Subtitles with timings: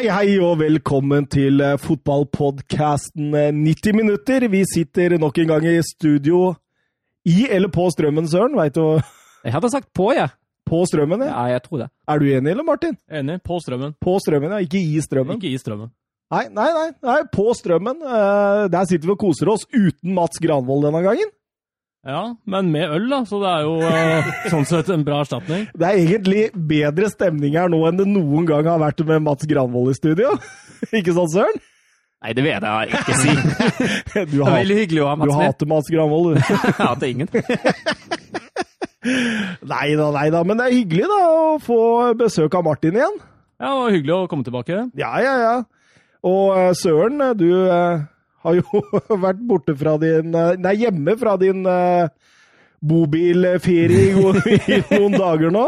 [0.00, 4.46] Hei, hei, og velkommen til eh, fotballpodkasten 90 minutter.
[4.48, 6.54] Vi sitter nok en gang i studio
[7.28, 8.56] i eller på Strømmen, Søren.
[8.56, 8.96] Veit du
[9.44, 10.32] Jeg hadde sagt på, jeg.
[10.64, 11.34] På Strømmen, ja.
[11.34, 11.90] Ja, jeg tror det.
[12.08, 12.96] Er du enig, eller, Martin?
[13.12, 13.42] Enig.
[13.44, 13.92] På strømmen.
[14.00, 14.62] På Strømmen, ja.
[14.64, 15.36] Ikke i Strømmen.
[15.36, 15.92] Ikke i strømmen.
[16.32, 16.88] Nei, nei, nei.
[17.04, 18.00] nei på Strømmen.
[18.00, 21.28] Eh, der sitter vi og koser oss uten Mats Granvold denne gangen.
[22.06, 25.66] Ja, men med øl, da, så det er jo eh, sånn sett en bra erstatning.
[25.76, 29.44] Det er egentlig bedre stemning her nå enn det noen gang har vært med Mats
[29.50, 30.32] Granvold i studio.
[30.96, 31.58] ikke sant, Søren?
[32.20, 33.34] Nei, det vet jeg ikke si.
[34.32, 35.44] Du, Det er veldig hyggelig å ha Mats med.
[35.44, 36.40] hater Mats Granvold, du.
[36.70, 37.28] Jeg hater ingen.
[39.70, 40.40] Nei da, nei da.
[40.44, 41.78] Men det er hyggelig da å få
[42.20, 43.20] besøk av Martin igjen.
[43.60, 44.80] Ja, det var hyggelig å komme tilbake.
[45.00, 45.54] Ja, ja, ja.
[46.28, 48.02] Og eh, Søren, du eh,
[48.44, 48.82] har jo
[49.26, 52.08] vært borte fra din eh, Nei, hjemme fra din uh,
[52.80, 55.66] bobilferie i, noen dager nå.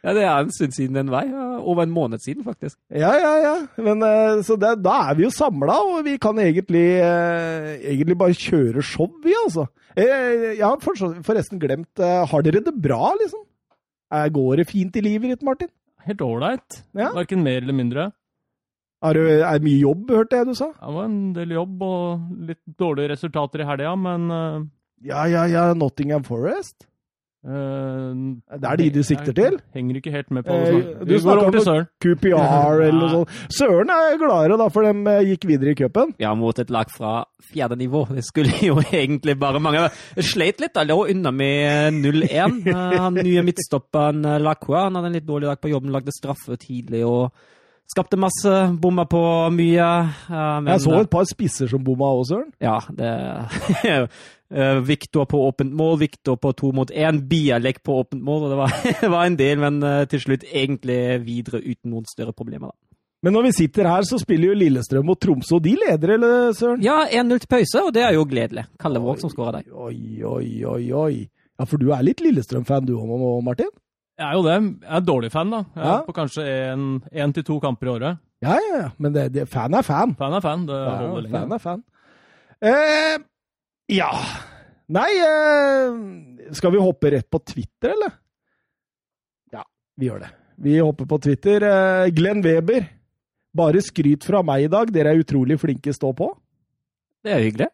[0.00, 1.26] Ja, det er en stund siden den vei.
[1.60, 2.78] Over en måned siden, faktisk.
[2.88, 3.54] Ja, ja, ja.
[3.84, 8.16] Men, eh, så det, da er vi jo samla, og vi kan egentlig, eh, egentlig
[8.22, 9.66] bare kjøre show, vi, altså.
[9.92, 13.42] Eh, Jeg har forresten glemt eh, Har dere det bra, liksom?
[14.10, 15.68] Går det fint i livet ditt, Martin?
[16.06, 16.80] Helt ålreit.
[16.96, 17.10] Ja.
[17.14, 18.08] Verken mer eller mindre.
[19.02, 20.66] Er det er mye jobb, hørte jeg du sa?
[20.76, 22.20] Det var en del jobb og
[22.50, 24.60] litt dårlige resultater i helga, men uh,
[25.08, 25.62] Ja, ja, ja.
[25.72, 26.84] Nottingham Forest.
[27.40, 29.54] Uh, Det er de du sikter til?
[29.72, 30.74] Henger ikke helt med på det.
[30.74, 31.86] Uh, du går snakker over til om- Søren.
[32.04, 33.38] QPR eller noe sånt.
[33.58, 36.12] Søren er gladere, da, for de eh, gikk videre i cupen.
[36.20, 37.14] Ja, mot et lag fra
[37.54, 38.02] fjerde nivå.
[38.12, 39.86] Det skulle jo egentlig bare mange
[40.20, 40.84] sleit litt, da.
[40.84, 42.60] Lå unna med 0-1.
[42.68, 46.12] Eh, Han nye midtstopperen eh, Lacroix han hadde en litt dårlig dag på jobben, lagde
[46.12, 47.30] straffe tidlig og
[47.90, 48.52] skapte masse.
[48.80, 49.20] Bomma på
[49.54, 49.88] mye.
[50.30, 52.50] eh, Men, Jeg så et par spisser som bomma òg, Søren.
[52.62, 53.10] Ja, det
[54.50, 58.44] eh, Viktor på åpent mål, Viktor på to mot én, Bialek på åpent mål.
[58.44, 62.06] og Det var, det var en del, men eh, til slutt egentlig videre uten noen
[62.10, 62.70] større problemer.
[62.70, 62.76] da.
[63.22, 66.54] Men når vi sitter her, så spiller jo Lillestrøm og Tromsø, og de leder, eller,
[66.56, 66.80] Søren?
[66.80, 68.64] Ja, 1-0 til pause, og det er jo gledelig.
[68.80, 69.66] Kalle Våg som skåra der.
[69.76, 71.18] Oi, oi, oi, oi.
[71.60, 73.68] Ja, for du er litt Lillestrøm-fan du òg, Martin?
[74.20, 74.56] Jeg er jo det.
[74.84, 75.60] Jeg er dårlig fan, da.
[75.74, 76.00] Jeg er Ja.
[76.04, 76.44] På kanskje
[77.24, 78.18] én til to kamper i året.
[78.44, 78.88] Ja, ja, ja.
[78.98, 80.14] Men det, det, fan er fan.
[80.16, 80.66] Fan er fan.
[80.68, 81.82] Det Ja, holder fan er fan.
[82.60, 83.18] Eh,
[83.88, 84.10] ja
[84.90, 88.12] Nei, eh, skal vi hoppe rett på Twitter, eller?
[89.54, 89.62] Ja,
[89.96, 90.30] vi gjør det.
[90.60, 91.62] Vi hopper på Twitter.
[91.62, 92.88] Eh, Glenn Weber.
[93.56, 94.90] Bare skryt fra meg i dag.
[94.92, 96.28] Dere er utrolig flinke stå på.
[97.24, 97.68] Det er hyggelig.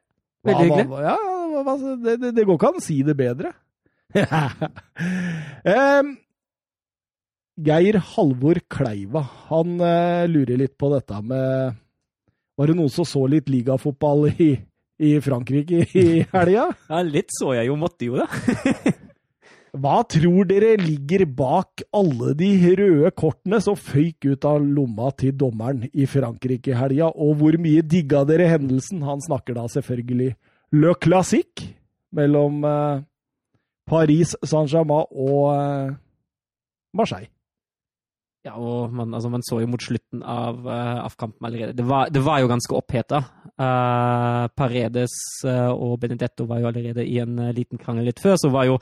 [0.44, 0.86] Hva- Veldig hyggelig.
[0.92, 3.52] hva- Ja, hva- hva- det, det, det går ikke an å si det bedre.
[5.64, 6.16] Em,
[7.56, 11.76] Geir Halvor Kleiva, han eh, lurer litt på dette med
[12.56, 14.50] Var det noen som så litt ligafotball i,
[15.00, 16.68] i Frankrike i helga?
[16.90, 18.92] Ja, litt så jeg jo, måtte jo det.
[19.76, 25.34] Hva tror dere ligger bak alle de røde kortene som føyk ut av lomma til
[25.36, 29.00] dommeren i Frankrike i helga, og hvor mye digga dere hendelsen?
[29.04, 30.34] Han snakker da selvfølgelig
[30.76, 31.72] Le Classique
[32.16, 33.04] mellom eh,
[33.88, 35.96] Paris Saint-Germain og eh,
[36.96, 37.32] Marseille.
[38.46, 41.74] Ja, og man, altså, man så jo mot slutten av, uh, av kampen allerede.
[41.74, 43.18] Det var, det var jo ganske oppheta.
[43.58, 45.16] Uh, Paredes
[45.48, 48.36] uh, og Benedetto var jo allerede i en eh, liten krangel litt før.
[48.38, 48.76] Så var jo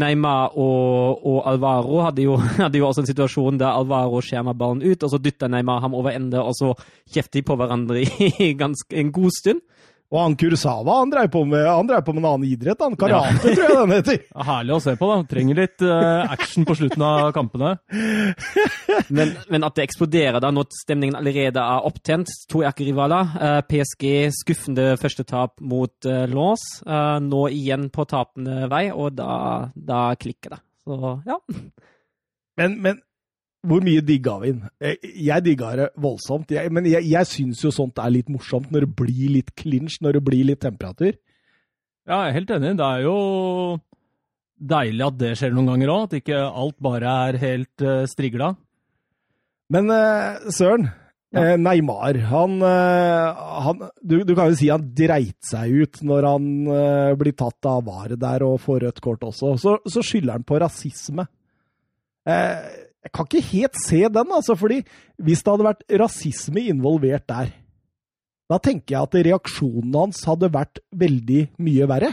[0.00, 4.80] Neymar og, og Alvaro hadde jo, hadde jo også en situasjon der Alvaro skjermer ballen
[4.80, 6.72] ut, og så dytter Neymar ham over ende, og så
[7.12, 8.06] kjefter de på hverandre
[8.40, 9.60] i ganske, en god stund.
[10.12, 12.82] Og han Kursawa han drev på med, han drev på med en annen idrett.
[12.84, 14.18] Han karate, tror jeg den heter.
[14.32, 15.16] Ja, herlig å se på, da.
[15.28, 17.74] Trenger litt uh, action på slutten av kampene.
[19.12, 22.30] Men, men at det eksploderer da når stemningen allerede er opptent.
[22.52, 23.30] To erkerivaler.
[23.40, 24.04] Uh, PSG
[24.36, 26.64] skuffende første tap mot uh, Lons.
[26.84, 30.60] Uh, nå igjen på tapende vei, og da, da klikker det.
[30.84, 31.38] Så ja.
[32.60, 33.00] Men, men
[33.66, 34.62] hvor mye digga vi den?
[34.82, 34.96] Eh,
[35.26, 36.50] Jeg digga det voldsomt.
[36.50, 40.00] Jeg, men jeg, jeg syns jo sånt er litt morsomt når det blir litt clinch,
[40.02, 41.14] når det blir litt temperatur.
[42.08, 42.72] Ja, jeg er helt enig.
[42.80, 43.16] Det er jo
[44.72, 46.08] deilig at det skjer noen ganger òg.
[46.08, 48.52] At ikke alt bare er helt uh, strigla.
[49.72, 50.90] Men uh, Søren,
[51.32, 51.54] Ja.
[51.56, 57.14] Neymar han, han du, du kan jo si han dreit seg ut når han uh,
[57.16, 59.54] blir tatt av varet der og får rødt kort også.
[59.62, 61.24] Så, så skylder han på rasisme.
[62.28, 62.58] Eh,
[63.02, 64.82] jeg kan ikke helt se den, altså, fordi
[65.18, 67.50] hvis det hadde vært rasisme involvert der,
[68.50, 72.12] da tenker jeg at reaksjonen hans hadde vært veldig mye verre.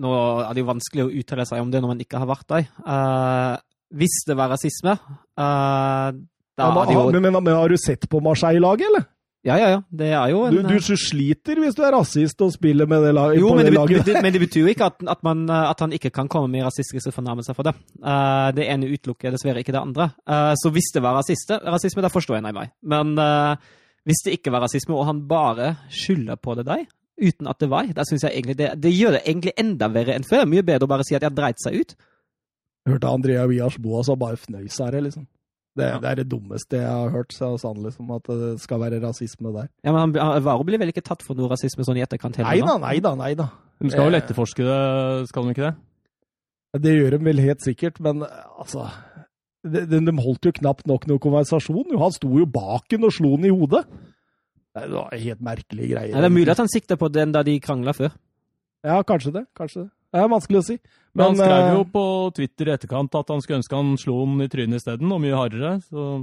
[0.00, 0.12] Nå
[0.42, 2.66] er det jo vanskelig å uttale seg om det når man ikke har vært der.
[2.82, 3.54] Uh,
[3.94, 7.78] hvis det var rasisme, uh, da Ja, men, hadde jo men, men, men har du
[7.80, 9.06] sett på Marseille-laget, eller?
[9.40, 9.78] Ja, ja, ja.
[9.88, 13.14] Det er jo en Du, du sliter hvis du er rasist og spiller med det
[13.16, 13.40] laget.
[13.40, 14.02] Jo, men det laget.
[14.02, 16.50] betyr, men det betyr jo ikke at, at, man, eh, at han ikke kan komme
[16.52, 17.72] med rasistiske fornærmelser for det.
[18.04, 20.10] Uh, det ene utelukker dessverre ikke det andre.
[20.28, 22.74] Uh, så hvis det var rasiste, rasisme, da forstår jeg nei meg.
[22.84, 23.56] Men uh,
[24.04, 26.84] hvis det ikke var rasisme, og han bare skylder på det deg,
[27.20, 30.20] uten at det var, da synes jeg egentlig det, det gjør det egentlig enda verre
[30.20, 30.44] enn før.
[30.48, 31.96] Mye bedre å bare si at jeg dreit seg ut.
[32.88, 35.24] Hørte Andrea Vias Boas og bare fnøys av det, liksom.
[35.76, 35.98] Det, Ja.
[36.02, 39.52] det er det dummeste jeg har hørt, sa han liksom, at det skal være rasisme
[39.54, 39.68] der.
[39.86, 40.12] Ja, men
[40.42, 42.66] Varo blir vel ikke tatt for noe rasisme sånn i etterkant Nei heller?
[42.66, 43.46] da, nei da, nei da.
[43.80, 44.20] De skal vel Eh.
[44.20, 45.76] etterforske det, skal de ikke det?
[46.82, 48.22] Det gjør de vel helt sikkert, men
[48.58, 48.90] altså
[49.62, 51.84] De, de, holdt jo knapt nok noe konversasjon.
[51.92, 51.98] jo.
[51.98, 53.84] Han sto jo bak den og slo den i hodet.
[54.74, 56.10] Det var helt merkelige greier.
[56.14, 58.10] Ja, det er mulig at han sikter på den da de krangla før.
[58.82, 59.46] Ja, kanskje det.
[59.54, 59.90] Kanskje det.
[60.10, 60.76] Det er vanskelig å si.
[61.14, 62.04] Men han skrev eh, jo på
[62.36, 65.38] Twitter i etterkant at han skulle ønske han slo ham i trynet isteden, og mye
[65.38, 65.72] hardere.
[65.86, 66.22] Så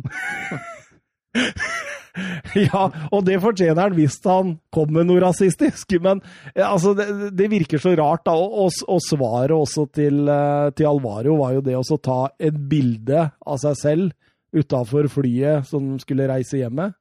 [2.57, 5.98] Ja, og det fortjener han hvis han kom med noe rasistisk.
[6.04, 6.22] Men
[6.54, 8.36] eh, altså, det, det virker så rart, da.
[8.38, 13.28] Og, og, svaret også til, eh, til Alvaro var jo det å ta et bilde
[13.30, 16.92] av seg selv utafor flyet som skulle reise hjemme,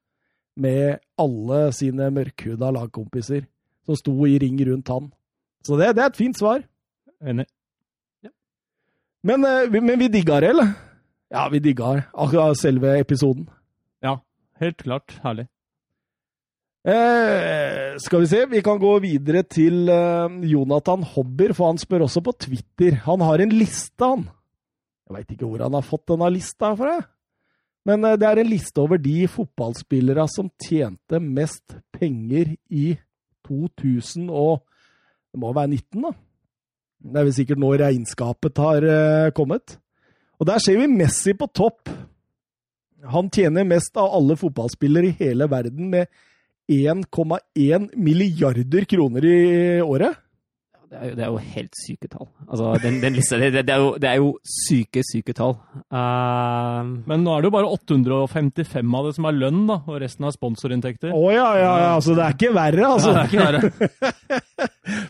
[0.56, 3.44] med alle sine mørkhuda lagkompiser
[3.86, 5.10] som sto i ring rundt han.
[5.66, 6.64] Så det, det er et fint svar.
[7.22, 7.46] Enig.
[9.26, 10.72] Men, eh, men vi digga det, eller?
[11.32, 13.48] Ja, vi digga akkurat selve episoden.
[14.04, 14.20] Ja,
[14.60, 15.16] helt klart.
[15.24, 15.48] Herlig.
[16.86, 22.04] Eh, skal vi se, vi kan gå videre til eh, Jonathan Hobber, for han spør
[22.06, 23.00] også på Twitter.
[23.08, 24.28] Han har en liste, han.
[25.06, 27.00] Jeg veit ikke hvor han har fått denne lista fra.
[27.86, 32.92] Men eh, det er en liste over de fotballspillere som tjente mest penger i
[33.48, 34.62] 2000 og
[35.34, 36.10] Det må være 19, da.
[37.06, 39.78] Det er vel sikkert nå regnskapet har eh, kommet.
[40.40, 41.88] Og der ser vi Messi på topp.
[43.12, 46.10] Han tjener mest av alle fotballspillere i hele verden med
[46.72, 49.36] 1,1 milliarder kroner i
[49.84, 50.22] året.
[50.86, 52.28] Det er jo, det er jo helt syke tall.
[52.46, 55.56] Altså, den, den lista, det, det, er jo, det er jo syke, syke tall.
[55.90, 57.02] Uh...
[57.10, 60.28] Men nå er det jo bare 855 av det som er lønn, da, og resten
[60.28, 61.10] er sponsorinntekter.
[61.10, 63.10] Å ja, ja, ja, altså det er ikke verre, altså.
[63.10, 64.40] Ja, det er ikke verre.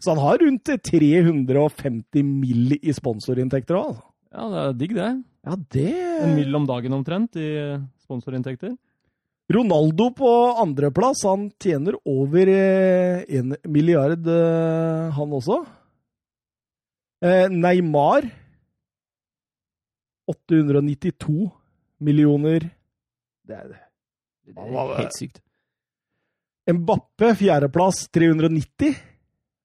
[0.06, 2.76] Så han har rundt 350 mill.
[2.78, 4.04] i sponsorinntekter òg, altså.
[4.36, 5.06] Ja, det er digg, det.
[5.46, 7.48] Ja, det En mill om dagen omtrent i
[8.04, 8.76] sponsorinntekter.
[9.50, 10.30] Ronaldo på
[10.62, 15.58] andreplass, han tjener over eh, en milliard, eh, han også.
[17.26, 18.28] Eh, Neymar
[20.30, 21.50] 892
[21.98, 22.70] millioner.
[23.42, 25.42] Det er det er helt sykt.
[26.70, 28.94] Mbappe, fjerdeplass, 390.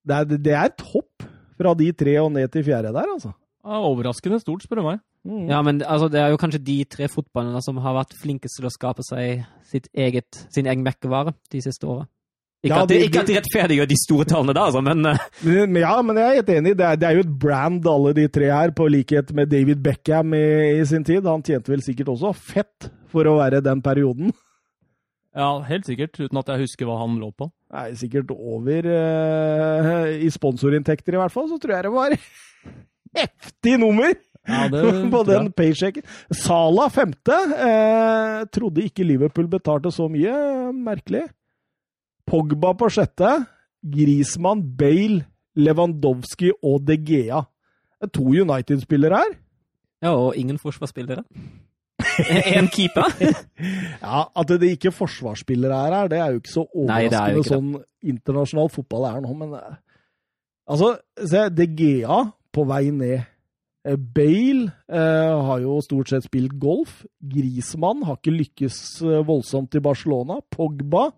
[0.06, 1.26] Det er, det er et hopp
[1.58, 3.32] fra de tre og ned til fjerde der, altså.
[3.62, 5.02] Ja, overraskende stort, spør du meg.
[5.22, 5.44] Mm.
[5.52, 8.66] Ja, men altså, det er jo kanskje de tre fotballene som har vært flinkest til
[8.66, 12.08] å skape seg sitt eget, sin egen merkevare de siste åra.
[12.62, 15.02] Ikke, Ja, at det, de- ikke at de rettferdiggjør de store tallene da, altså, men
[15.02, 16.74] Men, men ja, men jeg er helt enig.
[16.78, 19.82] Det er, det er jo et brand, alle de tre her, på likhet med David
[19.82, 20.42] Beckham i,
[20.80, 21.22] i sin tid.
[21.26, 24.34] Han tjente vel sikkert også fett for å være den perioden.
[25.32, 27.48] Ja, helt sikkert, uten at jeg husker hva han lå på.
[27.72, 32.16] Nei, sikkert over uh, I sponsorinntekter, i hvert fall, så tror jeg det var
[33.22, 34.82] heftig nummer Ja, det
[35.14, 36.04] på den paychecken.
[36.36, 37.38] Sala femte.
[37.56, 40.34] Eh, trodde ikke Liverpool betalte så mye.
[40.74, 41.24] Merkelig.
[42.28, 43.30] Pogba på sjette.
[43.82, 45.22] Grismann, Bale,
[45.56, 47.40] Lewandowski og De Gea.
[48.02, 49.36] Det er to United-spillere her.
[50.02, 51.22] Ja, og ingen forsvarsspillere.
[52.56, 53.08] Én keeper.
[54.02, 57.42] Ja, At det ikke forsvarsspillere er her, det er jo ikke så er overraskende Nei,
[57.42, 57.72] ikke sånn
[58.12, 59.76] internasjonal fotball er nå, men eh,
[60.72, 62.18] Altså, se, DGA
[62.54, 63.28] på vei ned.
[63.82, 67.00] Eh, Bale eh, har jo stort sett spilt golf.
[67.18, 70.38] Grismann har ikke lykkes eh, voldsomt i Barcelona.
[70.54, 71.08] Pogba,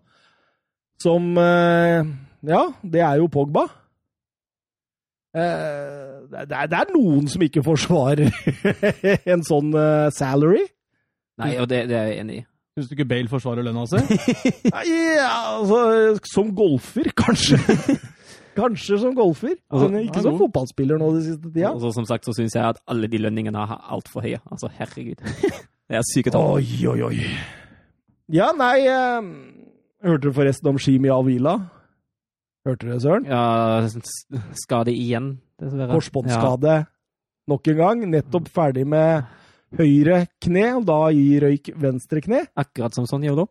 [1.01, 2.01] som eh,
[2.45, 3.67] Ja, det er jo Pogba.
[5.35, 8.33] Eh, det, er, det er noen som ikke forsvarer
[9.35, 9.73] en sånn
[10.15, 10.65] salary.
[11.41, 12.43] Nei, og det, det er jeg enig i.
[12.75, 13.99] Syns du ikke Bale forsvarer lønna si?
[14.91, 15.79] Ja, altså,
[16.27, 17.59] som golfer, kanskje.
[18.59, 19.53] kanskje som golfer.
[19.69, 21.71] Altså, Men ikke som fotballspiller nå de siste tida.
[21.71, 24.41] Og som sagt så syns jeg at alle de lønningene er altfor høye.
[24.51, 25.23] Altså, herregud.
[25.85, 26.57] Det er syke tall.
[26.57, 27.17] Oi, oi, oi.
[28.33, 29.27] Ja, nei eh,
[30.01, 31.59] Hørte du forresten om Shimi Avila?
[32.65, 33.27] Hørte du det, Søren?
[33.29, 33.85] Ja,
[34.57, 35.93] skade igjen, dessverre.
[35.93, 36.79] Korsbåndskade
[37.47, 38.05] nok en gang.
[38.09, 39.29] Nettopp ferdig med
[39.79, 42.45] høyre kne, og da i røyk venstre kne.
[42.57, 43.47] Akkurat som sånn gjør det.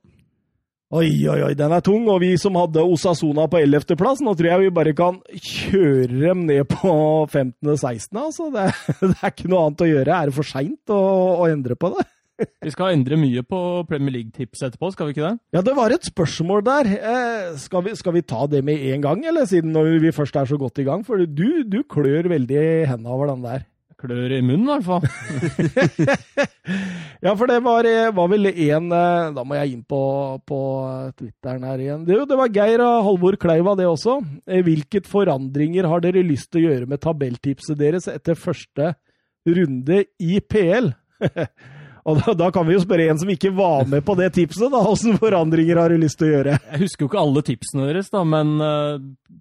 [0.94, 2.04] Oi, oi, oi, den er tung.
[2.12, 6.44] Og vi som hadde Osasona på 11.-plass, nå tror jeg vi bare kan kjøre dem
[6.46, 6.92] ned på
[7.26, 8.20] 15.-16.
[8.20, 8.50] Altså.
[8.54, 8.68] Det,
[9.08, 10.18] det er ikke noe annet å gjøre.
[10.18, 11.00] Er det for seint å,
[11.40, 12.06] å endre på det?
[12.66, 15.36] Vi skal endre mye på Premier League-tips etterpå, skal vi ikke det?
[15.54, 16.88] Ja, det var et spørsmål der.
[16.90, 19.70] Eh, skal, vi, skal, vi, ta det med en gang, eller siden
[20.02, 21.04] vi først er så godt i gang?
[21.06, 23.62] For du, du klør veldig i hendene over den der.
[24.04, 25.04] Klør i munnen, i hvert fall.
[27.24, 30.00] ja, for det var, var vel én Da må jeg inn på,
[30.44, 30.58] på
[31.16, 32.02] Twitteren her igjen.
[32.04, 34.18] Det, det var Geir og Halvor Kleiva, det også.
[34.44, 38.92] Hvilket forandringer har dere lyst til å gjøre med tabelltipset deres etter første
[39.48, 40.92] runde i PL?
[42.04, 44.66] Og da, da, kan vi jo spørre en som ikke var med på det tipset,
[44.68, 44.82] da.
[44.84, 46.56] Hvilke forandringer har du lyst til å gjøre?
[46.74, 48.98] Jeg husker jo ikke alle tipsene deres, da, men uh,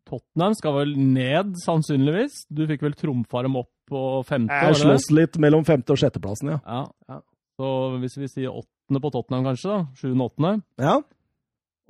[0.07, 2.45] Tottenham skal vel ned, sannsynligvis.
[2.47, 4.59] Du fikk vel trumfa dem opp på femte?
[4.67, 6.59] Jeg slåss litt mellom femte- og sjetteplassen, ja.
[6.65, 6.83] ja.
[7.13, 7.19] ja.
[7.59, 9.69] Så hvis vi sier åttende på Tottenham, kanskje?
[9.69, 10.55] da, Sjuende, åttende?
[10.81, 10.97] Ja.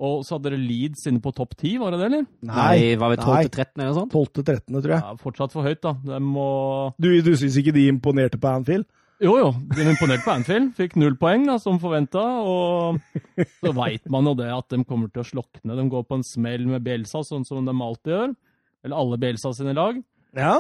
[0.04, 2.26] Og så hadde dere Leeds inne på topp ti, var det det, eller?
[2.50, 4.10] Nei, var vi 12.-13 eller sånn?
[4.10, 4.42] sånt?
[4.42, 5.04] 12.-13, tror jeg.
[5.06, 5.94] Ja, fortsatt for høyt, da.
[6.08, 6.48] De må
[6.98, 8.88] Du, du syns ikke de imponerte på Anfield?
[9.24, 9.52] Jo, jo.
[9.72, 10.74] De imponerte på Anfield.
[10.76, 12.24] Fikk null poeng, da, som forventa.
[12.44, 12.98] Og
[13.62, 15.78] så veit man jo det at de kommer til å slokne.
[15.78, 18.34] De går på en smell med Bielsa, sånn som de alltid gjør.
[18.84, 20.02] Eller alle Bielsa sine lag.
[20.36, 20.58] Ja.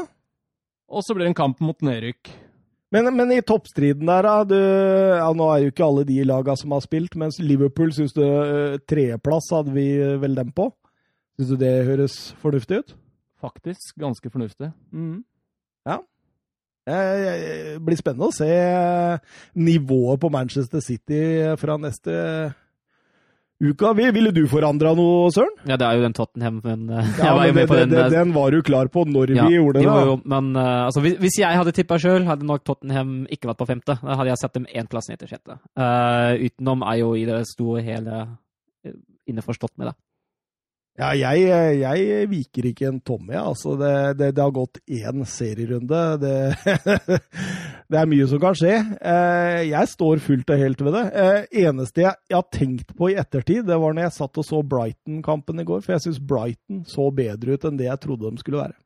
[0.93, 2.31] Og så blir det en kamp mot nedrykk.
[2.93, 4.57] Men, men, i toppstriden der, da du,
[5.17, 8.21] ja, Nå er jo ikke alle de laga som har spilt, mens Liverpool syns du
[8.21, 9.87] uh, tredjeplass hadde vi
[10.21, 10.69] vel dem på?
[11.33, 12.93] Syns du det høres fornuftig ut?
[13.41, 14.69] Faktisk ganske fornuftig.
[14.93, 15.23] Mm.
[15.89, 15.97] Ja.
[16.83, 18.51] Det blir spennende å se
[19.55, 21.23] nivået på Manchester City
[21.59, 22.13] fra neste
[23.61, 23.91] uka.
[23.97, 25.53] Ville du forandra noe, Søren?
[25.69, 27.93] Ja, det er jo den Tottenham, men uh, ja, jeg var jo med på den.
[27.93, 30.05] Det, den var du klar på når ja, vi gjorde det, da.
[30.09, 33.61] Jo, men uh, altså, hvis, hvis, jeg hadde tippa sjøl, hadde nok Tottenham ikke vært
[33.61, 33.97] på femte.
[34.01, 35.59] Da hadde jeg sett dem én plass ned til sjette.
[35.79, 38.25] Uh, utenom er jo i det store hele
[39.29, 39.97] innforstått med det.
[40.93, 41.47] Ja, jeg,
[41.81, 43.73] jeg, viker ikke en tomme, altså.
[43.79, 46.01] Det, det, det har gått én serierunde.
[46.21, 46.35] Det,
[47.93, 48.73] det, er mye som kan skje.
[48.97, 51.03] Eh, jeg står fullt og helt ved det.
[51.23, 54.47] Eh, eneste jeg, jeg, har tenkt på i ettertid, det var når jeg satt og
[54.47, 55.83] så Brighton-kampen i går.
[55.85, 58.77] For jeg syns Brighton så bedre ut enn det jeg trodde de skulle være.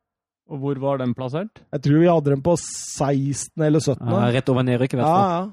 [0.48, 1.62] Og hvor var den plassert?
[1.76, 3.64] Jeg tror vi hadde den på 16.
[3.64, 4.04] eller 17.
[4.08, 5.24] Ja, rett over nedrykket, i hvert fall.
[5.24, 5.48] Ja, ja.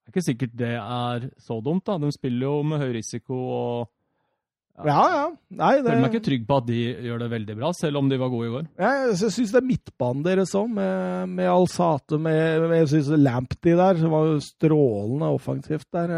[0.00, 1.98] Det er ikke sikkert det er så dumt, da.
[2.02, 3.90] De spiller jo med høy risiko og
[4.86, 5.24] ja, ja.
[5.60, 5.86] Nei, det...
[5.88, 8.32] Føler meg ikke trygg på at de gjør det veldig bra, selv om de var
[8.32, 8.66] gode i går.
[8.80, 13.10] Ja, jeg syns det er midtbanen deres òg, med, med Alsate med, med, Jeg syns
[13.20, 16.14] Lamptey der som var jo strålende offensivt der.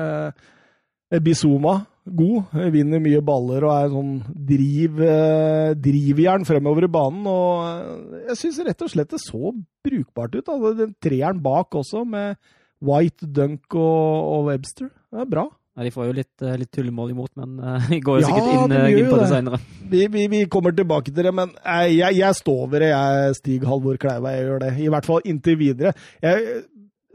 [1.12, 1.74] Eh, Bizuma,
[2.08, 2.54] god.
[2.72, 4.14] Vinner mye baller og er sånn
[4.52, 7.26] driv, eh, drivjern fremover i banen.
[7.28, 9.52] Og eh, jeg syns rett og slett det så
[9.84, 10.46] brukbart ut.
[10.48, 10.74] Da.
[10.78, 12.40] den treeren bak også, med
[12.82, 14.90] White, Dunk og, og Webster.
[15.12, 15.46] Det er bra.
[15.72, 17.56] Ja, De får jo litt, litt tullemål imot, men
[17.92, 19.60] vi går jo sikkert ja, inn, inn, på det, det senere.
[19.92, 23.64] Vi, vi, vi, kommer tilbake til det, men jeg, jeg står ved det, jeg, Stig
[23.68, 24.34] Halvor Kleiva.
[24.36, 24.74] Jeg gjør det.
[24.84, 25.94] I hvert fall inntil videre.
[26.24, 26.62] Jeg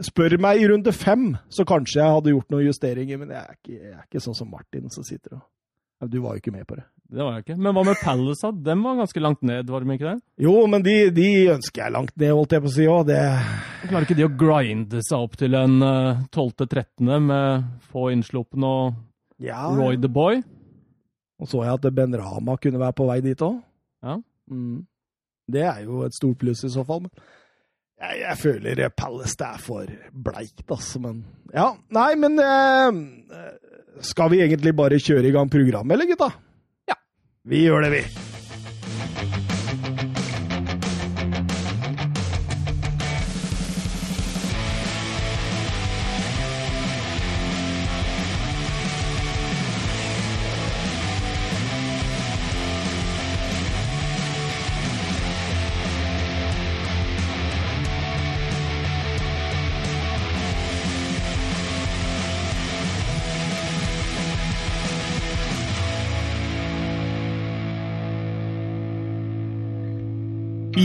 [0.08, 3.56] spør meg i runde fem, så kanskje jeg hadde gjort noen justeringer, men jeg er
[3.58, 6.68] ikke, jeg er ikke sånn som Martin som sitter og Du var jo ikke med
[6.70, 6.84] på det.
[7.08, 7.56] Det var jeg ikke.
[7.64, 8.50] Men hva med Palace?
[8.66, 10.18] Dem var ganske langt ned, var de ikke det?
[10.44, 13.06] Jo, men de, de ønsker jeg langt ned, holdt jeg på å si òg.
[13.08, 13.22] Det
[13.88, 17.08] Klarer ikke de å grinde seg opp til en uh, 12.-13.
[17.30, 18.98] med få innslupne og
[19.40, 19.62] ja.
[19.72, 20.42] Roy the Boy?
[21.38, 23.60] Og så jeg at Ben Rama kunne være på vei dit òg.
[24.04, 24.18] Ja.
[24.52, 24.82] Mm.
[25.48, 27.06] Det er jo et stort pluss i så fall.
[28.02, 31.00] Jeg, jeg føler Palace det er for bleikt, altså.
[31.06, 31.24] Men
[31.54, 32.92] ja, nei, men uh,
[34.04, 36.30] Skal vi egentlig bare kjøre i gang programmet, eller gutta?
[37.48, 38.27] Vi gjør det, vi.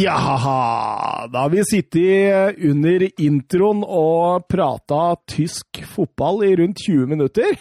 [0.02, 7.54] Ja, da har vi sittet under introen og prata tysk fotball i rundt 20 minutter.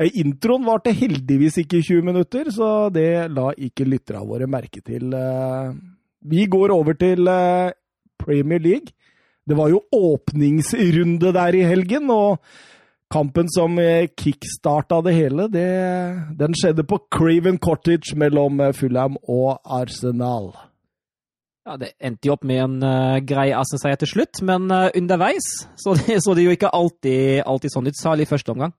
[0.00, 5.14] Eh, introen varte heldigvis ikke 20 minutter, så det la ikke lytterne våre merke til.
[5.14, 5.70] Eh.
[6.26, 7.70] Vi går over til eh,
[8.18, 8.90] Premier League.
[9.46, 12.42] Det var jo åpningsrunde der i helgen, og
[13.12, 13.78] kampen som
[14.18, 15.68] kickstarta det hele, det,
[16.34, 20.50] den skjedde på Craven Cottage mellom Fulham og Arsenal.
[21.66, 25.66] Ja, Det endte jo opp med en uh, grei Assenseier til slutt, men uh, underveis
[25.82, 28.74] så det, så det jo ikke alltid, alltid sånn ut, særlig i første omgang.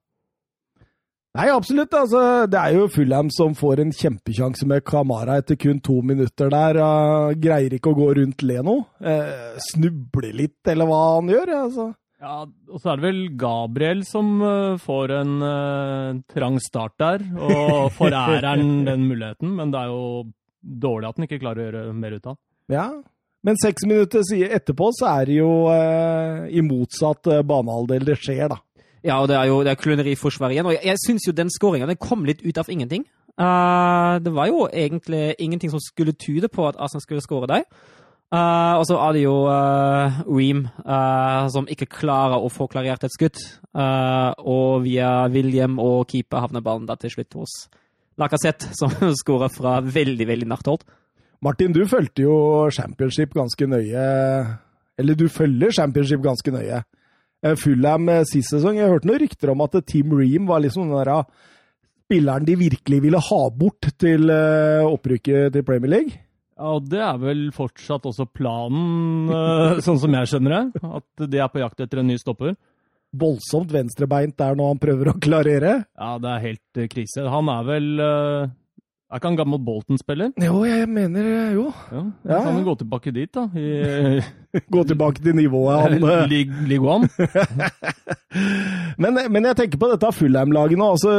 [1.38, 1.94] Nei, absolutt.
[1.94, 6.50] Altså, det er jo Fulham som får en kjempesjanse med Kamara etter kun to minutter
[6.50, 6.79] der.
[6.82, 8.79] Uh, greier ikke å gå rundt Leno.
[9.03, 11.53] Uh, snubler litt, eller hva han gjør.
[11.60, 11.91] Altså.
[12.24, 17.27] Ja, og så er det vel Gabriel som uh, får en uh, trang start der,
[17.36, 20.25] og forærer den muligheten, men det er jo
[20.58, 22.39] dårlig at han ikke klarer å gjøre mer ut av.
[22.72, 22.88] Ja,
[23.48, 28.60] men seks minutter etterpå så er det jo eh, i motsatt banehalvdel det skjer, da.
[29.06, 30.68] Ja, og det er jo det er kløneri i forsvaret igjen.
[30.68, 33.06] Og jeg, jeg syns jo den skåringa kom litt ut av ingenting.
[33.38, 37.64] det var jo egentlig ingenting som skulle tyde på at Arsenal skulle skåre der.
[38.28, 43.06] Uh, og så er det jo uh, Ream uh, som ikke klarer å få klarert
[43.08, 43.40] et skudd.
[43.72, 47.54] og via William og keeper havner ballen da til slutt hos
[48.18, 50.84] Lacassette, som skårer fra veldig, veldig nært hold.
[51.46, 52.38] Martin, du fulgte jo
[52.74, 54.06] championship ganske nøye.
[54.98, 56.84] Eller du følger championship ganske nøye.
[57.62, 61.27] Fulham sist sesong, jeg hørte noen rykter om at Team Ream var liksom den der
[62.08, 66.24] spilleren de virkelig ville ha bort til opprykket til Premier League.
[66.58, 70.82] Ja, og det er vel fortsatt også planen, eh, sånn som jeg skjønner det.
[71.00, 72.56] At de er på jakt etter en ny stopper.
[73.17, 75.75] Voldsomt venstrebeint der når han prøver å klarere.
[75.86, 77.27] Ja, det er helt eh, krise.
[77.29, 78.50] Han er vel eh,
[79.08, 80.34] er ikke han gammel Bolton-spiller?
[80.44, 81.70] Jo, jeg mener jo.
[81.94, 83.46] Ja, ja, Kan vi gå tilbake dit, da?
[83.56, 84.20] I,
[84.76, 86.28] gå tilbake til nivået han
[86.68, 87.08] Ligger an.
[89.02, 91.16] men, men, jeg tenker på dette Fullheim-laget nå, altså,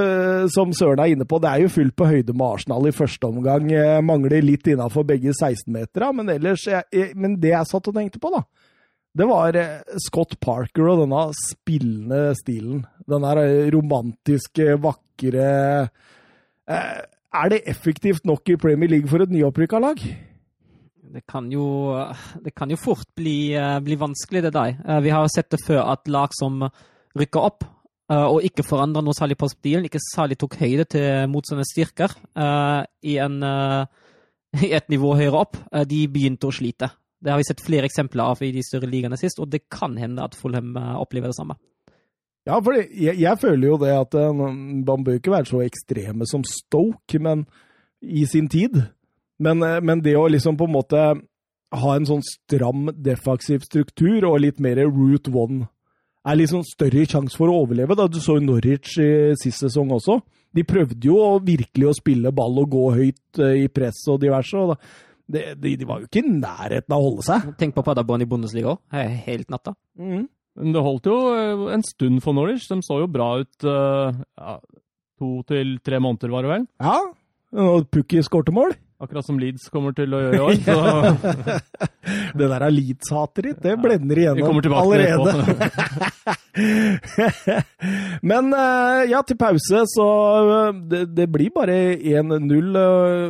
[0.53, 1.41] som Søren er inne på.
[1.41, 3.73] Det er jo fullt på høyde med Arsenal i første omgang.
[4.05, 8.37] Mangler litt innafor begge 16-metera, men ellers jeg, Men det jeg satt og tenkte på,
[8.37, 8.45] da,
[9.19, 12.85] det var eh, Scott Parker og denne spillende stilen.
[13.09, 15.53] Den der romantiske, vakre
[16.69, 16.99] eh,
[17.39, 20.03] er det effektivt nok i Premier League for et nyopprykka lag?
[21.09, 21.97] Det kan, jo,
[22.45, 24.77] det kan jo fort bli, eh, bli, vanskelig, det der.
[24.85, 26.67] Eh, vi har jo sett det før at lag som
[27.17, 31.31] rykker opp eh, og ikke forandrer noe særlig på stilen, ikke særlig tok høyde til
[31.33, 32.13] motstanders styrker
[33.03, 33.41] i, en,
[34.67, 35.57] i, et nivå høyere opp,
[35.89, 36.91] de begynte å slite.
[37.19, 39.97] Det har vi sett flere eksempler av i de større ligaene sist, og det kan
[39.99, 41.57] hende at Fulham opplever det samme.
[42.49, 46.29] Ja, for jeg, jeg, føler jo det at eh, man bør ikke være så ekstreme
[46.29, 47.45] som Stoke men,
[48.01, 48.81] i sin tid.
[49.39, 51.03] Men, eh, men, det å liksom på en måte
[51.69, 55.67] ha en sånn stram defensiv struktur og litt mer route one
[56.29, 57.97] er liksom større sjanse for å overleve.
[57.97, 60.19] da Du så Norwich i sist sesong også.
[60.57, 64.57] De prøvde jo virkelig å spille ball og gå høyt eh, i press og diverse.
[64.57, 64.77] og
[65.29, 67.53] de, de, de, var jo ikke i nærheten av å holde seg.
[67.61, 68.81] Tenk på Paderborn i Bundesliga òg.
[69.29, 69.77] Helt natta.
[70.01, 70.25] Mm.
[70.59, 72.67] Men det holdt jo eh, en stund for Norwich.
[72.71, 74.53] De så jo bra ut uh, ja,
[75.19, 76.65] to til tre måneder, var det vel?
[76.83, 76.99] Ja.
[77.59, 78.71] Og Pukki skårte mål.
[78.99, 80.59] Akkurat som Leeds kommer til å gjøre i år.
[80.67, 80.75] Så...
[82.41, 85.39] det der er Leeds-hatet ditt, det blender igjennom allerede.
[88.33, 90.07] Men uh, ja, til pause, så
[90.91, 92.75] det, det blir bare 1-0.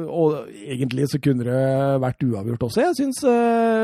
[0.08, 1.60] Og egentlig så kunne det
[2.00, 2.80] vært uavgjort også.
[2.86, 3.20] Jeg syns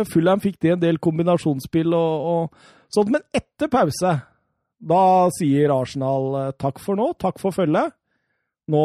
[0.08, 2.48] Fulham fikk det en del kombinasjonsspill og, og
[2.94, 4.14] Sånn, men etter pause,
[4.84, 5.02] da
[5.34, 7.94] sier Arsenal eh, takk for nå, takk for følget.
[8.70, 8.84] Nå,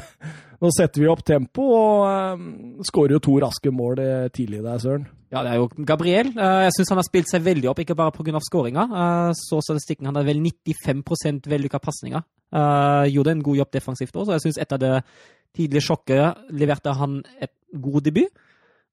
[0.62, 2.44] nå, setter vi opp tempo og uh,
[2.86, 4.00] skårer jo to raske mål
[4.32, 5.04] tidlig der, Søren.
[5.34, 6.30] Ja, det er jo Gabriel.
[6.32, 8.40] Jeg syns han har spilt seg veldig opp, ikke bare pga.
[8.40, 8.86] skåringa.
[9.36, 12.22] Så statistikken han har vel 95 vellykka pasninger.
[13.10, 14.92] Gjorde en god jobb defensivt òg, så jeg syns etter det
[15.58, 18.46] tidlige sjokket leverte han et god debut.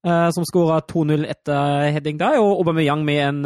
[0.04, 3.40] Som skåra 2-0 etter heading der, og Aubameyang med en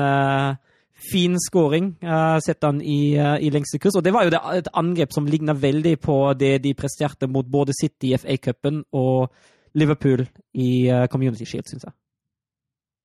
[0.98, 1.94] fin skåring.
[2.02, 3.96] Uh, Sett han i, uh, i, lengste kurs.
[3.98, 7.46] Og det var jo det, et angrep som ligna veldig på det de presterte mot
[7.46, 9.28] både City i FA-cupen og
[9.78, 10.24] Liverpool
[10.58, 11.96] i uh, Community Shield, syns jeg.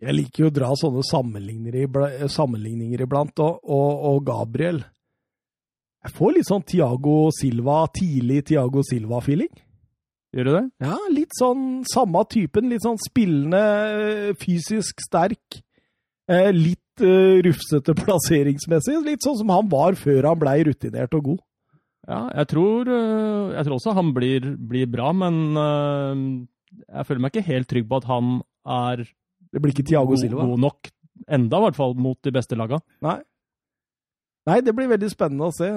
[0.03, 4.81] Jeg liker jo å dra sånne sammenligninger, sammenligninger iblant, og, og, og, Gabriel
[6.03, 9.53] Jeg får litt sånn Tiago Silva, tidlig Tiago Silva-feeling.
[10.33, 10.63] Gjør du det?
[10.83, 12.67] Ja, litt sånn samme typen.
[12.73, 15.61] Litt sånn spillende, fysisk sterk.
[16.57, 18.99] Litt uh, rufsete plasseringsmessig.
[19.07, 21.41] Litt sånn som han var før han blei rutinert og god.
[22.03, 26.23] Ja, jeg tror, uh, jeg tror også han blir, blir bra, men uh,
[26.83, 29.05] jeg føler meg ikke helt trygg på at han er
[29.53, 30.47] det blir ikke Thiago Silva.
[30.49, 30.89] god nok
[31.29, 32.79] enda, i hvert fall mot de beste laga.
[33.05, 33.19] Nei.
[34.49, 35.69] Nei, det blir veldig spennende å se.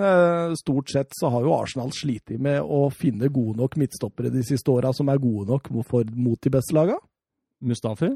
[0.59, 4.73] Stort sett så har jo Arsenal slitt med å finne gode nok midtstoppere de siste
[4.73, 6.97] åra som er gode nok for, mot de beste laga.
[7.63, 8.11] Mustafi?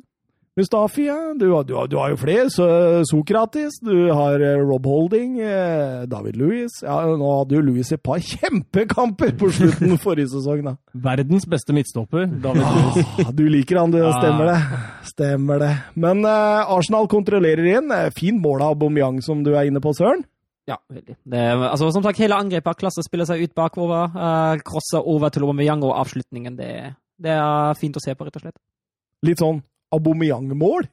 [0.60, 1.16] Mustafi, ja.
[1.38, 2.48] Du, du, du, har jo flere.
[2.52, 2.66] Så,
[3.08, 6.74] Sokratis, du har eh, Rob Holding, eh, David Louis.
[6.84, 10.74] Ja, nå hadde jo Louis et par kjempekamper på slutten forrige sesong, da.
[10.92, 13.14] Verdens beste midtstopper, David Louis.
[13.24, 14.02] Ah, du liker han, du.
[14.18, 14.58] Stemmer det.
[15.08, 15.70] Stemmer det.
[16.04, 17.94] Men uh, Arsenal kontrollerer inn.
[18.16, 20.26] Fin mål av Aubameyang, som du er inne på, Søren.
[20.68, 21.16] Ja, veldig.
[21.24, 24.12] Det, altså, som sagt, hele angrepet av klasse spiller seg ut bakover.
[24.12, 26.74] Uh, crosser over til Aubameyang, og avslutningen, det,
[27.16, 28.60] det er fint å se på, rett og slett.
[29.24, 30.88] Litt sånn Aubameyang-mål.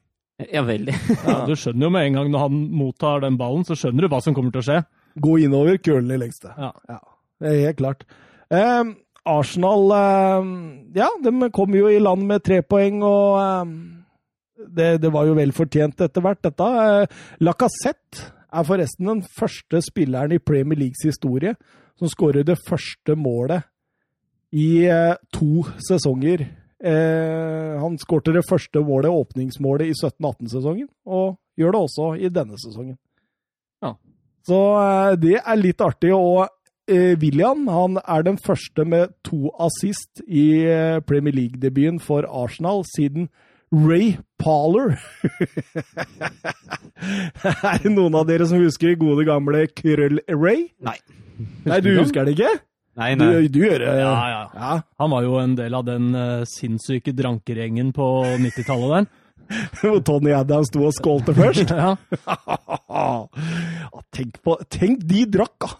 [0.51, 0.93] Ja, veldig.
[1.25, 4.11] Ja, du skjønner jo med en gang når han mottar den ballen, så skjønner du
[4.13, 4.79] hva som kommer til å skje.
[5.17, 6.53] Gå innover, kølen i lengste.
[6.53, 6.71] Ja.
[7.41, 8.07] det er helt klart.
[8.53, 8.93] Eh,
[9.27, 10.49] Arsenal eh,
[10.99, 13.73] Ja, de kom jo i land med tre poeng, og eh,
[14.77, 16.69] det, det, var jo vel fortjent etter hvert, dette.
[16.83, 21.57] Eh, Lacassette er forresten den første spilleren i Premier Leagues historie
[21.97, 23.65] som skårer det første målet
[24.55, 26.45] i eh, to sesonger
[26.83, 32.59] Eh, han skårte det første målet, åpningsmålet, i 17-18-sesongen, og gjør det også i denne
[32.61, 32.97] sesongen.
[33.83, 33.95] Ja.
[34.45, 36.13] Så eh, det er litt artig.
[36.13, 36.45] Og
[36.89, 42.85] eh, William han er den første med to assist i eh, Premier League-debuten for Arsenal
[42.93, 43.29] siden
[43.73, 44.95] Ray Parler.
[47.67, 50.69] er det noen av dere som husker gode, gamle Krøll-Ray?
[50.87, 50.97] Nei.
[51.67, 52.53] Nei, du husker det ikke?
[52.97, 53.93] Nei, Du, du gjør det?
[53.99, 54.43] Ja, ja.
[54.57, 54.75] ja.
[54.97, 58.07] Han var jo en del av den uh, sinnssyke drankergjengen på
[58.41, 59.09] 90-tallet der.
[59.79, 61.73] Hvor Tony Adams sto og skålte først.
[61.83, 61.93] ja.
[62.89, 63.11] Ja,
[64.15, 65.75] tenk, på, tenk de drakk, da!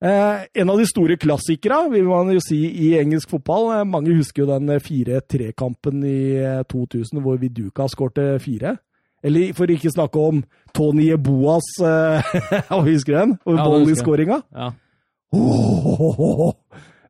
[0.00, 3.66] Eh, en av de store klassikere, vil man jo si, i engelsk fotball.
[3.74, 8.78] Eh, mange husker jo den 4-3-kampen i eh, 2000 hvor Viduka skårte fire.
[9.22, 10.38] Eller for ikke snakke om
[10.72, 12.30] Tony Eboas eh,
[12.88, 13.34] Husker du den?
[13.36, 13.66] Ja, husker jeg.
[13.66, 14.40] Volley-skåringa.
[14.56, 14.70] Ja.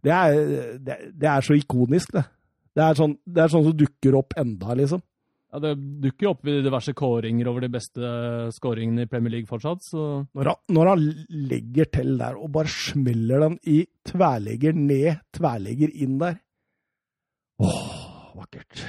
[0.02, 0.34] Det, er,
[0.80, 2.24] det, det er så ikonisk, det.
[2.74, 5.02] Det er sånn, det er sånn som dukker opp enda, liksom.
[5.50, 8.12] Ja, Det dukker jo opp i diverse kåringer over de beste
[8.56, 11.04] skåringene i Premier League fortsatt, så Når han, når han
[11.50, 16.40] legger til der og bare smeller den i tverlegger ned, tverlegger inn der.
[17.60, 18.86] Åh, vakkert.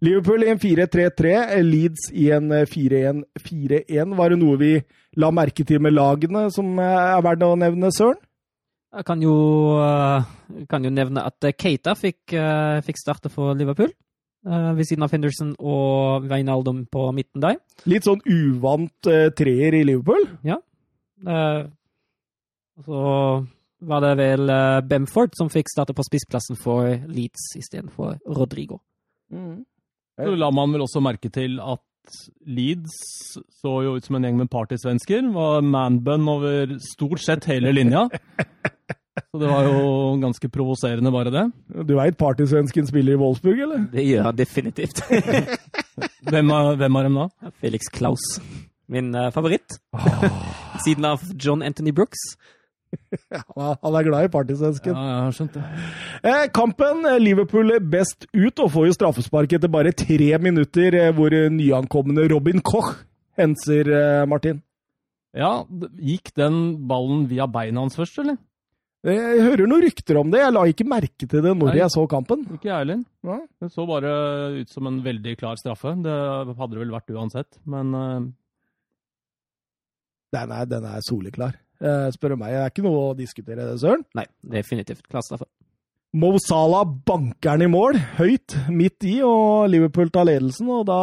[0.00, 4.14] Liverpool i en 4-3-3, Leeds i en 4-1-4-1.
[4.16, 4.72] Var det noe vi
[5.20, 8.16] la merke til med lagene som er verdt å nevne, Søren?
[8.90, 9.34] Jeg kan jo,
[9.78, 13.92] eh, kan jo nevne at eh, Keita fikk, eh, fikk starte for Liverpool.
[14.46, 17.58] Eh, ved siden av Henderson og Wijnaldum på midten der.
[17.90, 20.26] Litt sånn uvant uh, treer i Liverpool.
[20.46, 20.60] Ja.
[22.80, 23.02] og så
[23.80, 28.80] var det vel uh, Bemford som fikk starte på spissplassen for Leeds istedenfor Rodrigo.
[30.20, 31.80] Så la man vel også merke til at
[32.46, 32.96] Leeds
[33.60, 35.28] så jo ut som en gjeng med partysvensker.
[35.34, 38.08] Var manbun over stort sett hele linja.
[39.18, 39.80] Så det var jo
[40.22, 41.44] ganske provoserende, bare det.
[41.86, 43.82] Du veit partysvensken spiller i Wolfsburg, eller?
[43.92, 45.02] Det gjør han definitivt.
[46.30, 47.50] Hvem av, hvem av dem da?
[47.60, 48.22] Felix Klaus.
[48.90, 49.76] Min eh, favoritt.
[50.84, 52.22] Siden av John Anthony Brooks.
[53.30, 54.96] Ja, han er glad i partysvensken.
[54.96, 55.60] Ja, jeg har skjønt det.
[56.26, 61.12] Eh, kampen Liverpool Liverpool best ut og får jo straffespark etter bare tre minutter, eh,
[61.14, 62.96] hvor eh, nyankomne Robin Koch
[63.38, 64.58] henser eh, Martin.
[65.36, 65.60] Ja,
[66.02, 68.40] gikk den ballen via beina hans først, eller?
[69.06, 70.42] Eh, Jeg hører noen rykter om det.
[70.42, 71.78] Jeg la ikke merke til det når Nei.
[71.80, 72.42] jeg så kampen.
[72.56, 73.00] Ikke jeg heller.
[73.24, 73.38] Ja.
[73.62, 74.10] Det så bare
[74.60, 75.94] ut som en veldig klar straffe.
[76.04, 76.16] Det
[76.58, 78.20] hadde det vel vært uansett, men uh...
[80.30, 82.50] Den er, den er soleklar, Uh, spør du meg.
[82.52, 84.02] Det er ikke noe å diskutere, det, Søren.
[84.14, 85.06] Nei, definitivt.
[85.08, 85.46] Klar straffe.
[86.12, 90.68] Mo Salah banker den i mål, høyt, midt i, og Liverpool tar ledelsen.
[90.68, 90.98] og Da,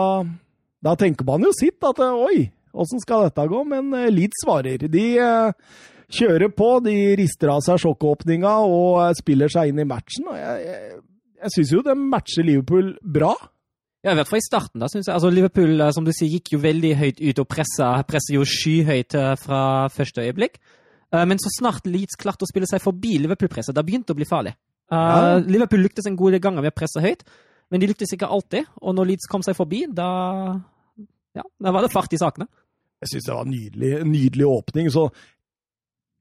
[0.86, 2.44] da tenker man jo sitt, at oi,
[2.78, 3.64] åssen skal dette gå?
[3.66, 4.86] Men Leeds svarer.
[4.86, 5.74] De eh,
[6.14, 10.30] kjører på, de rister av seg sjokkåpninga og eh, spiller seg inn i matchen.
[10.32, 10.98] og jeg, jeg,
[11.44, 13.34] jeg syns jo det matcher Liverpool bra.
[14.06, 14.80] Ja, i hvert fall i starten.
[14.80, 15.16] da, synes jeg.
[15.18, 18.46] Altså, Liverpool eh, som du sier, gikk jo veldig høyt ut og pressa, presser jo
[18.48, 19.62] skyhøyt eh, fra
[19.94, 20.62] første øyeblikk.
[21.08, 24.26] Men så snart Leeds klarte å spille seg forbi Liverpool-presset, da begynte det å bli
[24.28, 24.52] farlig.
[24.92, 25.38] Ja.
[25.40, 27.24] Liverpool lyktes en god del ganger med å presse høyt,
[27.72, 28.68] men de lyktes ikke alltid.
[28.84, 30.10] Og når Leeds kom seg forbi, da,
[31.40, 32.50] ja, da var det fart i sakene.
[33.06, 34.92] Jeg syns det var en nydelig, nydelig åpning.
[34.92, 35.06] Så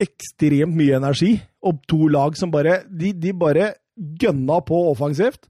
[0.02, 1.34] ekstremt mye energi.
[1.66, 5.48] Og to lag som bare De, de bare gønna på offensivt.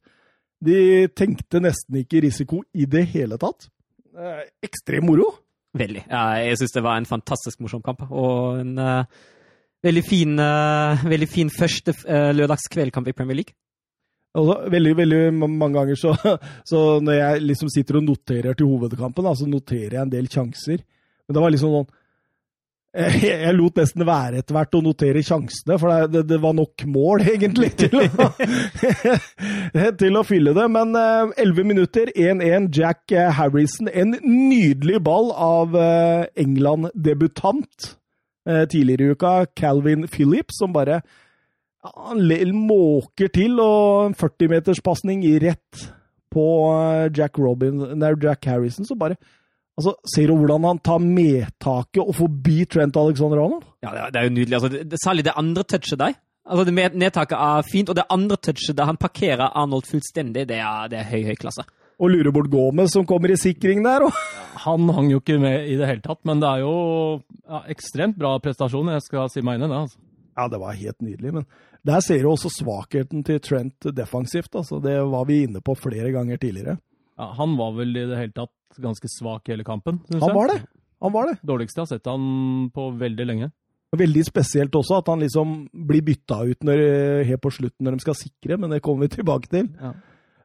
[0.63, 3.69] De tenkte nesten ikke risiko i det hele tatt.
[4.17, 5.29] Eh, Ekstrem moro.
[5.77, 6.07] Veldig.
[6.09, 8.07] Ja, jeg syns det var en fantastisk morsom kamp.
[8.09, 9.05] Og en uh,
[9.85, 13.57] veldig, fin, uh, veldig fin første uh, lørdagskveldkamp i Premier League.
[14.37, 16.15] Altså, veldig veldig mange ganger så,
[16.71, 20.33] så når jeg liksom sitter og noterer til hovedkampen, så så noterer jeg en del
[20.33, 20.81] sjanser.
[21.27, 21.95] Men det var liksom sånn
[22.97, 26.87] jeg, jeg lot nesten være etter hvert å notere sjansene, for det, det, var nok
[26.91, 28.29] mål, egentlig, til å,
[30.01, 30.67] til å fylle det.
[30.73, 33.91] Men eh, 11 minutter, 1-1, Jack eh, Harrison.
[33.93, 37.93] En nydelig ball av eh, England-debutant
[38.49, 41.03] eh, tidligere i uka, Calvin Phillips, som bare
[41.87, 42.25] han
[42.67, 45.87] måker til, og en 40-meterspasning rett
[46.35, 49.19] på eh, Jack, Robin, nei, Jack Harrison, som bare
[49.79, 53.65] altså, Ser du hvordan han tar medtaket og forbi Trent Alexander Arnold?
[53.85, 54.59] Ja, det er, jo nydelig.
[54.59, 56.17] Altså, det, særlig det andre touchet der.
[56.47, 60.47] Altså, det med- Nedtaket er fint, og det andre touchet der han parkerer Arnold fullstendig,
[60.49, 61.65] det er, det er høy, høy klasse.
[61.97, 64.05] Og lurer bort Gomez, som kommer i sikring der.
[64.05, 64.13] Og...
[64.67, 66.75] Han hang jo ikke med i det hele tatt, men det er jo
[67.49, 68.91] ja, ekstremt bra prestasjon.
[68.93, 69.79] Jeg skal si meg enig i det.
[69.87, 69.99] altså.
[70.37, 71.33] Ja, det var helt nydelig.
[71.39, 71.47] Men
[71.87, 74.53] der ser du også svakheten til Trent defensivt.
[74.61, 76.77] Altså, det var vi inne på flere ganger tidligere.
[77.17, 80.01] Ja, han var vel i det hele tatt ganske svak hele kampen.
[80.09, 80.59] synes Han var det.
[81.05, 81.39] Han var det.
[81.47, 83.51] Dårligste jeg har sett han på veldig lenge.
[83.97, 86.81] Veldig spesielt også at han liksom blir bytta ut når,
[87.29, 89.69] helt på slutten når de skal sikre, men det kommer vi tilbake til.
[89.81, 89.93] Ja.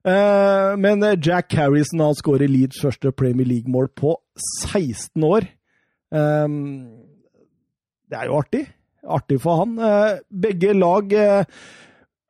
[0.01, 4.15] Eh, men eh, Jack Harrison han skårer Leeds første Premier League-mål på
[4.67, 5.47] 16 år.
[6.13, 6.47] Eh,
[8.11, 8.65] det er jo artig.
[9.01, 9.77] Artig for han.
[9.79, 11.45] Eh, begge lag eh,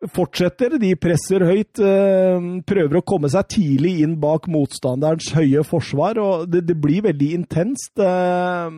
[0.09, 0.77] fortsetter.
[0.81, 1.79] De presser høyt.
[1.79, 6.17] eh, prøver å komme seg tidlig inn bak motstanderens høye forsvar.
[6.17, 7.93] og Det, det blir veldig intenst.
[7.99, 8.69] eh,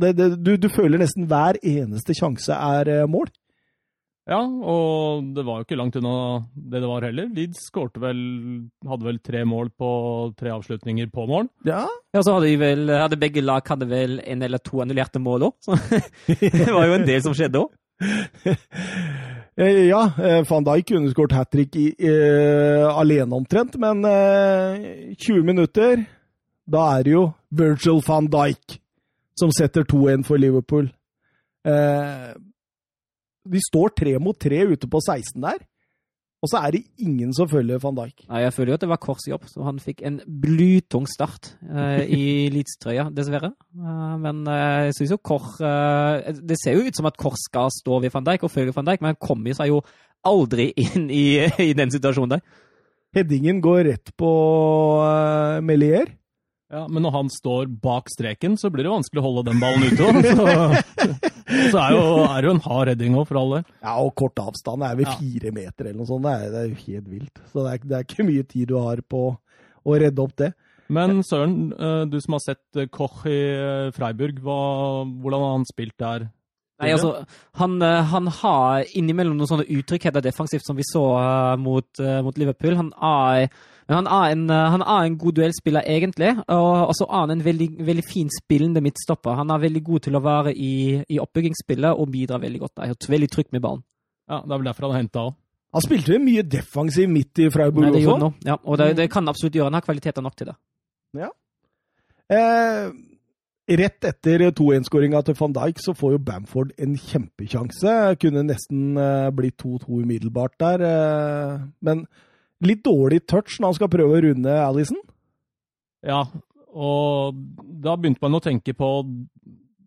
[0.00, 3.28] det, det, du, du føler nesten hver eneste sjanse er eh, mål.
[4.24, 7.26] Ja, og det var jo ikke langt unna det det var heller.
[7.36, 8.22] Leeds skårte vel,
[8.88, 9.90] hadde vel tre mål på
[10.40, 11.50] tre avslutninger på mål.
[11.68, 11.82] Ja,
[12.14, 15.50] Ja, så hadde, de vel, hadde begge lag hadde vel en eller to annullerte mål
[15.50, 15.76] òg, så
[16.40, 17.76] det var jo en del som skjedde òg.
[19.56, 25.14] Eh, Ja, eh, van Dijk kunne skåret hat trick i, eh, alene omtrent, men eh,
[25.14, 26.06] 20 minutter,
[26.66, 28.80] da er det jo Virgil van Dijk
[29.38, 30.88] som setter 2-1 for Liverpool.
[31.64, 32.34] Eh,
[33.44, 35.58] de står tre mot tre ute på 16 der,
[36.44, 38.26] og så er det ingen som følger van Dijk.
[38.28, 41.54] Nei, jeg føler jo at det var Kors jobb, så han fikk en blytung start
[41.70, 43.54] uh, i Leeds-trøya, dessverre.
[43.72, 45.56] Uh, men uh, jeg syns jo Kors
[46.44, 48.90] Det ser jo ut som at Kors skal stå ved van Dijk og følge van
[48.90, 49.80] Dijk, men han kommer seg jo
[50.24, 52.44] aldri inn i, i den situasjonen der.
[53.14, 54.34] Headingen går rett på
[55.00, 56.12] uh, Melier.
[56.74, 59.84] Ja, Men når han står bak streken, så blir det vanskelig å holde den ballen
[59.84, 60.04] ute.
[60.34, 61.33] Så,
[61.72, 63.64] så er, jo, er jo en hard heading òg, for all del.
[63.84, 65.16] Ja, og kort avstand er vel Ja.
[65.20, 66.26] fire meter eller noe sånt.
[66.26, 67.42] Det er, det er jo helt vilt.
[67.52, 69.24] Så det er, det er ikke mye tid du har på
[69.84, 70.52] å redde opp det.
[70.92, 74.56] Men Søren, eh, du som har sett eh, Koch i eh, Freiburg, hva,
[75.08, 76.26] hvordan har han spilt der?
[76.82, 77.22] Nei, altså,
[77.56, 81.04] han, han har innimellom noen sånne uttrykkheter defensivt som vi så
[81.56, 81.86] mot,
[82.26, 82.74] mot Liverpool.
[82.80, 83.46] Han er,
[83.88, 86.30] men han er, en, eh, han er en god duellspiller, egentlig.
[86.48, 89.36] Og så er han en veldig, veldig fin spillende midtstopper.
[89.40, 90.74] Han er veldig god til å være i,
[91.08, 92.76] i oppbyggingsspillet og bidrar veldig godt.
[92.76, 92.94] der.
[93.16, 93.82] Veldig trygt med ballen.
[94.30, 95.34] Ja, Det er vel derfor han er henta òg.
[95.74, 98.28] Han spilte jo mye defensiv midt i Freiburg Nei, det også.
[98.28, 98.34] han.
[98.46, 99.66] Ja, og det, det kan absolutt gjøre.
[99.72, 100.54] Han har kvaliteter nok til det.
[102.32, 102.86] Eh,
[103.68, 107.96] rett etter 2-1-skåringa til van Dijk så får jo Bamford en kjempekjanse.
[108.22, 110.86] Kunne nesten eh, blitt 2-2 umiddelbart der.
[110.88, 112.06] Eh, men
[112.66, 115.00] litt dårlig touch når han skal prøve å runde Alison.
[116.04, 116.24] Ja,
[116.74, 117.36] og
[117.84, 118.90] da begynte man å tenke på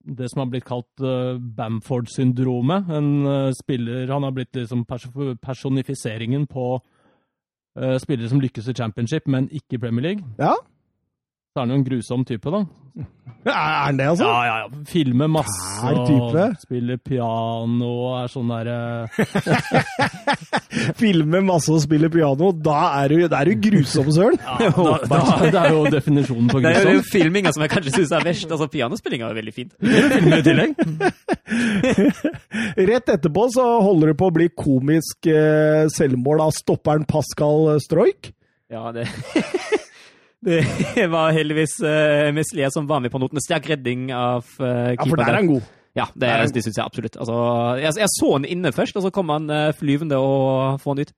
[0.07, 2.87] det som har blitt kalt eh, Bamford-syndromet.
[2.95, 5.03] En eh, spiller Han har blitt liksom pers
[5.43, 10.23] personifiseringen på eh, spillere som lykkes i championship, men ikke i Premier League.
[10.39, 10.55] Ja,
[11.57, 12.59] Så er han jo en grusom type, da.
[13.49, 14.25] er han det, altså?
[14.29, 14.81] Ja, ja, ja.
[14.85, 19.07] Filmer masse og spiller piano og er sånn derre
[21.01, 22.51] Filmer masse og spiller piano.
[22.53, 24.37] Da er du, da er du grusom, søren!
[24.37, 25.23] ja, da, da,
[25.55, 26.77] Det er jo definisjonen på grusom.
[26.77, 28.53] Det er jo filminga som jeg kanskje syns er verst.
[28.53, 29.73] Altså, Pianospillinga er veldig fint.
[29.81, 30.77] Filmer i tillegg.
[32.91, 38.35] Rett etterpå så holder det på å bli komisk eh, selvmål av stopperen Pascal Stroik.
[38.69, 39.09] Ja, det
[40.45, 43.41] Det var heldigvis uh, Meslier som var med på noten.
[43.41, 44.99] Sterk redning av uh, keeper.
[44.99, 45.73] Ja, for der er han god.
[45.97, 47.17] Ja, det, er det syns jeg absolutt.
[47.17, 47.37] Altså,
[47.81, 51.07] jeg, jeg så han inne først, og så kom han uh, flyvende og få han
[51.07, 51.13] ut.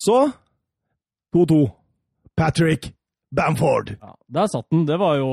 [0.00, 0.20] Så
[1.36, 1.60] 2-2.
[2.38, 2.92] Patrick
[3.36, 3.96] Bamford.
[4.00, 4.86] Ja, der satt den.
[4.88, 5.30] Det var jo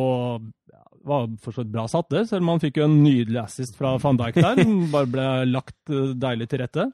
[0.74, 2.26] ja, var for så vidt bra satt, det.
[2.30, 4.62] Selv om han fikk jo en nydelig assist fra van Dijk der.
[4.62, 6.90] Han bare ble lagt eh, deilig til rette.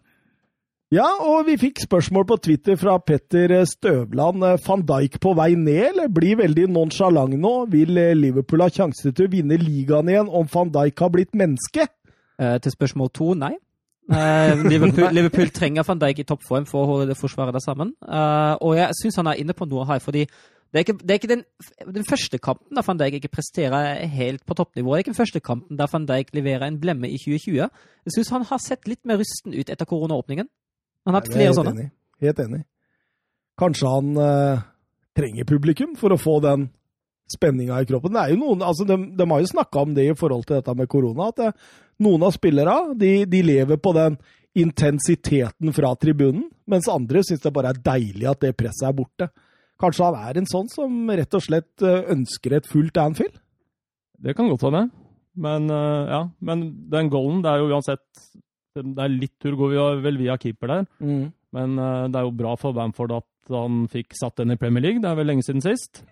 [0.93, 4.43] Ja, og vi fikk spørsmål på Twitter fra Petter Støvland.
[4.61, 7.53] Van Dijk på vei ned, eller blir veldig nonsjalant nå?
[7.71, 11.87] Vil Liverpool ha sjanse til å vinne ligaen igjen om van Dijk har blitt menneske?
[12.37, 13.55] Eh, til spørsmål to, nei.
[14.11, 17.95] Eh, Liverpool, Liverpool trenger van Dijk i toppform for å holde forsvaret der sammen.
[18.05, 21.09] Eh, og jeg syns han er inne på noe her, fordi det er ikke, det
[21.09, 21.45] er ikke den,
[21.89, 24.93] den, første kampen der van Dijk ikke presterer helt på toppnivå.
[24.93, 27.63] Det er ikke den første kampen der van Dijk leverer en blemme i 2020.
[28.05, 30.53] Jeg syns han har sett litt mer rusten ut etter koronaåpningen.
[31.03, 31.73] Han har hatt flere helt sånne.
[31.75, 31.89] Enig.
[32.23, 32.61] Helt enig.
[33.59, 34.63] Kanskje han uh,
[35.17, 36.69] trenger publikum for å få den
[37.33, 38.13] spenninga i kroppen.
[38.13, 40.59] Det er jo noen, altså de, de har jo snakka om det i forhold til
[40.59, 41.51] dette med korona, at det,
[42.03, 44.17] noen av spillerne de, de lever på den
[44.59, 49.29] intensiteten fra tribunen, mens andre syns det bare er deilig at det presset er borte.
[49.81, 53.39] Kanskje han er en sånn som rett og slett eh, ønsker et fullt Anfield?
[54.23, 54.85] Det kan godt hende.
[55.33, 58.05] Men eh, ja, men den goalen, det er jo uansett
[58.73, 60.85] Det er litt tur går vi vel via keeper der.
[61.53, 64.81] Men eh, det er jo bra for Bamford at han fikk satt den i Premier
[64.81, 65.01] League.
[65.03, 66.01] Det er vel lenge siden sist.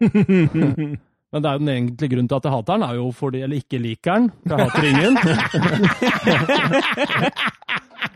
[1.31, 3.39] Men det er jo den egentlige grunnen til at jeg hater den, er jo fordi
[3.45, 4.25] Eller ikke liker den.
[4.45, 5.13] For jeg hater ingen.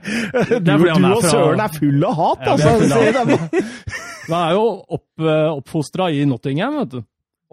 [0.05, 2.69] Du, du og Søren er full av hat, Ja, altså.
[4.27, 4.65] Han er jo
[4.99, 7.01] opp, oppfostra i Nottingham, vet du.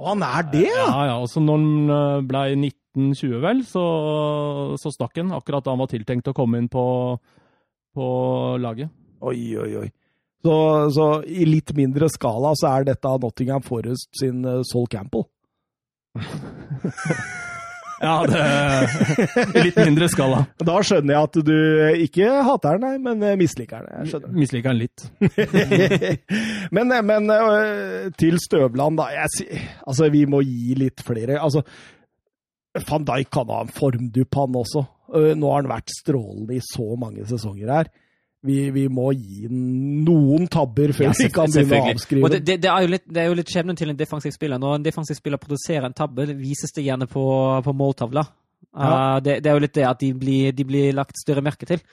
[0.03, 0.85] Og han er det, ja!
[0.89, 2.43] Ja, ja, Altså, så når han eh, ble
[2.97, 3.85] 1920, vel, så,
[4.81, 6.85] så stakk han akkurat da han var tiltenkt å komme inn på,
[7.97, 8.07] på
[8.61, 8.93] laget.
[9.23, 9.89] Oi, oi, oi.
[10.43, 10.55] Så,
[10.91, 15.29] så i litt mindre skala så er dette Nottingham Forest sin uh, Sol Campbell.
[18.03, 18.39] Ja, det
[19.55, 20.41] I litt mindre skala.
[20.67, 21.59] Da skjønner jeg at du
[22.03, 24.11] ikke hater den, nei, men eh, misliker den.
[24.35, 25.05] Misliker den litt.
[26.75, 27.31] men men
[28.19, 29.07] til Støvland, da.
[29.15, 31.39] Jeg, altså, vi må gi litt flere.
[31.39, 31.63] Altså,
[32.81, 34.85] Van Dijk kan ha en formdupp, han også.
[35.15, 37.91] Øh, Nå har han vært strålende i så mange sesonger her.
[38.43, 42.57] Vi, vi må gi noen tabber før Ja, vi kan begynne å avskrive det, det,
[42.65, 44.59] det, er jo litt, det er jo litt skjebnen til en defensiv spiller.
[44.59, 47.23] Når en defensiv spiller produserer en tabbe, det vises det gjerne på,
[47.63, 48.25] på måltavla.
[48.73, 48.89] Ja.
[48.89, 51.69] Uh, det, det er jo litt det at de blir, de blir lagt større merke
[51.71, 51.85] til.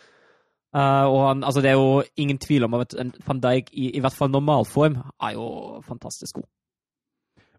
[0.74, 3.92] Uh, og han, altså det er jo ingen tvil om at en van Dijk i,
[3.98, 5.46] i hvert fall normal form, er jo
[5.86, 6.50] fantastisk god.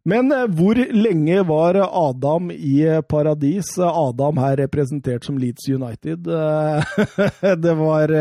[0.09, 3.75] Men eh, hvor lenge var Adam i eh, paradis?
[3.79, 6.27] Adam her representert som Leeds United.
[6.27, 8.15] Eh, Det var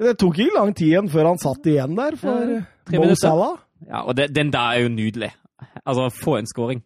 [0.00, 2.54] Det tok ikke lang tid igjen før han satt igjen der for
[2.90, 3.12] Ja, Mo.
[3.14, 3.58] Salah.
[3.86, 5.30] Ja, og det, den der er jo nydelig.
[5.84, 6.80] Altså, få en skåring.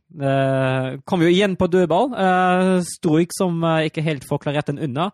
[1.07, 2.11] Kom jo igjen på dødball.
[2.19, 5.09] Eh, Stroik som ikke helt får klarert den unna,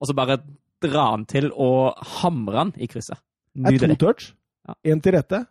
[0.00, 0.38] og så bare
[0.84, 3.20] dra han til og hamre han i krysset.
[3.56, 3.96] Nydelig.
[3.96, 4.30] Er to-touch.
[4.30, 4.78] touch.
[4.84, 5.00] Ja.
[5.00, 5.44] Til rette.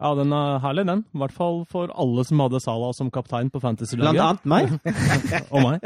[0.00, 1.02] Ja, den er herlig, den.
[1.12, 4.20] I hvert fall for alle som hadde Salah som kaptein på Blant Fantasy-laget.
[4.24, 4.70] annet meg.
[5.52, 5.82] Og meg.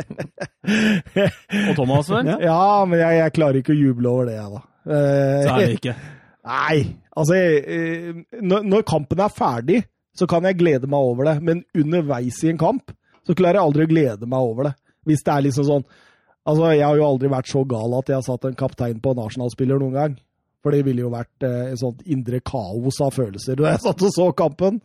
[1.69, 2.31] Og Thomas, vel?
[2.45, 4.63] Ja, men jeg, jeg klarer ikke å juble over det, jeg, da.
[4.85, 5.97] Så er det ikke.
[6.45, 6.79] Nei,
[7.17, 8.09] altså eh,
[8.45, 9.83] når, når kampen er ferdig,
[10.15, 12.93] så kan jeg glede meg over det, men underveis i en kamp
[13.25, 14.75] så klarer jeg aldri å glede meg over det.
[15.09, 15.87] Hvis det er liksom sånn
[16.45, 19.15] Altså, jeg har jo aldri vært så gal at jeg har satt en kaptein på
[19.15, 20.17] en Arsenal-spiller noen gang.
[20.65, 24.05] For det ville jo vært eh, et sånt indre kaos av følelser da jeg satt
[24.07, 24.79] og så kampen.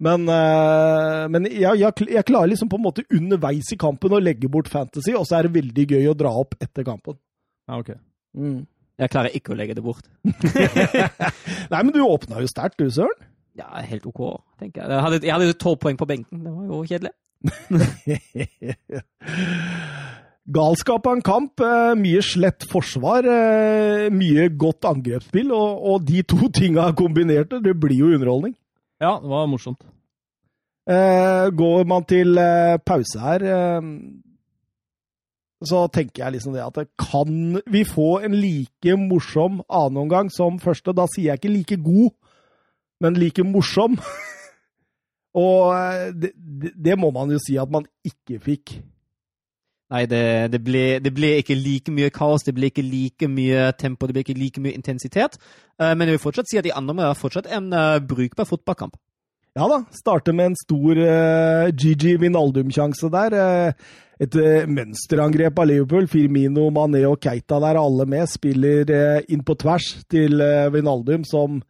[0.00, 4.22] Men, eh, men jeg, jeg, jeg klarer liksom på en måte underveis i kampen å
[4.22, 7.18] legge bort fantasy, og så er det veldig gøy å dra opp etter kampen.
[7.68, 7.92] Ja, ok.
[8.36, 8.64] Mm.
[8.96, 10.08] Jeg klarer ikke å legge det bort.
[11.72, 13.28] Nei, men du åpna jo sterkt, du, Søren.
[13.56, 14.24] Ja, helt OK,
[14.60, 14.92] tenker jeg.
[14.92, 16.40] Jeg hadde, jeg hadde jo tolv poeng på benken.
[16.44, 17.12] Det var jo kjedelig.
[20.46, 21.60] Galskap av en kamp.
[21.60, 27.74] eh, Mye slett forsvar, eh, mye godt angrepsspill, og, og de to tinga kombinerte, det
[27.80, 28.54] blir jo underholdning.
[29.02, 29.82] Ja, det var morsomt.
[30.86, 33.88] Eh, går man til eh, pause her, eh,
[35.66, 40.60] så tenker jeg liksom det at det kan vi få en like morsom annenomgang som
[40.62, 40.94] første?
[40.94, 42.12] Da sier jeg ikke like god,
[43.00, 43.96] men like morsom.
[45.34, 45.74] og
[46.14, 48.76] det, det, det må man jo si at man ikke fikk.
[49.94, 53.68] Nei, det, det, ble, det ble ikke like mye kaos, det ble ikke like mye
[53.78, 55.38] tempo, det ble ikke like mye intensitet.
[55.78, 58.98] Eh, men jeg vil fortsatt si at de andre var fortsatt en uh, brukbar fotballkamp.
[59.56, 63.38] Ja da, starter med en stor uh, Gigi Vinaldum-sjanse der.
[63.38, 66.10] Uh, et uh, mønsterangrep av Liverpool.
[66.10, 68.26] Firmino, Mané og Keita der, alle med.
[68.28, 68.90] Spiller
[69.30, 70.42] inn på tvers til
[70.74, 71.62] Vinaldum, som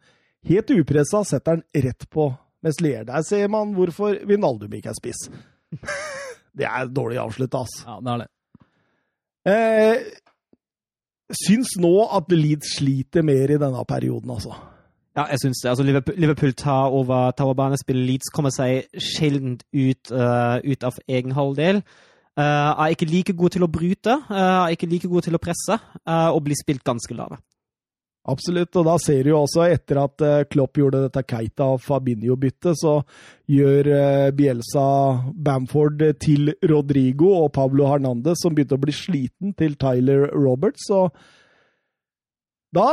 [0.49, 2.31] helt upressa setter den rett på
[2.65, 3.05] mens Lier.
[3.07, 5.27] Der ser man hvorfor Vinaldum ikke er spiss.
[6.57, 7.75] det er dårlig avslutta, ass.
[7.85, 8.31] Ja, det er det.
[9.47, 14.55] Eh, syns nå at Leeds sliter mer i denne perioden, altså.
[15.17, 15.69] Ja, jeg syns det.
[15.71, 18.05] Altså, Liverpool, Liverpool tar over, banespillet.
[18.05, 21.81] Leeds kommer seg sjelden ut, uh, ut av egen halvdel.
[22.37, 25.41] Uh, er ikke like god til å bryte, uh, er ikke like god til å
[25.41, 27.39] presse, og blir spilt ganske lave.
[28.27, 32.75] Absolutt, og da ser du jo også, etter at Klopp gjorde dette Keita og Fabinho-byttet,
[32.75, 32.97] så
[33.47, 33.87] gjør
[34.35, 34.83] Bielsa
[35.31, 40.89] Bamford til Rodrigo og Pablo Hernandez, som begynte å bli sliten, til Tyler Roberts.
[40.91, 41.15] og
[42.75, 42.87] da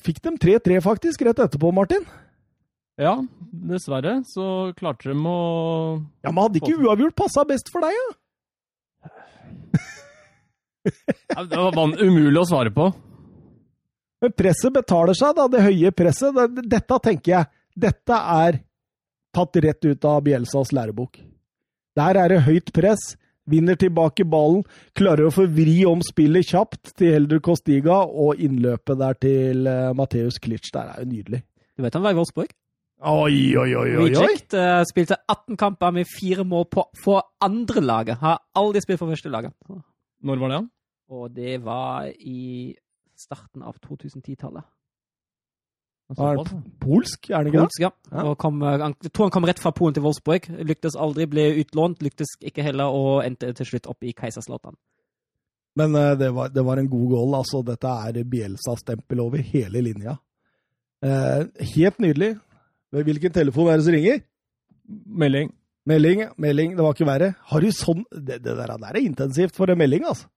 [0.00, 2.04] fikk de 3-3, faktisk, rett etterpå, Martin.
[3.00, 3.18] Ja,
[3.50, 5.38] dessverre så klarte de å
[6.22, 8.06] Ja, Men hadde ikke uavgjort passa best for deg, ja?
[11.34, 12.88] ja det var umulig å svare på.
[14.24, 15.44] Men presset betaler seg, da.
[15.52, 16.38] Det høye presset.
[16.64, 18.62] Dette tenker jeg Dette er
[19.34, 21.18] tatt rett ut av Bjelsas lærebok.
[21.98, 23.12] Der er det høyt press
[23.50, 24.62] vinner tilbake ballen,
[24.96, 29.90] klarer å få vri om spillet kjapt til Helder Costiga, og innløpet der til uh,
[29.96, 31.42] Matheus Klitsch der er jo nydelig.
[31.74, 32.54] Du vet han var i Wolfsburg?
[33.04, 34.06] Oi, oi, oi, oi.
[34.14, 38.22] Reject uh, spilte 18 kamper med fire mål på, for andre laget.
[38.22, 39.52] Har aldri spilt for første laget.
[40.24, 40.62] Når var det?
[41.12, 42.72] Og det var i
[43.24, 44.64] starten av 2010-tallet.
[46.12, 47.90] Er det polsk, er det ikke polsk, ja.
[48.12, 48.34] ja.
[48.36, 50.50] Kom, jeg tror han kom rett fra Polen til Wolfsburg.
[50.68, 52.02] Lyktes aldri, ble utlånt.
[52.04, 54.76] Lyktes ikke heller, og endte til slutt opp i Keiserslautern.
[55.80, 57.38] Men uh, det, var, det, var, en god goal.
[57.40, 57.62] altså.
[57.66, 60.18] Dette er Bielsa-stempel over hele linja.
[61.04, 62.34] Uh, helt nydelig.
[62.94, 64.20] Hvilken telefon er det som ringer?
[65.24, 65.50] Melding.
[65.88, 66.76] Melding, melding.
[66.76, 67.32] Det var ikke verre.
[67.48, 70.28] Har du sånn Det, det der, der er intensivt for en melding, altså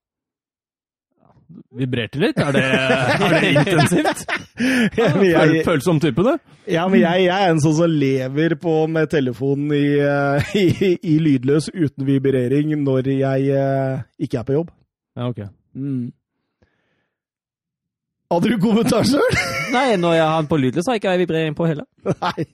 [1.78, 2.38] vibrerte litt?
[2.42, 4.24] Er det, er det intensivt?
[5.00, 6.34] ja, jeg, Følsom type, du?
[6.70, 10.94] Ja, men jeg, jeg, er en sånn som lever på med telefonen i, eh, i,
[11.14, 14.72] i lydløs uten vibrering når jeg uh, ikke er på jobb.
[15.18, 15.44] Ja, ok.
[15.78, 16.10] Mm.
[18.34, 19.40] Hadde du kommentar sjøl?
[19.76, 21.88] Nei, når jeg har den på lydløs, har jeg ikke vibrering på heller.
[22.24, 22.48] Nei.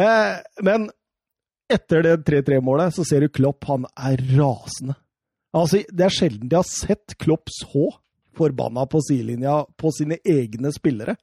[0.00, 0.88] Eh, men
[1.70, 4.96] etter det 3-3-målet så ser du Klopp, han er rasende.
[5.56, 7.88] Altså, det er sjelden de har sett Klopp så
[8.38, 11.16] forbanna på sidelinja på sine egne spillere.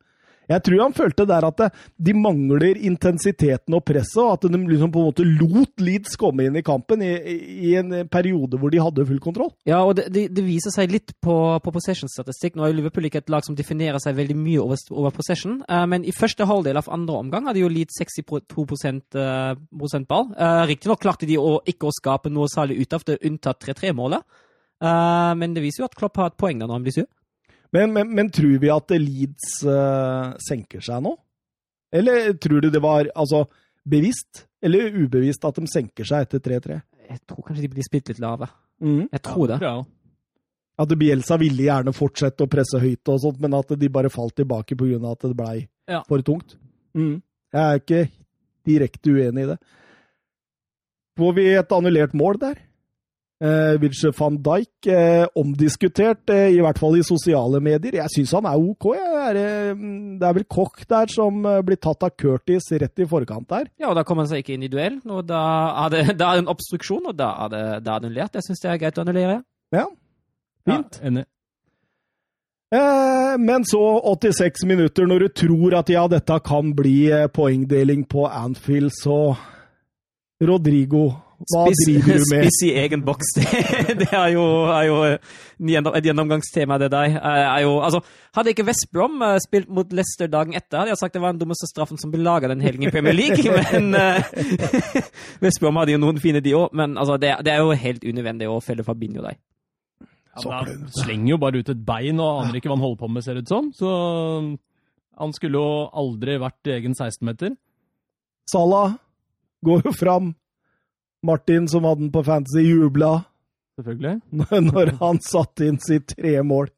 [0.48, 1.64] Jeg tror han følte der at
[1.98, 6.48] de mangler intensiteten og presset, og at de liksom på en måte lot Leeds komme
[6.48, 7.12] inn i kampen i,
[7.70, 9.52] i en periode hvor de hadde full kontroll.
[9.68, 12.58] Ja, og det, det, det viser seg litt på, på possession-statistikk.
[12.58, 15.86] Nå er Liverpool ikke et lag som definerer seg veldig mye over, over possession, uh,
[15.90, 18.42] men i første halvdel av andre omgang hadde jo Leeds 62
[19.20, 20.32] uh, ball.
[20.34, 24.26] Uh, Riktignok klarte de å, ikke å skape noe særlig ut av det, unntatt 3-3-målet.
[24.84, 27.08] Uh, men det viser jo at Klopp har et poeng der når han blir sur.
[27.76, 31.14] Men, men, men, tror vi at Leeds uh, senker seg nå?
[31.92, 33.46] Eller tror du det var altså,
[33.88, 36.80] bevisst eller ubevisst at de senker seg etter 3-3?
[37.08, 38.50] Jeg tror kanskje de blir spilt litt lave.
[38.84, 39.08] Mm.
[39.12, 39.60] Jeg tror det.
[39.64, 39.76] Ja.
[40.78, 44.36] At Bielsa ville gjerne fortsette å presse høyt, og sånt, men at de bare falt
[44.38, 45.00] tilbake pga.
[45.10, 45.58] at det blei
[45.90, 46.04] ja.
[46.08, 46.58] for tungt.
[46.98, 47.22] Mm.
[47.56, 48.04] Jeg er ikke
[48.68, 49.58] direkte uenig i det.
[51.18, 52.60] Får vi et annullert mål der?
[53.38, 58.00] Uh, Virgil van Dijk, eh, omdiskutert, eh, i hvert fall i sosiale medier.
[58.00, 58.88] Jeg syns han er OK.
[58.98, 59.38] Er,
[60.18, 63.68] det er vel Koch der som blir tatt av Curtis rett i forkant der.
[63.78, 64.98] Ja, og da kommer han seg ikke inn i duell.
[65.06, 65.42] og Da
[65.84, 68.40] er det, da er det en obstruksjon, og da er det, da er det annullert.
[68.40, 69.38] Jeg syns det er greit å annullere.
[69.78, 69.86] Ja,
[70.66, 70.98] fint.
[70.98, 71.28] Ja, enig.
[73.38, 73.84] Men så
[74.18, 77.06] 86 minutter, når du tror at ja, dette kan bli
[77.38, 79.38] poengdeling på Anfield, så
[80.42, 82.48] Rodrigo hva spiss, driver du med?
[82.48, 83.46] Spiss i egen boks, det,
[84.02, 84.96] det er, jo, er jo,
[85.94, 87.18] et gjennomgangstema, det der.
[87.22, 88.02] Er jo, altså,
[88.34, 91.36] hadde ikke West Brom eh, spilt mot Leicester dagen etter, hadde jeg sagt det var
[91.36, 93.38] den dummeste straffen som ble laga den helgen i Premier League.
[93.70, 94.18] Men uh,
[95.44, 96.74] West Brom hadde jo noen fine, de òg.
[96.78, 99.38] Men altså, det, det, er jo helt unødvendig å felle Fabinho der.
[100.38, 103.12] Ja, han slenger jo bare ut et bein og aner ikke hva han holder på
[103.14, 103.70] med, ser det ut som.
[103.78, 103.94] Så
[105.18, 107.54] han skulle jo aldri vært egen 16-meter.
[108.50, 108.98] Salah
[109.66, 110.34] går jo fram
[111.28, 113.20] Martin, som hadde den på Fantasy, jubla
[113.78, 114.22] Selvfølgelig.
[114.72, 116.72] når han satte inn sitt tre mål.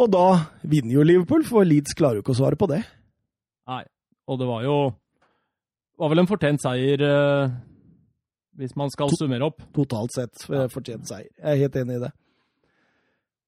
[0.00, 0.26] Og da
[0.64, 2.80] vinner jo Liverpool, for Leeds klarer jo ikke å svare på det.
[3.68, 3.82] Nei,
[4.26, 4.76] og det var jo
[6.00, 7.52] var vel en fortjent seier, eh,
[8.58, 9.60] hvis man skal summere opp.
[9.76, 11.28] Totalt sett eh, fortjent seier.
[11.36, 12.10] Jeg er helt enig i det.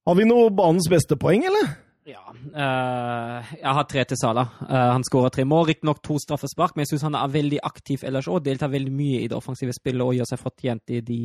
[0.05, 1.73] Har vi noe banens beste poeng, eller?
[2.05, 2.21] Ja.
[2.53, 4.45] Uh, jeg har tre til Sala.
[4.61, 8.05] Uh, han skårer tre mål, riktignok to straffespark, men jeg syns han er veldig aktiv
[8.05, 8.43] ellers òg.
[8.45, 11.21] Deltar veldig mye i det offensive spillet og gjør seg fortjent i de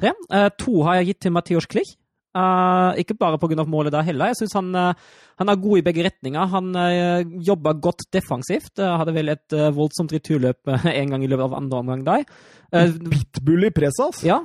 [0.00, 0.12] tre.
[0.26, 1.94] Uh, to har jeg gitt til Mathios Klich.
[2.36, 3.64] Uh, ikke bare pga.
[3.64, 4.28] målet der heller.
[4.32, 4.92] Jeg syns han, uh,
[5.40, 6.50] han, er god i begge retninger.
[6.52, 8.76] Han uh, jobber godt defensivt.
[8.76, 10.68] hadde vel et voldsomt returløp
[11.00, 12.26] en gang i løpet av andre omgang der.
[12.66, 14.26] Pitbull i presset, altså.
[14.26, 14.38] Ja,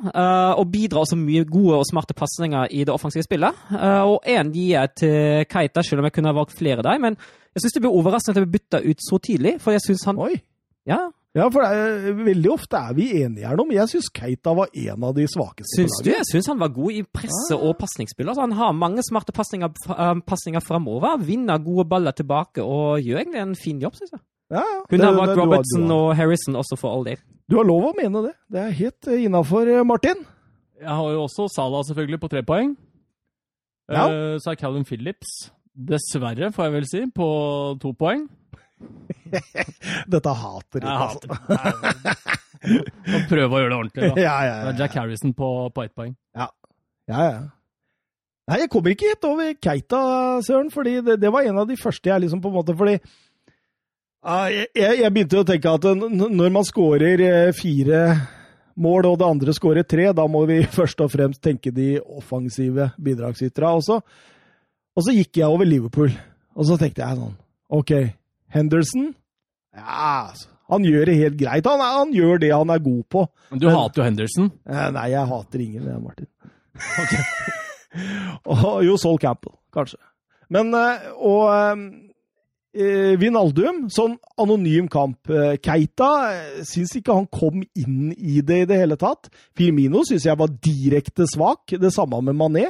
[0.54, 3.58] og bidrar også mye gode og smarte pasninger i det offensive spillet.
[3.74, 7.02] og én gir jeg til Keita, selv om jeg kunne ha valgt flere der.
[7.02, 7.18] Men
[7.52, 10.06] jeg syns det blir overraskende at jeg blir bytta ut så tidlig, for jeg syns
[10.08, 10.36] han Oi.
[10.88, 14.52] Ja, ja, for er, veldig ofte er vi enige her nå, men jeg syns Keita
[14.58, 15.78] var en av de svakeste.
[15.78, 16.10] Syns du?
[16.12, 18.28] Jeg syns han var god i presse- og pasningsspill.
[18.28, 19.72] Altså, han har mange smarte pasninger,
[20.28, 24.24] pasninger framover, vinner gode baller tilbake og gjør egentlig en fin jobb, syns jeg.
[24.52, 24.82] Ja, ja.
[24.92, 27.24] Kunne ha vært Robertson og Harrison også, for all del.
[27.48, 28.36] Du har lov å mene det.
[28.52, 30.28] Det er helt uh, innafor, Martin.
[30.82, 32.76] Jeg har jo også Salah selvfølgelig på tre poeng.
[33.88, 34.04] Ja.
[34.12, 37.32] Uh, så er Callum Phillips, dessverre får jeg vel si, på
[37.80, 38.28] to poeng.
[40.14, 40.92] Dette hater jeg.
[40.92, 42.32] Altså.
[43.32, 44.22] Prøve å gjøre det ordentlig, da.
[44.28, 44.76] Ja, ja, ja.
[44.84, 46.14] Jack Harrison på, på ett poeng.
[46.38, 46.50] Ja.
[47.10, 47.42] ja, ja.
[48.52, 50.02] Nei, jeg kommer ikke helt over Keita,
[50.44, 52.98] Søren, fordi det, det, var en av de første jeg liksom på en måte Fordi
[52.98, 58.02] uh, jeg, jeg, begynte å tenke at når man skårer eh, fire
[58.82, 62.92] mål, og det andre skårer tre, da må vi først og fremst tenke de offensive
[63.02, 64.02] bidragsyterne også.
[64.92, 66.12] Og så gikk jeg over Liverpool,
[66.58, 67.38] og så tenkte jeg sånn
[67.72, 67.94] OK,
[68.52, 69.12] Henderson
[69.72, 71.68] ja, altså, han gjør det helt greit.
[71.68, 73.26] Han, han, gjør det han er god på.
[73.52, 74.52] Men du men, hater jo Henderson?
[74.68, 76.30] Eh, nei, jeg hater ingen, jeg, Martin.
[77.04, 77.26] Okay.
[78.52, 80.00] og, jo, Sol Campbell, kanskje.
[80.52, 85.32] Men eh, Og eh, Vinaldum, sånn anonym kamp.
[85.32, 89.32] Eh, Keita eh, syns ikke han kom inn i det i det hele tatt.
[89.58, 91.76] Firmino syns jeg var direkte svak.
[91.80, 92.70] Det samme med Mané.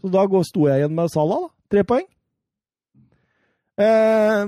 [0.00, 1.54] Så da sto jeg igjen med Salah, da.
[1.72, 2.04] Tre poeng.
[3.78, 4.44] Eh,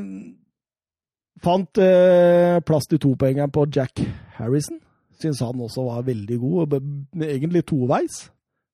[1.44, 4.02] fant eh, plass til topoengeren på Jack
[4.38, 4.80] Harrison.
[5.20, 6.76] Syns han også var veldig god,
[7.20, 8.22] egentlig toveis.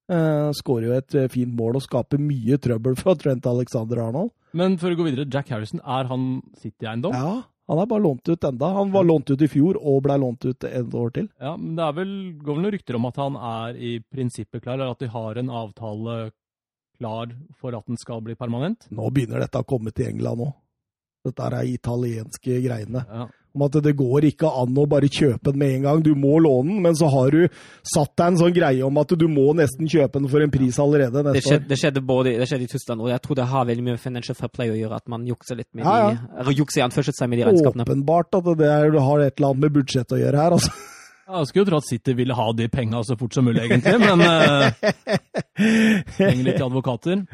[0.07, 4.31] Eh, Skårer jo et eh, fint mål og skaper mye trøbbel for Trent Alexander Arnold.
[4.57, 6.29] Men for å gå videre, Jack Harrison, er han
[6.63, 7.17] City-eiendom?
[7.17, 7.33] Ja,
[7.67, 8.69] han er bare lånt ut enda.
[8.77, 11.27] Han var lånt ut i fjor og ble lånt ut et år til.
[11.43, 14.63] Ja, men Det er vel, går vel noen rykter om at han er i prinsippet
[14.63, 16.15] klar, eller at de har en avtale
[16.97, 18.87] klar for at den skal bli permanent?
[18.95, 20.55] Nå begynner dette å komme til England òg.
[21.27, 23.03] Dette er italienske greiene.
[23.07, 23.27] Ja.
[23.57, 26.01] Om at det går ikke an å bare kjøpe den med en gang.
[26.05, 27.47] Du må låne den, men så har du
[27.89, 30.77] satt deg en sånn greie om at du må nesten kjøpe den for en pris
[30.83, 31.71] allerede neste det skjedde, år.
[31.71, 34.03] Det skjedde, både, det skjedde i Tyskland, og jeg tror det har veldig mye med
[34.03, 36.45] financial fair play å gjøre, at man jukser litt med ja, ja.
[36.51, 37.89] de jukser i med de regnskapene.
[37.89, 40.77] Åpenbart at det er, har et eller annet med budsjett å gjøre her, altså.
[41.27, 43.97] Jeg skulle jo tro at City ville ha de penga så fort som mulig, egentlig,
[43.99, 44.69] men uh,
[46.15, 47.25] Trenger litt advokater.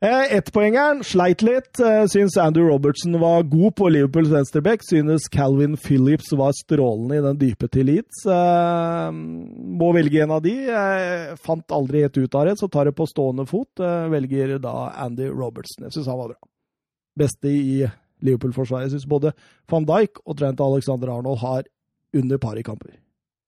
[0.00, 1.76] Eh, Ettpoengeren sleit litt.
[1.78, 4.80] Eh, syns Andrew Robertson var god på Liverpools venstreback.
[4.82, 8.22] Synes Calvin Phillips var strålende i den dype til Leeds.
[8.24, 10.54] Eh, må velge en av de.
[10.72, 13.70] Eh, fant aldri helt ut av det, så tar det på stående fot.
[13.76, 15.84] Eh, velger da Andy Robertson.
[15.84, 16.50] Jeg syns han var bra.
[17.20, 17.76] Beste i
[18.24, 18.88] Liverpool-forsvaret.
[18.88, 19.36] Jeg syns både
[19.70, 21.68] van Dijk og Trent Alexander Arnold har
[22.16, 22.96] under par i kamper.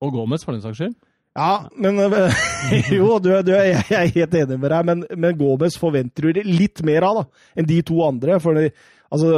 [0.03, 0.97] Og Gomez, for den saks skyld?
[1.39, 1.97] Ja, men
[2.93, 6.83] Jo, du, du, jeg er helt enig med deg, men, men Gomez forventer du litt
[6.85, 8.37] mer av da, enn de to andre.
[8.43, 9.31] For altså,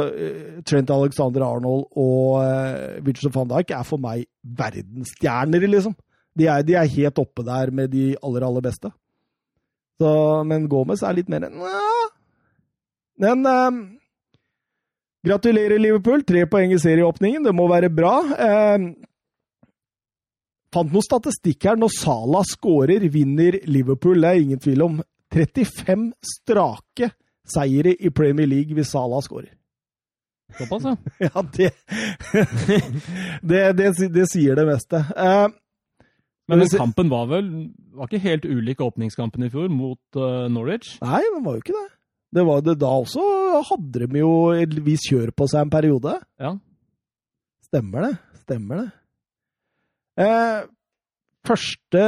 [0.67, 4.27] Trent Alexander Arnold og uh, Richard van Dijk er for meg
[4.59, 5.95] verdensstjerner, liksom.
[6.35, 8.91] De er, de er, helt oppe der med de aller, aller beste.
[10.01, 10.09] Så,
[10.43, 11.61] men Gomez er litt mer enn
[13.23, 13.77] Men um,
[15.23, 16.25] gratulerer, Liverpool.
[16.27, 17.45] Tre poeng i serieåpningen.
[17.47, 18.17] Det må være bra.
[18.75, 18.89] Um,
[20.75, 21.79] fant noen statistikk her.
[21.79, 24.21] Når Salah skårer, vinner Liverpool.
[24.21, 25.03] Det er ingen tvil om.
[25.35, 27.11] 35 strake
[27.49, 29.53] seire i Premier League hvis Salah skårer.
[30.55, 30.95] Såpass, ja.
[31.25, 31.71] ja, det
[33.41, 35.01] det, det, det, sier det meste.
[35.17, 35.49] Uh,
[36.47, 37.49] men den kampen var vel
[37.95, 40.97] var ikke helt ulik åpningskampen i fjor mot uh, Norwich?
[41.01, 41.87] Nei, den var jo ikke det.
[42.35, 43.25] Det var det da også
[43.69, 46.17] hadde de jo et visst kjør på seg en periode.
[46.41, 46.53] Ja.
[47.65, 48.13] Stemmer det.
[48.43, 48.89] Stemmer det.
[50.15, 50.63] Eh,
[51.45, 52.03] første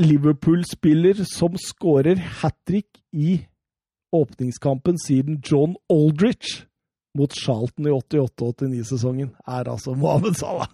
[0.00, 3.42] Liverpool-spiller som skårer hat trick i
[4.16, 6.64] åpningskampen siden John Aldrich
[7.18, 10.70] mot Charlton i 88-89-sesongen, er altså Mohammed Salah.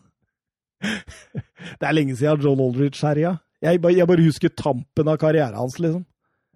[1.80, 3.36] Det er lenge siden John Aldrich herja.
[3.62, 6.04] Jeg, jeg bare husker tampen av karrieren hans, liksom.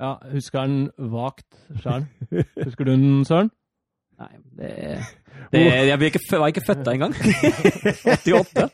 [0.00, 0.76] Ja, husker han
[1.12, 1.48] vagt
[1.82, 2.06] sjøl.
[2.64, 3.50] Husker du den, Søren?
[4.20, 4.70] Nei, det,
[5.52, 7.16] det Jeg ikke, var ikke født da engang.
[8.20, 8.68] 88.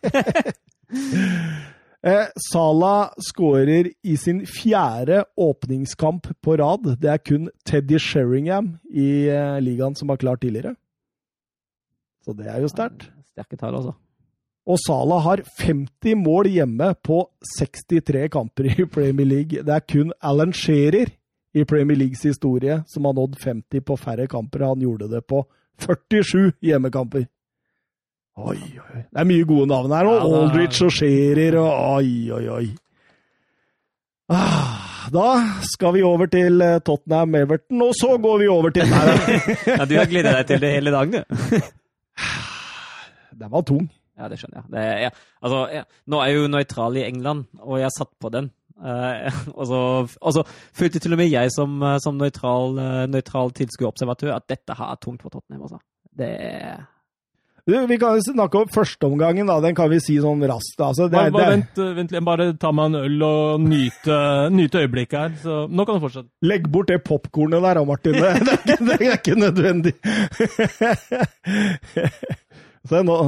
[2.07, 6.85] Eh, Salah skårer i sin fjerde åpningskamp på rad.
[7.03, 10.77] Det er kun Teddy Sheringham i eh, ligaen som har klart tidligere.
[12.23, 13.09] Så det er jo sterkt.
[13.33, 13.97] Sterke tall, altså.
[14.71, 17.25] Og Salah har 50 mål hjemme på
[17.57, 19.67] 63 kamper i Premier League.
[19.67, 21.11] Det er kun Alan Shearer
[21.57, 24.67] i Premier Leagues historie som har nådd 50 på færre kamper.
[24.69, 25.45] Han gjorde det på
[25.81, 27.27] 47 hjemmekamper.
[28.37, 29.03] Oi, oi.
[29.09, 30.09] Det er mye gode navn her.
[30.11, 32.67] Og Ja, Aldrich og Scherer og oi, oi, oi.
[34.29, 35.27] Ah, da
[35.65, 39.95] skal vi over til eh, Tottenham Everton, og så går vi over til Ja, du
[39.97, 41.61] har gleda deg til det hele dagen, du.
[43.41, 43.87] Den var tung.
[44.17, 44.73] Ja, det skjønner jeg.
[44.73, 45.11] Det, ja.
[45.45, 45.83] Altså, ja.
[46.09, 48.51] Nå er jeg jo nøytral i England, og jeg satt på den.
[48.77, 49.79] Eh, og, så,
[50.21, 50.43] og så
[50.77, 54.93] følte til og med jeg som, eh, som nøytral, uh, nøytral tilskuerobservatør at dette her
[54.93, 55.63] er tungt for Tottenham.
[55.69, 55.81] Altså.
[56.17, 56.33] Det
[57.67, 59.57] Du, vi kan snakke om førsteomgangen, da.
[59.65, 60.79] Den kan vi si sånn raskt.
[60.87, 63.65] Altså, det, Bare, er- bare det, er- vent, vent bare ta meg en øl og
[63.65, 64.19] nyte,
[64.55, 65.33] nyte øyeblikket her.
[65.43, 66.31] Så nå kan du fortsette.
[66.47, 68.13] Legg bort det popkornet der, Martin.
[68.21, 69.95] Det, det, er ikke, det er ikke nødvendig.
[72.87, 73.19] Se nå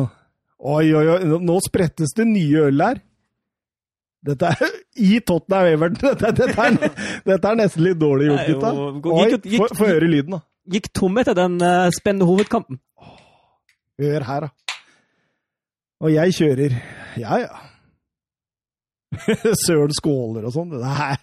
[0.59, 1.18] Oi, oi, oi.
[1.46, 2.99] Nå sprettes det nye øl her.
[4.26, 6.11] Dette er i Tottenham Everton.
[6.20, 6.92] Dette, dette, er,
[7.26, 8.74] dette er nesten litt dårlig gjort, gutta.
[9.14, 10.42] Oi, få høre lyden, da.
[10.68, 12.80] Gikk tom etter den uh, spennende hovedkampen.
[13.99, 14.76] Hør her, da.
[16.05, 16.76] Og jeg kjører.
[17.18, 17.64] Ja, ja.
[19.64, 20.76] Søren skåler og sånn.
[20.78, 21.14] Nei,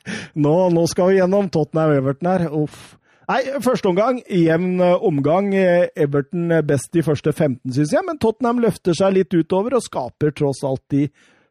[0.42, 2.48] Nå, nå skal vi gjennom Tottenham Everton her.
[2.52, 2.96] Uff.
[3.30, 4.20] Nei, første omgang.
[4.30, 5.54] Jevn eh, omgang.
[5.58, 9.86] Eh, Everton best de første 15, syns jeg, men Tottenham løfter seg litt utover og
[9.86, 11.08] skaper tross alt de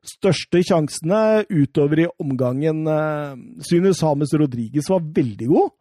[0.08, 2.84] største sjansene utover i omgangen.
[2.88, 3.40] Eh,
[3.70, 5.72] Synes Hames Rodriges var veldig god.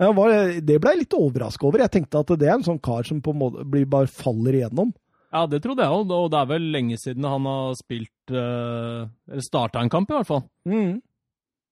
[0.00, 0.30] Var,
[0.64, 1.82] det ble jeg litt overraska over.
[1.84, 4.56] Jeg tenkte at det er en sånn kar som på en måte blir bare faller
[4.56, 4.94] igjennom.
[5.30, 9.04] Ja, det trodde jeg òg, og det er vel lenge siden han har spilt eh,
[9.30, 10.42] Eller starta en kamp, i hvert fall.
[10.66, 10.98] Mm.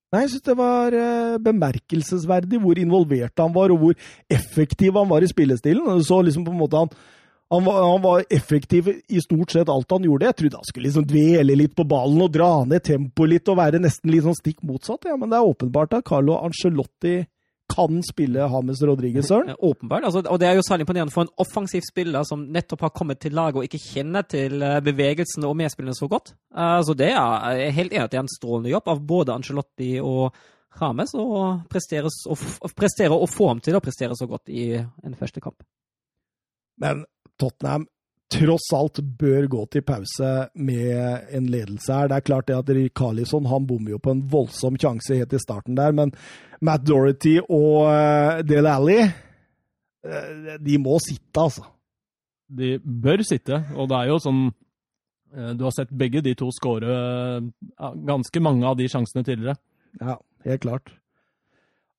[0.09, 3.97] Nei, jeg syns det var eh, bemerkelsesverdig hvor involvert han var, og hvor
[4.31, 5.85] effektiv han var i spillestilen.
[5.99, 6.93] Du så liksom på en måte han,
[7.49, 10.27] han, var, han var effektiv i stort sett alt han gjorde.
[10.29, 13.57] Jeg trodde han skulle liksom dvele litt på ballen og dra ned tempoet litt og
[13.57, 15.07] være nesten litt sånn stikk motsatt.
[15.09, 17.23] Ja, men det er åpenbart at Carlo Angelotti
[17.69, 19.55] kan spille James Rodriguez, Søren.
[19.57, 20.05] Åpenbart.
[20.05, 23.21] Altså, og det er jo særlig imponerende for en offensiv spiller som nettopp har kommet
[23.21, 26.33] til laget og ikke kjenner til eh, bevegelsene og medspillerne så godt.
[26.53, 29.03] Uh, så det er jeg er helt enig at det er en strålende jobb av
[29.05, 30.33] både Angelotti og
[30.79, 31.27] James å
[31.69, 35.61] prestere, og, og få ham til å prestere så godt i en første kamp.
[36.79, 37.05] Men
[37.39, 37.87] Tottenham
[38.29, 42.09] tross alt bør gå til pause med en ledelse her.
[42.09, 45.41] Det er klart det at Carlisson han bommer jo på en voldsom sjanse helt i
[45.41, 46.13] starten der, men
[46.61, 47.89] Matt Dorothy og
[48.45, 51.65] Del Dale Alli eh, de må sitte, altså.
[52.49, 56.49] De bør sitte, og det er jo sånn eh, Du har sett begge de to
[56.53, 59.57] skåre eh, ganske mange av de sjansene tidligere.
[60.01, 60.98] Ja, helt klart.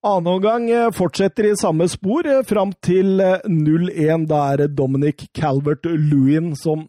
[0.00, 4.24] Annen omgang eh, fortsetter i samme spor eh, fram til eh, 0-1.
[4.30, 6.86] Da er det Dominic Calvert-Lewin som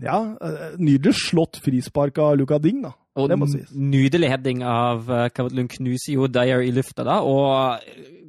[0.00, 2.94] Ja, eh, nydelig slått frispark av Luca Ding, da.
[3.14, 3.68] Og Det må sies.
[3.70, 5.04] nydelig heading av
[5.36, 7.84] Calvert-Lewin knuser jo Dyer i lufta da, og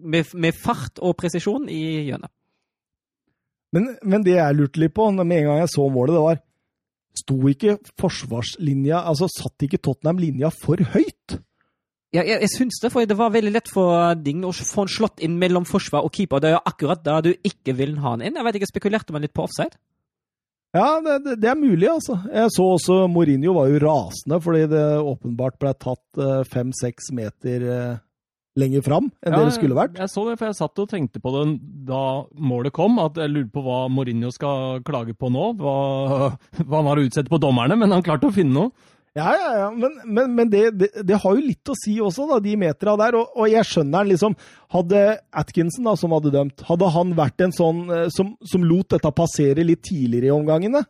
[0.05, 2.29] med, med fart og presisjon i hjørnet.
[3.73, 6.43] Men, men det jeg lurte litt på, med en gang jeg så målet, det var
[7.15, 11.39] Sto ikke forsvarslinja Altså, satt ikke Tottenham linja for høyt?
[12.15, 14.93] Ja, jeg, jeg syns det, for det var veldig lett for Ding å få en
[14.93, 16.39] slått inn mellom forsvar og keeper.
[16.39, 18.39] Det er jo akkurat da du ikke vil ha han inn.
[18.39, 19.75] Jeg vet ikke, Spekulerte man litt på offside?
[20.75, 22.17] Ja, det, det, er mulig, altså.
[22.27, 28.01] Jeg så også Mourinho var jo rasende fordi det åpenbart ble tatt fem-seks meter eh,
[28.59, 29.99] lenger fram enn det det skulle vært.
[29.99, 31.45] Jeg så det, for jeg satt og tenkte på det
[31.87, 32.01] da
[32.35, 35.53] målet kom, at jeg lurte på hva Mourinho skal klage på nå.
[35.59, 35.77] Hva,
[36.67, 38.91] hva han har å utsette på dommerne, men han klarte å finne noe.
[39.15, 42.25] Ja, ja, ja, men, men, men det, det, det har jo litt å si også,
[42.27, 43.15] da, de metera der.
[43.15, 44.35] Og, og jeg skjønner den, liksom.
[44.75, 48.91] Hadde Atkinson, da, som hadde dømt, hadde han vært en sånn eh, som, som lot
[48.91, 50.83] dette passere litt tidligere i omgangene,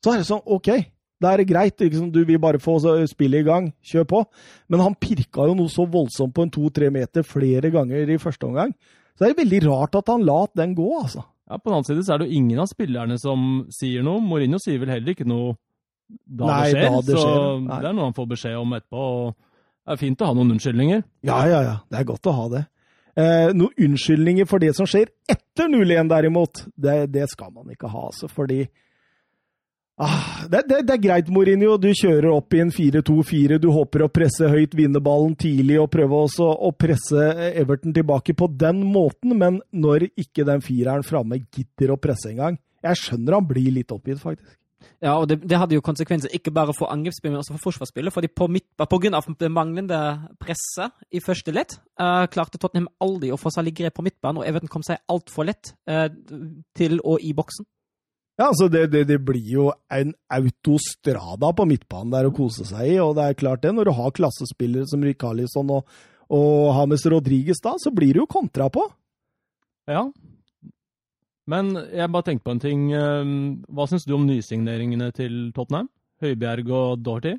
[0.00, 0.72] så er det sånn OK,
[1.20, 1.84] da er det greit.
[1.84, 2.78] Liksom, du vil bare få
[3.10, 4.24] spillet i gang, kjør på.
[4.72, 8.48] Men han pirka jo noe så voldsomt på en to-tre meter flere ganger i første
[8.48, 8.72] omgang.
[9.12, 11.26] Så det er veldig rart at han lot den gå, altså.
[11.50, 14.22] Ja, På den annen side så er det jo ingen av spillerne som sier noe.
[14.24, 15.58] Mourinho sier vel heller ikke noe
[16.24, 17.30] da Nei, det skjer, da det så
[17.60, 17.78] nei.
[17.80, 19.06] det er noe han får beskjed om etterpå.
[19.06, 19.32] og
[19.86, 21.02] Det er fint å ha noen unnskyldninger.
[21.26, 21.78] Ja, ja, ja.
[21.90, 22.66] Det er godt å ha det.
[23.18, 27.90] Eh, noen unnskyldninger for det som skjer etter 0-1, derimot, det, det skal man ikke
[27.90, 28.60] ha, altså, fordi
[29.98, 31.74] ah, det, det, det er greit, Mourinho.
[31.82, 33.58] Du kjører opp i en 4-2-4.
[33.60, 38.36] Du håper å presse høyt, vinne ballen tidlig og prøve også å presse Everton tilbake
[38.38, 43.36] på den måten, men når ikke den fireren framme gidder å presse engang Jeg skjønner
[43.36, 44.59] han blir litt oppgitt, faktisk.
[45.00, 48.12] Ja, og det, det, hadde jo konsekvenser ikke bare for angrepsspillet, men også for forsvarsspillet.
[48.12, 49.98] fordi på, midt, på grunn av det manglende
[50.40, 54.48] presset i første ledd uh, klarte Tottenham aldri å få særlig grep på midtbanen, og
[54.48, 56.08] Everton kom seg altfor lett uh,
[56.76, 57.68] til og i boksen.
[58.40, 62.94] Ja, altså det, det, det, blir jo en autostrada på midtbanen der å kose seg
[62.94, 63.74] i, og det er klart det.
[63.76, 66.00] Når du har klassespillere som Rikarlisson og,
[66.32, 68.86] og Hames Rodriguez da, så blir det jo kontra på.
[69.90, 70.06] Ja,
[71.48, 72.82] men jeg bare tenkte på en ting.
[72.94, 73.38] Ehm,
[73.72, 75.88] hva syns du om nysigneringene til Tottenham?
[76.20, 77.32] Høibjerg og Dorty?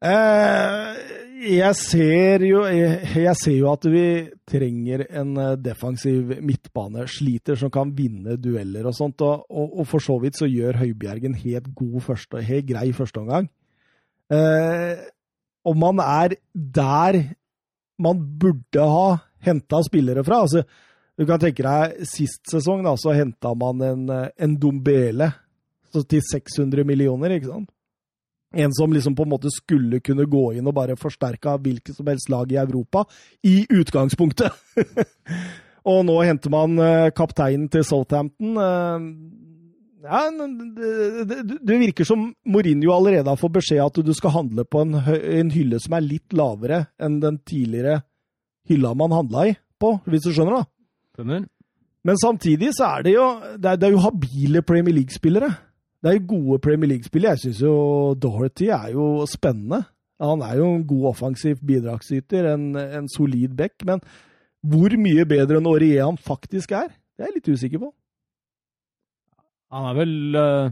[0.00, 1.00] Eh,
[1.44, 4.04] jeg, ser jo, jeg, jeg, ser jo at vi
[4.48, 7.06] trenger en eh, defensiv midtbane.
[7.08, 9.22] Sliter som kan vinne dueller og sånt.
[9.24, 12.90] Og, og, og for så vidt så gjør Høibjerg en helt god første, helt grei
[12.96, 13.50] førsteomgang.
[14.32, 15.04] Eh,
[15.68, 17.22] om man er der
[18.00, 19.08] man burde ha
[19.44, 20.40] henta spillere fra.
[20.46, 20.64] altså
[21.20, 25.28] du kan tenke deg, Sist sesong da, så henta man en, eh, en Dombele
[25.92, 27.36] til 600 millioner.
[27.36, 27.68] ikke sant?
[28.56, 32.08] En som liksom på en måte skulle kunne gå inn og bare forsterka hvilket som
[32.10, 33.04] helst lag i Europa,
[33.44, 34.50] i utgangspunktet!
[35.90, 38.56] og nå henter man uh, kapteinen til Southampton.
[38.56, 38.98] Uh,
[40.02, 44.96] ja, det, virker som Mourinho allerede har fått beskjed at du skal handle på en,
[44.96, 48.00] en hylle som er litt lavere enn den tidligere
[48.70, 50.62] hylla man handla i på, hvis du skjønner?
[50.62, 50.79] da?
[51.20, 51.48] Skjønner.
[52.08, 53.26] Men samtidig så er det jo
[53.60, 55.50] det er, det er jo habile Premier League-spillere.
[56.00, 57.36] Det er jo gode Premier League-spillere.
[57.36, 57.74] Jeg syns jo
[58.16, 59.82] Doherty er jo spennende.
[60.20, 63.84] Han er jo en god offensiv bidragsyter, en, en solid back.
[63.84, 64.00] Men
[64.64, 67.92] hvor mye bedre enn Aurier han faktisk er, det er jeg litt usikker på.
[69.76, 70.70] Han er vel øh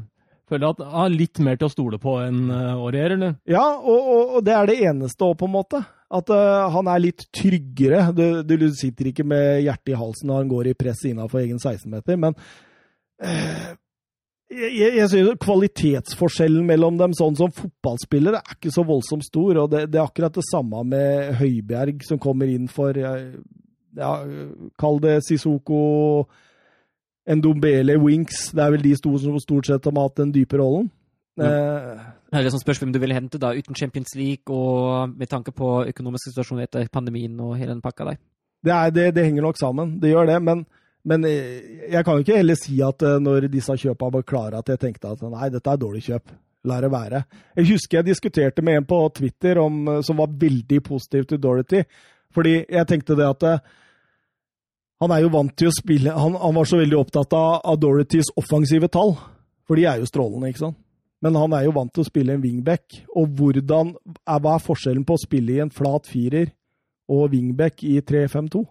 [0.49, 3.34] Føler at han har litt mer til å stole på enn uh, Aurier, eller?
[3.44, 5.82] Ja, og, og, og det er det eneste òg, på en måte.
[6.09, 8.06] At uh, han er litt tryggere.
[8.16, 11.61] Du, du, sitter ikke med hjertet i halsen når han går i press innafor egen
[11.61, 12.36] 16-meter, men
[13.20, 13.68] uh,
[14.48, 19.61] jeg, jeg synes Kvalitetsforskjellen mellom dem sånn som fotballspillere er ikke så voldsomt stor.
[19.64, 24.12] og Det, det er akkurat det samme med Høibjerg, som kommer inn for ja,
[24.80, 25.82] Kall det Sisoko,
[27.28, 28.46] Ndombele, Winks.
[28.56, 30.88] Det er vel de som stort sett har hatt den dype rollen.
[31.36, 31.52] Ja.
[31.52, 35.55] Uh, det som spørs hvem du vil hente da, uten Champions League og med tanke
[35.57, 38.18] på økonomisk situasjon etter pandemien og hele den pakka der.
[38.64, 40.37] Det, er, det, det henger nok sammen, det gjør det.
[40.45, 40.64] Men,
[41.09, 44.61] men, eh, jeg kan jo ikke heller si at eh, når disse kjøpa var klare,
[44.61, 46.35] at jeg tenkte at nei, dette er dårlig kjøp.
[46.68, 47.22] La det være.
[47.57, 51.41] Jeg husker jeg diskuterte med en på Twitter om, eh, som var veldig positiv til
[51.41, 51.85] Dorothy.
[52.35, 53.47] Fordi jeg tenkte det at
[55.01, 57.79] han er jo vant til å spille Han, han var så veldig opptatt av, av
[57.81, 59.14] Dorothys offensive tall,
[59.64, 60.76] for de er jo strålende, ikke sant?
[61.25, 63.03] Men han er jo vant til å spille en wingback.
[63.19, 63.93] Og hvordan,
[64.23, 66.53] hva er forskjellen på å spille i en flat firer
[67.11, 68.62] og wingback i 3-5-2?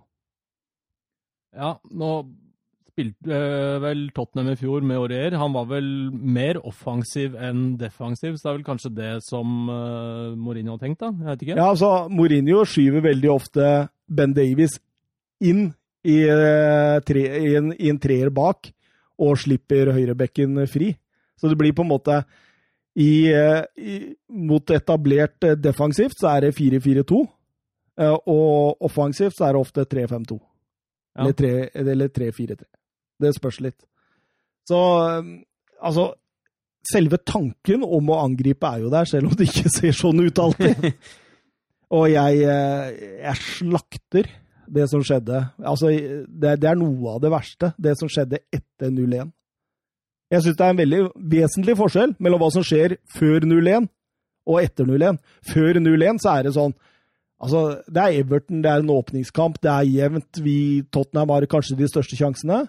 [1.57, 2.11] Ja, nå
[2.97, 5.37] spilte øh, vel Tottenham i fjor med Aurier.
[5.37, 10.33] Han var vel mer offensiv enn defensiv, så det er vel kanskje det som øh,
[10.37, 11.11] Mourinho har tenkt, da?
[11.13, 11.57] Jeg vet ikke.
[11.59, 13.67] Ja, altså, Mourinho skyver veldig ofte
[14.09, 14.79] Ben Davies
[15.45, 15.67] inn
[16.07, 18.71] i, øh, tre, i, en, i en treer bak,
[19.17, 20.91] og slipper høyrebekken fri.
[21.37, 22.21] Så det blir på en måte
[22.97, 27.19] i, eh, i, Mot etablert eh, defensivt så er det 4-4-2.
[28.01, 30.39] Eh, og offensivt så er det ofte 3-5-2.
[31.17, 31.27] Ja.
[31.27, 32.63] Eller 3-4-3.
[33.21, 33.79] Det spørs litt.
[34.67, 34.79] Så
[35.81, 36.13] altså
[36.87, 40.39] Selve tanken om å angripe er jo der, selv om det ikke ser sånn ut
[40.39, 40.85] alltid.
[41.97, 44.29] og jeg, jeg slakter
[44.71, 45.41] det som skjedde.
[45.59, 49.33] Altså, det, det, er noe av det verste, det som skjedde etter 0-1.
[50.33, 51.01] Jeg syns det er en veldig
[51.31, 53.87] vesentlig forskjell mellom hva som skjer før 0-1
[54.47, 55.19] og etter 0-1.
[55.53, 56.75] Før 0-1 så er det sånn
[57.37, 60.39] Altså, det er Everton, det er en åpningskamp, det er jevnt.
[60.41, 62.63] Vi, Tottenham har kanskje de største sjansene.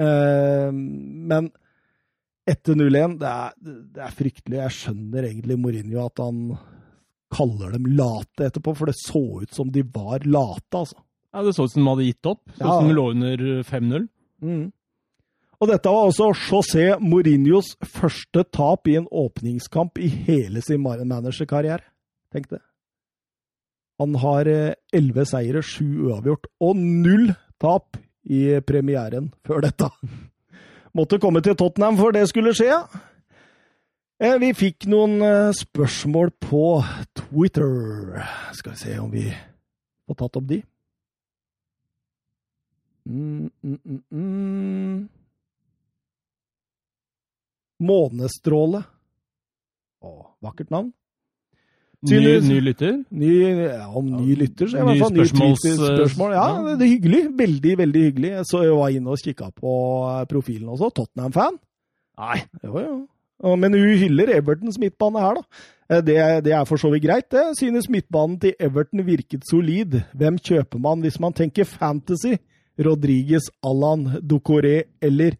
[0.00, 1.50] Eh, men
[2.48, 3.32] etter 0-1, det,
[3.66, 4.62] det, er fryktelig.
[4.62, 6.40] Jeg skjønner egentlig Mourinho at han
[7.36, 11.02] kaller dem late etterpå, for det så ut som de var late, altså.
[11.28, 12.42] Ja, det så ut som de hadde gitt opp.
[12.54, 12.78] Så ut ja.
[12.78, 14.08] som de lå under 5-0.
[14.40, 14.66] Mm.
[15.58, 21.82] Og dette var altså José Mourinhos første tap i en åpningskamp i hele sin managerkarriere.
[22.32, 22.62] Tenk det.
[23.98, 27.98] Han har eh, elleve seire, sju uavgjort og null tap
[28.30, 29.90] i premieren før dette.
[30.98, 32.78] Måtte komme til Tottenham for det skulle skje.
[34.22, 36.64] Eh, vi fikk noen eh, spørsmål på
[37.18, 38.22] Twitter.
[38.54, 39.26] Skal vi se om vi
[40.06, 40.62] får tatt opp de.
[43.08, 45.17] Mm, mm, mm, mm.
[47.80, 48.82] Månestråle.
[50.02, 50.12] Å,
[50.44, 50.92] vakkert navn.
[52.06, 53.00] Ny, ny, lytter?
[53.10, 53.30] Ny,
[53.64, 56.34] ja, om ny lytter, så i hvert fall ny spørsmål.
[56.36, 56.44] Ja,
[56.78, 57.22] det er hyggelig.
[57.40, 58.30] Veldig, veldig hyggelig.
[58.46, 59.72] Så jeg var inne og kikka på
[60.30, 60.92] profilen også.
[60.94, 61.58] Tottenham-fan.
[62.22, 62.36] Nei.
[62.62, 62.98] Jo, jo.
[63.58, 65.64] Men hun hyller Evertons midtbane her, da.
[65.90, 66.16] Eh, Det,
[66.46, 67.44] det er for så vidt greit, det.
[67.58, 69.98] Synes midtbanen til Everton virket solid.
[70.14, 72.36] Hvem kjøper man hvis man tenker fantasy?
[72.78, 75.34] Rodriguez, Allan, Ducoré eller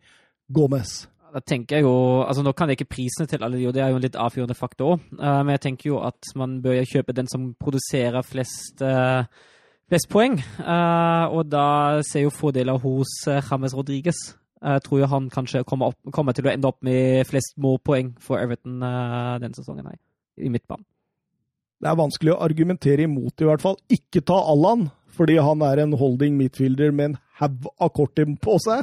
[0.50, 1.06] Gomez?
[1.28, 3.82] Da tenker jeg jo, altså Nå kan jeg ikke prisene til alle de, og det
[3.84, 5.04] er jo en litt avgjørende faktor òg.
[5.18, 9.24] men jeg tenker jo at man bør kjøpe den som produserer flest, eh,
[9.88, 10.38] flest poeng.
[10.40, 14.20] Eh, og da ser jo fordeler hos uh, James Rodriguez.
[14.62, 18.16] Jeg tror jo han kanskje kommer, opp, kommer til å ende opp med flest målpoeng
[18.18, 19.94] for Everton denne sesongen nei,
[20.42, 20.82] i midtbanen.
[21.78, 23.76] Det er vanskelig å argumentere imot, i hvert fall.
[23.86, 28.56] Ikke ta Allan, fordi han er en holding midfielder med en haug av kort på
[28.64, 28.82] seg.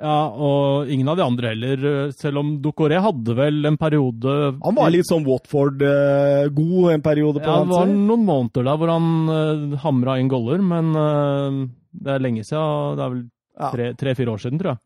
[0.00, 1.82] Ja, og ingen av de andre heller.
[2.06, 7.42] eh, Selv om Ducoré hadde vel en periode Han var litt sånn Watford-god en periode
[7.42, 11.58] på Ja, det var noen måneder der hvor han uh, hamra inn goller, men eh,
[12.00, 12.96] det er lenge siden.
[12.96, 13.22] Det er vel
[13.60, 13.70] Ja.
[14.00, 14.80] tre-fire år siden, tror jeg.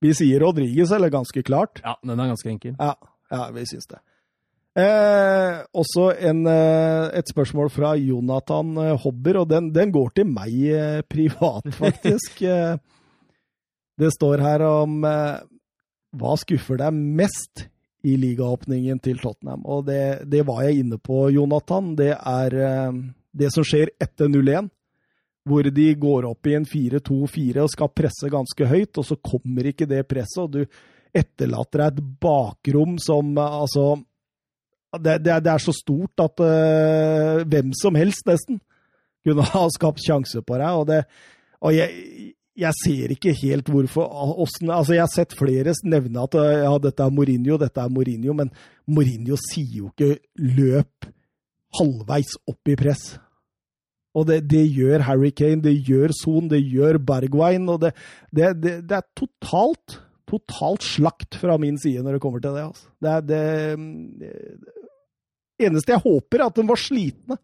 [0.00, 1.82] Vi sier Rodriguez, eller ganske klart.
[1.84, 2.74] Ja, den er ganske enkel.
[2.80, 2.94] Ja,
[3.32, 3.98] ja vi syns det.
[4.80, 10.26] Eh, også en, eh, et spørsmål fra Jonathan eh, Hobber, og den, den går til
[10.26, 12.40] meg eh, privat, faktisk.
[14.00, 15.42] Det står her om eh,
[16.18, 17.66] hva skuffer deg mest
[18.04, 19.64] i ligaåpningen til Tottenham?
[19.66, 21.94] Og det, det var jeg inne på, Jonathan.
[21.98, 22.96] Det er eh,
[23.34, 24.70] det som skjer etter 0-1.
[25.44, 29.68] Hvor de går opp i en 4-2-4 og skal presse ganske høyt, og så kommer
[29.68, 30.40] ikke det presset.
[30.46, 30.62] og du
[31.14, 33.88] etterlater deg et bakrom som eh, altså
[34.98, 38.60] det, det, det er så stort at eh, hvem som helst, nesten,
[39.26, 40.70] kunne ha skapt sjanse på deg.
[40.70, 41.02] Og, det,
[41.64, 44.06] og jeg, jeg ser ikke helt hvorfor
[44.44, 47.90] åssen altså Jeg har sett flere nevne at eh, ja, dette er Mourinho, dette er
[47.90, 48.52] Mourinho, men
[48.86, 51.10] Mourinho sier jo ikke 'løp
[51.74, 53.16] halvveis opp i press'.
[54.14, 57.66] Og det, det gjør Harry Kane, det gjør Son, det gjør Bergwijn.
[57.68, 57.90] og det,
[58.30, 59.98] det, det, er totalt
[60.30, 62.62] totalt slakt fra min side når det kommer til det.
[62.68, 62.86] Altså.
[63.02, 63.42] Det er det,
[65.58, 67.38] det eneste jeg håper, er at de var slitne.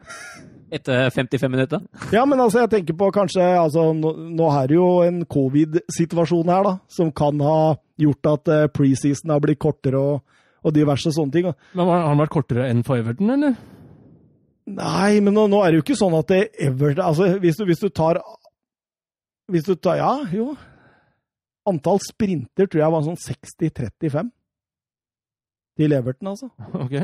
[0.72, 1.82] Etter 55 minutter.
[2.12, 6.50] Ja, men altså, jeg tenker på kanskje altså, Nå, nå er det jo en covid-situasjon
[6.50, 7.58] her, da, som kan ha
[8.00, 10.22] gjort at eh, preseason har blitt kortere og,
[10.64, 11.50] og diverse sånne ting.
[11.76, 13.58] Men Har den vært kortere enn for Everton, eller?
[14.64, 17.66] Nei, men nå, nå er det jo ikke sånn at det Everton Altså, hvis du,
[17.68, 18.16] hvis du tar
[19.52, 20.54] Hvis du tar Ja, jo.
[21.68, 24.32] Antall sprinter tror jeg var sånn 60-35
[25.78, 26.48] til Everton, altså.
[26.84, 26.96] Ok.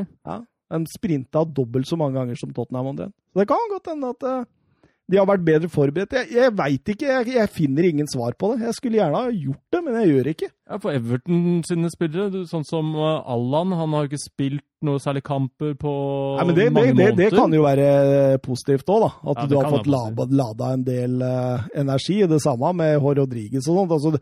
[0.71, 3.14] De sprinta dobbelt så mange ganger som Tottenham omtrent.
[3.35, 4.49] Så det kan godt hende at eh,
[5.11, 6.12] de har vært bedre forberedt.
[6.14, 8.68] Jeg, jeg veit ikke, jeg, jeg finner ingen svar på det.
[8.68, 10.49] Jeg skulle gjerne ha gjort det, men jeg gjør det ikke.
[10.71, 15.03] Ja, For Everton sine spillere, sånn som eh, Allan, han har jo ikke spilt noe
[15.03, 15.91] særlig kamper på
[16.39, 17.35] Nei, men det, det, mange det, det måneder.
[17.41, 17.89] kan jo være
[18.47, 19.11] positivt òg, da.
[19.33, 22.21] At Ja, du har fått lada, lada en del uh, energi.
[22.31, 23.97] Det samme med Hår Rodriguez og sånt.
[23.99, 24.14] Altså,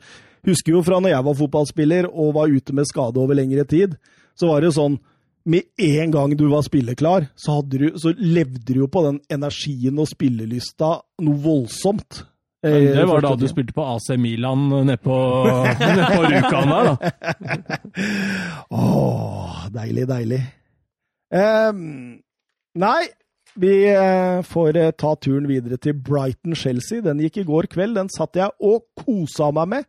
[0.49, 4.01] husker jo fra når jeg var fotballspiller og var ute med skade over lengre tid,
[4.38, 4.99] så var det jo sånn
[5.45, 10.01] med en gang du var spilleklar, så, du, så levde du jo på den energien
[10.01, 12.22] og spillelysta noe voldsomt.
[12.22, 12.28] Men
[12.66, 15.14] Eh, det var da du spilte på AC Milan nede på,
[15.78, 17.76] nede på Rjukan der, da.
[18.82, 20.41] Åh, deilig, deilig.
[21.30, 22.18] Um,
[22.74, 23.03] nei,
[23.59, 27.05] vi eh, får eh, ta turen videre til Brighton-Chelsea.
[27.07, 27.95] Den gikk i går kveld.
[27.99, 29.89] Den satt jeg og kosa meg med.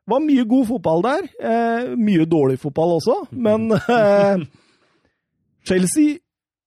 [0.00, 1.26] Det var mye god fotball der.
[1.40, 4.44] Uh, mye dårlig fotball også, men eh,
[5.66, 6.18] Chelsea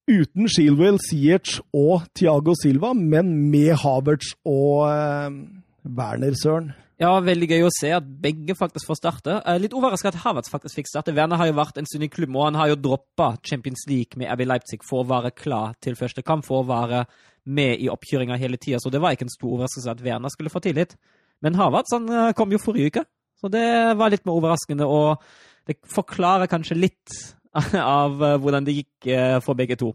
[0.09, 5.37] uten Shilwell, Ziyech og Thiago Silva, men med Havertz og eh,
[5.83, 6.73] Werner Søren.
[7.01, 9.39] Ja, veldig gøy å se at begge faktisk får starte.
[9.59, 11.15] Litt overraska at Havertz faktisk fikk starte.
[11.17, 14.19] Werner har jo vært en stund i klubben, og han har jo droppa Champions League
[14.19, 17.03] med RB Leipzig for å være klar til første kamp, for å være
[17.43, 18.79] med i oppkjøringa hele tida.
[18.79, 20.95] Så det var ikke en stor overraskelse at Werner skulle få tillit.
[21.43, 23.05] Men Havertz han eh, kom jo forrige uke,
[23.41, 23.65] så det
[23.99, 24.87] var litt mer overraskende.
[24.87, 25.25] Og
[25.67, 27.17] det forklarer kanskje litt
[27.79, 29.93] av eh, hvordan det gikk eh, for begge to.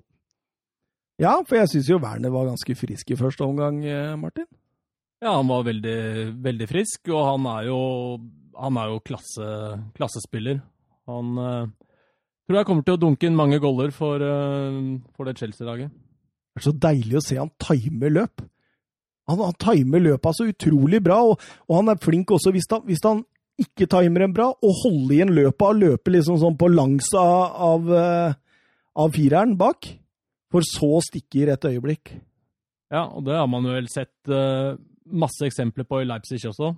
[1.19, 4.47] Ja, for jeg syns jo Werner var ganske frisk i første omgang, eh, Martin.
[5.19, 5.99] Ja, han var veldig,
[6.45, 7.79] veldig frisk, og han er jo,
[8.55, 9.49] han er jo klasse,
[9.97, 10.61] klassespiller.
[11.11, 11.65] Han uh,
[12.47, 14.79] tror jeg kommer til å dunke inn mange goller for, uh,
[15.17, 15.91] for det Chelsea-laget.
[15.91, 18.45] Det er så deilig å se han time løp.
[19.29, 22.87] Han, han timer løpa så utrolig bra, og, og han er flink også hvis han,
[22.87, 23.25] hvis han
[23.59, 27.57] ikke timer en bra, og holde igjen løpet og løpe liksom sånn på langs av,
[27.69, 28.37] av, eh,
[29.03, 29.89] av fireren bak,
[30.53, 32.15] for så å stikke i rett øyeblikk.
[32.93, 34.79] Ja, og det har man vel sett uh,
[35.13, 36.71] masse eksempler på i Leipzig også.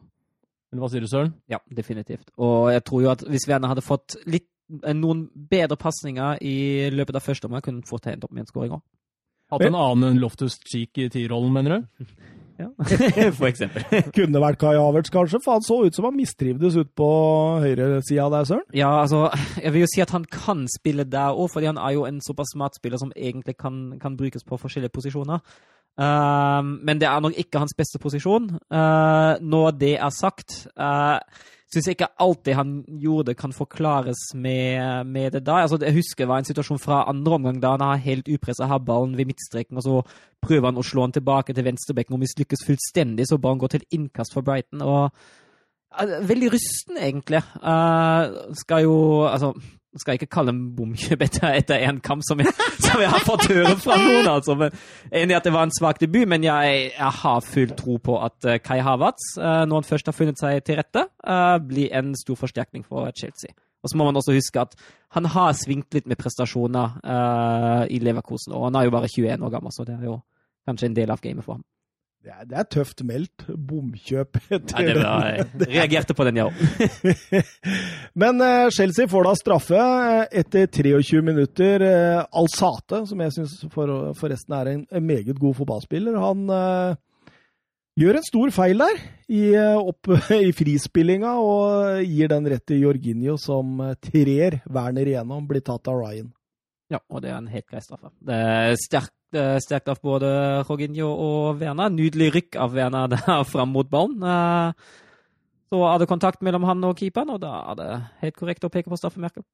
[0.70, 1.34] Eller hva sier du, Søren?
[1.50, 2.32] Ja, definitivt.
[2.38, 4.48] Og jeg tror jo at hvis Werner hadde fått litt,
[4.80, 8.46] eh, noen bedre pasninger i løpet av første omgang, kunne han fort endt opp med
[8.46, 8.82] en skåring òg.
[9.50, 12.06] Hatt en annen enn Loftus Cheek i T-rollen, mener du?
[12.60, 12.68] Ja.
[13.38, 13.84] For eksempel.
[14.16, 17.10] Kunne vært Kai Havertz, kanskje, for han så ut som han mistrivdes ute på
[17.64, 18.66] høyresida der, Søren.
[18.76, 19.28] Ja, altså,
[19.62, 22.20] jeg vil jo si at han kan spille der òg, fordi han er jo en
[22.24, 25.40] såpass smart spiller som egentlig kan, kan brukes på forskjellige posisjoner.
[26.00, 28.50] Uh, men det er nok ikke hans beste posisjon.
[28.72, 31.18] Uh, når det er sagt, uh,
[31.70, 35.60] syns jeg ikke alltid han gjorde kan forklares med, med det da.
[35.62, 38.66] Altså, jeg husker det var en situasjon fra andre omgang da han har helt upressa
[38.66, 40.00] har ballen ved midtstreken, og så
[40.42, 43.86] prøver han å slå han tilbake til venstrebekken og mislykkes fullstendig, så ballen går til
[43.94, 44.82] innkast for Brighton.
[44.82, 45.14] og
[46.26, 47.42] Veldig rusten, egentlig.
[47.62, 49.54] Uh, skal jo Altså,
[49.98, 53.24] skal jeg ikke kalle en bomkjøp etter, etter en kamp som jeg, som jeg, har
[53.26, 54.54] fått høre fra noen, altså.
[54.58, 54.76] Men,
[55.22, 58.46] enig at det var en svak debut, men jeg, jeg har full tro på at
[58.46, 62.14] uh, Kai Havertz, uh, når han først har funnet seg til rette, uh, blir en
[62.18, 63.54] stor forsterkning for Chelsea.
[63.80, 64.76] Og så må man også huske at
[65.16, 66.98] han har svingt litt med prestasjoner
[67.88, 70.18] i Leverkosen, og han er jo bare 21 år gammel, så det er jo
[70.68, 71.64] kanskje en del av gamet for ham.
[72.20, 73.46] Det er, det er, tøft meldt.
[73.48, 74.36] Bomkjøp.
[74.50, 76.48] Ja, det var, jeg reagerte på den, ja.
[78.20, 79.84] Men uh, Chelsea får da straffe
[80.42, 81.80] etter 23 minutter.
[81.80, 86.98] Uh, Alsate, som jeg syns for, forresten er en, meget god fotballspiller, han uh,
[87.96, 89.00] gjør en stor feil der
[89.32, 89.44] i,
[89.80, 90.12] opp,
[90.48, 96.02] i frispillinga og gir den rett til Jorginho, som trer Werner igjennom, blir tatt av
[96.04, 96.28] Ryan.
[96.92, 98.12] Ja, og det er en helt grei straffe.
[98.20, 99.14] Det er sterkt,
[99.62, 100.30] sterkt av både
[100.68, 101.92] Roginho og Werner.
[101.94, 104.22] Nydelig rykk av Werner der fram mot ballen.
[105.70, 107.90] Så er det kontakt mellom han og keeperen, og da er det
[108.24, 109.46] helt korrekt å peke på straffemerket.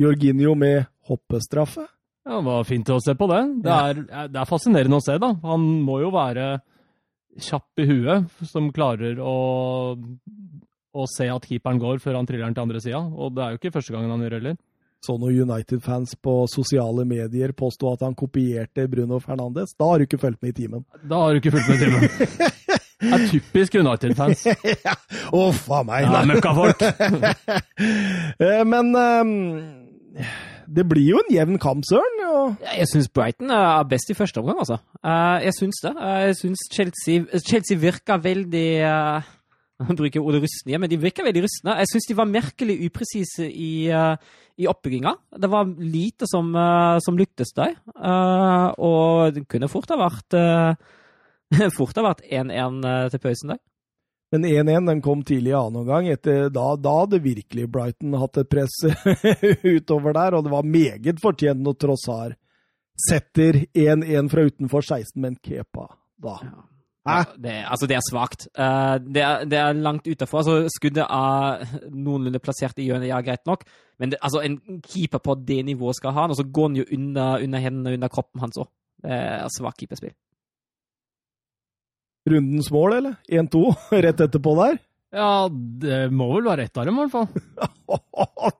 [0.00, 1.88] Jorginho med hoppestraffe?
[2.24, 3.40] Ja, Det var fint å se på det.
[3.64, 5.32] Det er, det er fascinerende å se, da.
[5.42, 6.60] Han må jo være
[7.40, 9.34] kjapp i huet, som klarer å,
[9.96, 13.00] å se at keeperen går før han triller den til andre sida.
[13.00, 14.58] Og det er jo ikke første gangen han gjør heller
[15.00, 19.72] så noen United-fans på sosiale medier påstå at han kopierte Bruno Fernandes.
[19.78, 20.84] Da har du ikke fulgt med i timen.
[21.02, 22.08] Da har du ikke fulgt med i timen.
[23.00, 24.42] Det er typisk United-fans.
[25.32, 26.04] Uff a meg.
[26.04, 26.84] Ja, møkkafolk.
[28.40, 29.30] Eh, men um,
[30.68, 32.20] det blir jo en jevn kamp, Søren.
[32.28, 32.60] Og...
[32.76, 34.78] Jeg syns Brighton er best i første omgang, altså.
[35.00, 35.92] Eh, jeg syns det.
[35.96, 38.68] Jeg syns Chelsea, Chelsea virker veldig
[39.80, 41.78] han bruker ordet rustne, men de virker veldig rustne.
[41.80, 44.14] Jeg syns de var merkelig upresise i, uh,
[44.60, 45.14] i oppbygginga.
[45.40, 47.76] Det var lite som, uh, som lyktes der.
[47.96, 50.38] Uh, og det kunne fort ha vært
[51.78, 53.62] fort ha vært 1-1 til pausen der.
[54.30, 56.06] Men 1-1 den kom tidlig i annen omgang.
[56.22, 58.76] Da, da hadde virkelig Brighton hatt et press
[59.74, 62.36] utover der, og det var meget fortjent når Trossar
[63.08, 65.88] setter 1-1 fra utenfor 16 men en Kepa
[66.20, 66.36] da.
[66.44, 66.69] Ja.
[67.08, 68.46] Ja, det, altså, det er svakt.
[68.58, 70.42] Uh, det, det, er langt utafor.
[70.42, 73.64] Altså, skuddet er noenlunde plassert i hjørnet, ja, greit nok.
[74.00, 76.76] Men det, altså, en keeper på det nivået skal ha han, og så går han
[76.82, 78.68] jo under, under hendene under kroppen hans òg.
[79.00, 80.12] Det er svakt keeperspill.
[82.28, 83.16] Rundens mål, eller?
[83.32, 83.64] 1-2
[84.04, 84.80] rett etterpå der?
[85.10, 88.52] Ja, det må vel være ett av dem, i hvert fall.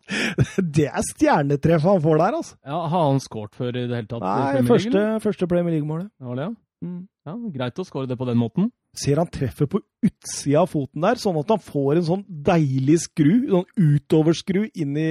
[0.79, 2.57] det er stjernetreff han får der, altså.
[2.67, 4.25] Ja, Har han skåret før i det hele tatt?
[4.25, 6.09] Nei, første, første Premier League-målet.
[6.19, 6.57] Det var det, ja.
[6.81, 7.01] Mm.
[7.29, 8.71] Ja, Greit å skåre det på den måten.
[8.97, 13.03] Ser han treffer på utsida av foten der, sånn at han får en sånn deilig
[13.05, 15.11] skru, sånn utoverskru inn i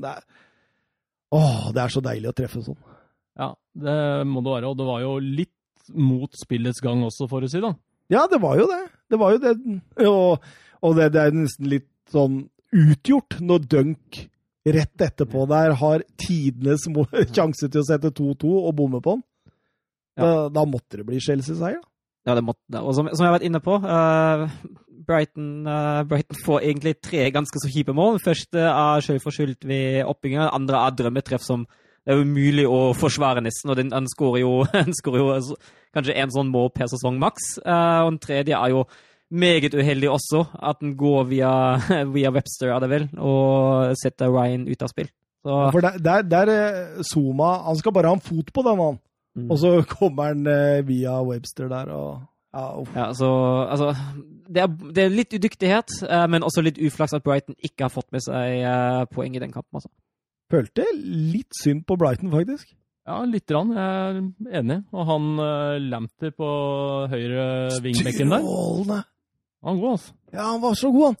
[0.00, 0.22] der.
[0.22, 0.50] er,
[1.32, 2.78] Åh, det er så deilig å treffe sånn.
[3.40, 3.96] Ja, det
[4.28, 4.70] må det være.
[4.70, 5.52] Og det var jo litt
[5.96, 7.72] mot spillets gang også, for å si, da.
[8.12, 8.82] Ja, det var jo det.
[9.10, 9.54] Det var jo det.
[10.06, 10.44] Og,
[10.84, 14.22] og det, det, er nesten litt sånn utgjort når Dunk
[14.62, 16.84] rett etterpå der har tidenes
[17.36, 19.24] sjanse til å sette 2-2 og bomme på den.
[20.18, 20.22] Ja.
[20.24, 21.80] Da, da, måtte det bli Chelsea-seier.
[22.26, 22.80] Ja, det måtte det.
[22.82, 24.44] Og som, som, jeg har vært inne på, uh,
[25.08, 28.20] Brighton, uh, Brighton, får egentlig tre ganske så kjipe mål.
[28.22, 31.64] Første er selvforskyldt ved oppbygginga, andre er drømmetreff som
[32.02, 33.70] det er umulig å forsvare nesten.
[33.70, 34.52] og den, Han skårer jo,
[35.22, 35.56] jo,
[35.94, 37.56] kanskje én sånn mål per sesong maks.
[37.62, 38.84] Uh, og den tredje er jo
[39.32, 41.52] meget uheldig også, at den går via,
[42.16, 45.08] via Webster, er det vel, og setter Ryan ut av spill.
[45.42, 45.54] Så.
[45.74, 49.00] For der, der, der Zuma Han skal bare ha en fot på den, han.
[49.38, 49.48] Mm.
[49.50, 52.20] Og så kommer han eh, via Webster der og
[52.52, 53.28] ja, ja, så
[53.64, 53.94] altså
[54.52, 57.92] det er, det er, litt udyktighet, eh, men også litt uflaks at Brighton ikke har
[57.94, 59.78] fått med seg eh, poeng i den kampen.
[59.80, 59.88] Altså.
[60.52, 62.74] Følte litt synd på Brighton, faktisk.
[63.08, 63.72] Ja, lite grann.
[63.72, 64.20] Jeg
[64.52, 64.76] er enig.
[64.94, 66.50] Og han uh, Lampter på
[67.10, 67.46] høyre
[67.82, 68.44] vingbekken der!
[68.44, 70.12] Han var god, altså.
[70.34, 71.18] Ja, han var så god, han.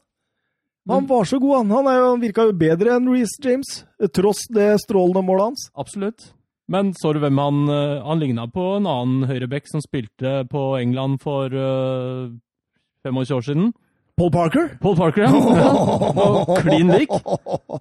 [0.92, 1.74] Han var så god, han.
[1.78, 3.74] Han, er, han virka jo bedre enn Reece James,
[4.14, 5.66] tross det strålende målet hans.
[5.78, 6.28] Absolutt.
[6.72, 10.62] Men så du hvem han uh, Han ligna på en annen høyreback som spilte på
[10.80, 13.72] England for uh, eh, 25 år siden.
[14.16, 14.68] Paul Parker?
[14.80, 15.30] Paul Parker, ja.
[15.58, 16.56] ja.
[16.60, 17.12] Klin lik.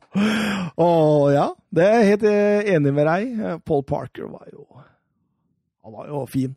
[0.86, 0.90] Å
[1.32, 3.42] ja, det er jeg helt eh, enig med deg.
[3.68, 4.66] Paul Parker var jo
[5.84, 6.56] Han var jo fin.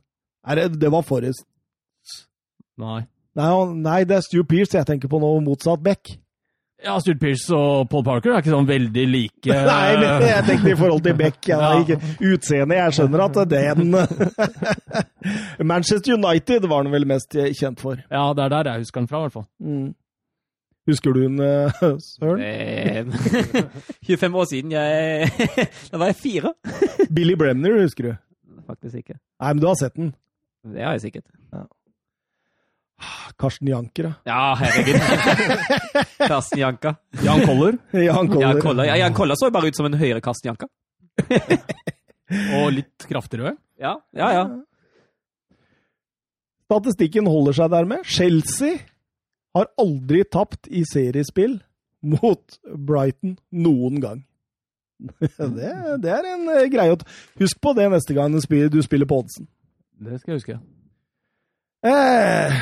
[0.78, 1.47] Det var Forrest
[2.80, 3.05] Nei.
[3.35, 3.51] Nei,
[3.82, 6.16] nei, det er Stu Pearce jeg tenker på nå, motsatt Beck.
[6.85, 9.49] Ja, Stuart Pearce og Paul Parker er ikke sånn veldig like.
[9.70, 11.39] Nei, men jeg tenkte i forhold til Beck.
[11.49, 11.97] Ja, Ja.
[12.20, 12.76] utseendet.
[12.78, 13.97] Jeg skjønner at den
[15.72, 18.01] Manchester United var han vel mest kjent for.
[18.12, 19.47] Ja, det er der jeg husker den fra, i hvert fall.
[19.64, 19.95] Mm.
[20.85, 22.43] Husker du den, eh, Søren?
[22.45, 23.05] Eh,
[24.05, 25.30] 25 år siden jeg
[25.89, 26.53] Da var jeg fire.
[27.09, 28.12] Billy Bremner, husker du?
[28.68, 29.16] Faktisk ikke.
[29.41, 30.12] Nei, men du har sett den.
[30.74, 31.24] Det har jeg sikkert.
[33.40, 34.12] Karsten Janker.
[34.24, 35.01] Ja, herregud.
[36.28, 36.95] Karsten Janka.
[37.24, 37.78] Jan Koller.
[37.92, 38.47] Jan Koller.
[38.47, 40.68] Jan Koller, ja, Jan Koller så jo bare ut som en høyere Karsten Janka.
[42.61, 43.57] Og litt kraftigere.
[43.80, 44.45] Ja, ja, ja.
[46.64, 48.07] Statistikken holder seg dermed.
[48.09, 48.78] Chelsea
[49.55, 51.59] har aldri tapt i seriespill
[52.05, 54.22] mot Brighton noen gang.
[55.59, 55.70] Det,
[56.01, 56.99] det er en eh, greie å
[57.40, 59.49] Husk på det neste gang du spiller, du spiller på oddsen.
[60.01, 60.59] Det skal jeg huske.
[61.85, 62.53] Eh,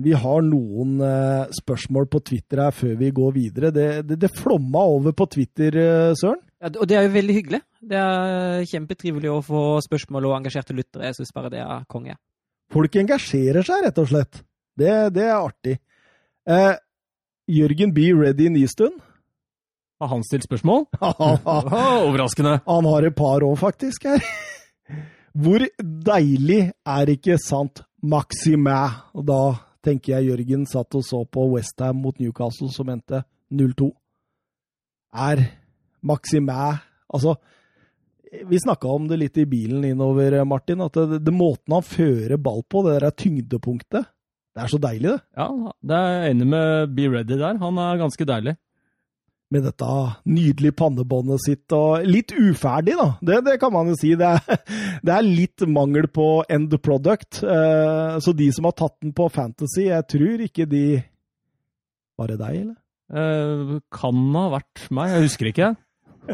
[0.00, 3.70] vi har noen eh, spørsmål på Twitter her før vi går videre.
[3.74, 6.40] Det, det, det flomma over på Twitter, eh, Søren.
[6.62, 6.70] ja.
[6.80, 7.60] Og det er jo veldig hyggelig.
[7.90, 11.10] Det er kjempetrivelig å få spørsmål og engasjerte lyttere.
[11.10, 12.16] Jeg syns bare det er konge.
[12.72, 14.40] Folk engasjerer seg, rett og slett.
[14.78, 15.76] Det, det er artig.
[16.48, 16.72] Eh,
[17.48, 18.08] Jørgen B.
[18.16, 18.96] Ready Nystuen.
[19.98, 20.86] Har han stilt spørsmål?
[22.06, 22.60] Overraskende.
[22.64, 24.24] han har et par år, faktisk, her.
[25.42, 28.80] Hvor deilig er ikke sant Maximæ?
[29.18, 29.40] Og da
[29.84, 33.90] tenker jeg Jørgen satt og så på Westham mot Newcastle, som endte 0-2.
[35.14, 35.46] Er
[36.02, 37.38] Maximæ Altså,
[38.44, 42.36] vi snakka om det litt i bilen innover, Martin, at det, det måten han fører
[42.36, 44.10] ball på, det der tyngdepunktet,
[44.52, 45.20] det er så deilig, det.
[45.38, 47.60] Ja, det er enig med Be Ready der.
[47.62, 48.56] Han er ganske deilig.
[49.54, 49.88] Med dette
[50.28, 53.08] nydelige pannebåndet sitt, og litt uferdig, da.
[53.24, 54.12] Det, det kan man jo si.
[54.18, 54.60] Det er,
[55.06, 57.40] det er litt mangel på end product.
[57.42, 60.84] Eh, så de som har tatt den på Fantasy, jeg tror ikke de
[62.18, 62.78] Var det deg, eller?
[63.08, 65.68] Eh, kan ha vært meg, jeg husker ikke.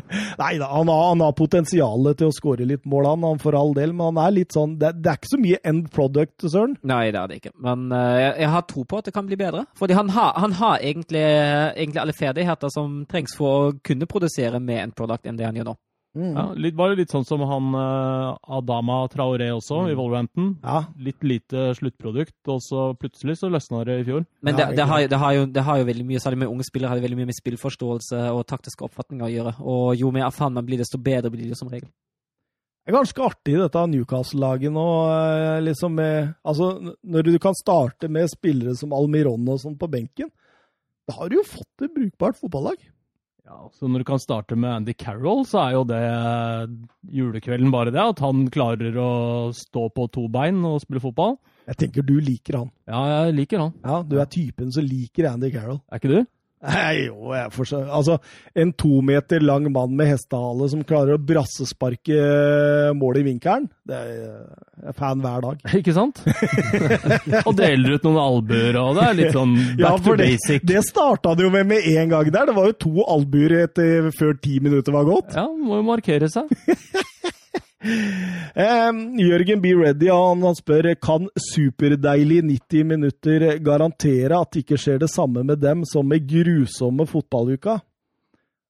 [0.43, 3.75] Nei da, han han har potensialet til å skåre litt mål, han, han for all
[3.77, 6.77] del, men han er litt sånn Det, det er ikke så mye end product, Søren.
[6.87, 7.55] Nei, det er det ikke.
[7.65, 9.65] Men uh, jeg, jeg har tro på at det kan bli bedre.
[9.79, 14.61] Fordi han har, han har egentlig, egentlig alle ferdigheter som trengs for å kunne produsere
[14.63, 15.77] med end product enn det han gjør nå.
[16.15, 16.31] Mm.
[16.37, 20.53] Ja, litt, var det litt sånn som han eh, Adama Traoré også, i Wolverhampton.
[20.63, 20.85] Ja.
[21.03, 24.23] Litt lite sluttprodukt, og så plutselig så løsna det i fjor.
[24.47, 26.53] Men Ja, det, det, har, det, har jo, det har jo veldig mye, særlig med
[26.53, 29.55] unge spillere, har det veldig mye med spillforståelse og taktiske oppfatninger å gjøre.
[29.75, 31.91] Og jo mer erfaren man blir, desto bedre blir det som regel.
[32.85, 34.89] Det er ganske artig, dette Newcastle-laget nå.
[35.11, 39.89] eh, liksom med, altså, Når du kan starte med spillere som Almiron og sånn på
[39.89, 40.29] benken,
[41.09, 42.77] da har du jo fått et brukbart fotballag.
[43.45, 46.63] Ja, så når du kan starte med Andy Carroll, så er jo det eh,
[47.13, 48.01] julekvelden bare det.
[48.01, 49.09] At han klarer å
[49.53, 51.37] stå på to bein og spille fotball.
[51.69, 52.71] Jeg tenker du liker han.
[52.89, 53.75] Ja, jeg liker han.
[53.85, 55.83] Ja, Du er typen som liker Andy Carroll.
[55.93, 56.19] Er ikke du?
[56.65, 57.87] Nei, jo, jeg forstår.
[57.93, 58.19] Altså,
[58.57, 62.21] en to meter lang mann med hestehale som klarer å brassesparke
[62.97, 64.13] mål i vinkelen, det er
[64.85, 65.61] jeg er fan hver dag.
[65.79, 66.19] Ikke sant?
[67.47, 70.65] og deler ut noen albuer, og det er litt sånn back Ja, to basic.
[70.65, 72.51] det, det starta det jo med med en gang der.
[72.51, 73.55] Det var jo to albuer
[74.19, 75.37] før ti minutter var gått.
[75.39, 76.51] Ja, må jo markere seg.
[77.85, 79.75] Eh, Jørgen B.
[79.77, 85.43] Ready han, han spør kan superdeilig 90 minutter garantere at det ikke skjer det samme
[85.45, 87.81] med dem som med grusomme fotballuka.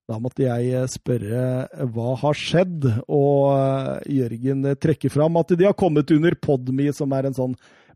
[0.04, 5.36] Da måtte jeg eh, spørre eh, hva har skjedd, og eh, Jørgen eh, trekker fram
[5.40, 7.54] at de har kommet under Podme, som er en sånn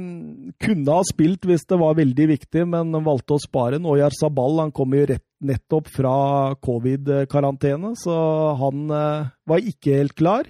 [0.61, 3.80] kunne ha spilt hvis det var veldig viktig, men valgte å spare.
[3.81, 6.18] Noyar Sabal han kom jo rett, nettopp fra
[6.61, 8.18] covid-karantene, så
[8.60, 10.45] han eh, var ikke helt klar.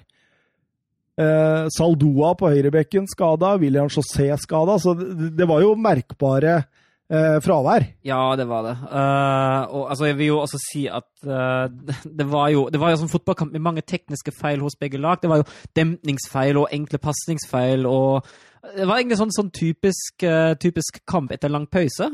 [1.14, 4.78] Eh, Saldoa på høyrebekken skada, William José skada.
[4.82, 7.86] Så det, det, var jo merkbare eh, fravær.
[8.06, 8.74] Ja, det var det.
[8.88, 11.68] Uh, og altså, jeg vil jo også si at uh,
[12.18, 15.22] det var jo det var jo sånn fotballkamp med mange tekniske feil hos begge lag.
[15.22, 17.86] Det var jo demningsfeil og enkle pasningsfeil.
[17.86, 18.26] og
[18.74, 22.10] Det var egentlig sånn, sånn typisk, uh, typisk, kamp etter lang pause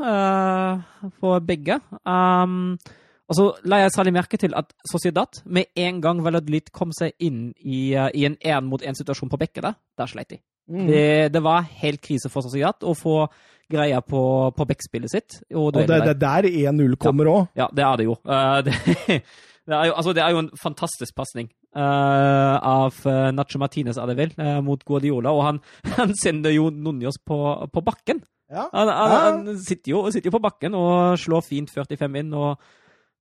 [1.22, 1.80] for begge.
[2.04, 2.76] Um,
[3.30, 7.14] og så la jeg særlig merke til at Sociedad med en gang Valladolid kom seg
[7.22, 10.40] inn i, uh, i en én-mot-én-situasjon på bekket der, der sleit de.
[10.70, 10.86] Mm.
[10.88, 11.04] Det,
[11.34, 13.14] det, var helt krise for Sociedad å få
[13.70, 14.22] greia på,
[14.56, 15.38] på bekkspillet sitt.
[15.54, 17.46] Og, og det er der 1-0 kommer òg.
[17.54, 18.16] Ja, ja, det er det jo.
[18.26, 18.74] Uh, det,
[19.14, 22.98] det, er jo altså, det er jo en fantastisk pasning uh, av
[23.36, 24.34] Nacho Martinez, er det vel,
[24.66, 25.30] mot Guardiola.
[25.30, 25.62] Og han,
[26.00, 27.38] han sender jo Núñez på,
[27.70, 28.24] på bakken.
[28.50, 28.66] Ja.
[28.74, 29.16] Han, han,
[29.46, 32.34] han sitter, jo, sitter, jo, på bakken og slår fint 45 inn.
[32.34, 32.58] og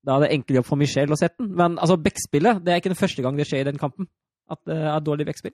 [0.05, 1.53] da er det enkel jobb for Michel å sette den.
[1.59, 4.07] Men altså, backspillet det er ikke den første gang det skjer i den kampen.
[4.49, 5.53] At det er dårlig backspill.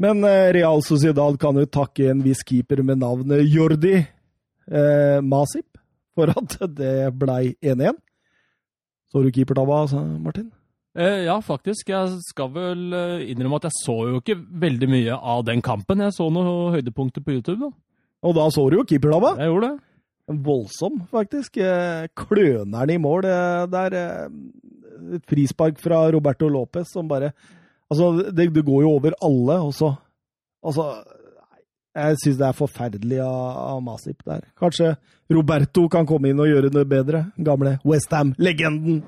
[0.00, 5.80] Men eh, Real Sociedad kan jo takke en viss keeper med navnet Jordi eh, Masip
[6.16, 7.98] for at det blei 1-1.
[9.10, 10.48] Så du keepertabba, altså, Martin?
[10.98, 11.90] Eh, ja, faktisk.
[11.90, 16.02] Jeg skal vel eh, innrømme at jeg så jo ikke veldig mye av den kampen.
[16.06, 17.60] Jeg så noen høydepunkter på YouTube.
[17.66, 17.72] da.
[18.26, 19.34] Og da så du jo keepertabba?
[19.40, 19.89] Jeg gjorde det
[20.30, 21.56] voldsom, faktisk.
[21.56, 23.96] Eh, kløneren i mål eh, der.
[23.96, 27.32] Eh, et frispark fra Roberto Lopez som bare
[27.90, 29.88] Altså, det, det går jo over alle, også.
[30.62, 30.84] Altså
[31.96, 34.44] Jeg syns det er forferdelig av, av Masip der.
[34.60, 34.92] Kanskje
[35.32, 37.24] Roberto kan komme inn og gjøre det bedre?
[37.34, 39.02] Gamle Westham-legenden.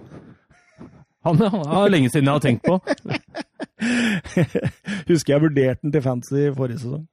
[1.22, 2.80] Han har lenge siden jeg har tenkt på.
[5.12, 7.06] Husker jeg vurderte den til fancy forrige sesong.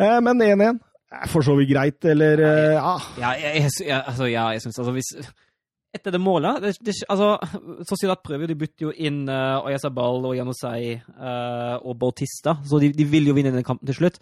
[0.00, 0.80] Men 1-1
[1.12, 2.94] er for så vidt greit, eller eh, ja.
[3.20, 5.12] Ja, jeg, jeg, altså, ja, jeg syns altså hvis
[5.96, 7.36] Etter det målet det, det, altså,
[7.88, 12.90] Sociedad prøver, de bytter jo inn uh, Oyasabal og Janosei uh, og Bautista, så de,
[12.92, 14.18] de, vil jo vinne den kampen til slutt.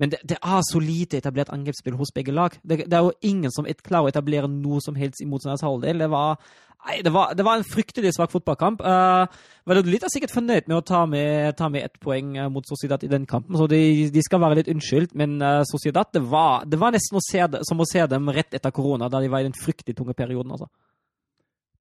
[0.00, 2.56] Men det, det, er så lite etablert angrepsspill hos begge lag.
[2.62, 6.02] Det, det, er jo ingen som klarer å etablere noe som helst i motstanders halvdel.
[6.02, 6.40] Det var,
[6.88, 8.82] nei, det, var, det var, en fryktelig svak fotballkamp.
[8.82, 9.28] Uh,
[9.70, 13.06] Valladolid er sikkert fornøyd med å ta med, ta med ett poeng uh, mot Sociedad
[13.06, 13.80] i den kampen, så de,
[14.10, 15.14] de skal være litt unnskyldt.
[15.20, 18.58] Men uh, Sociedad, det var, det var nesten å se, som å se dem rett
[18.58, 20.56] etter korona, da de var i den fryktelig tunge perioden.
[20.56, 20.70] altså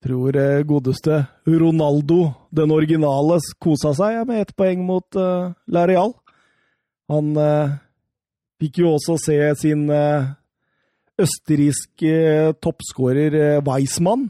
[0.04, 0.36] tror
[0.68, 6.12] godeste Ronaldo, den originale, kosa seg med ett poeng mot uh, Lareal.
[7.08, 7.72] Han uh,
[8.64, 10.30] Fikk jo også se sin uh,
[11.20, 13.36] østerrikske toppskårer
[13.66, 14.30] Weismann.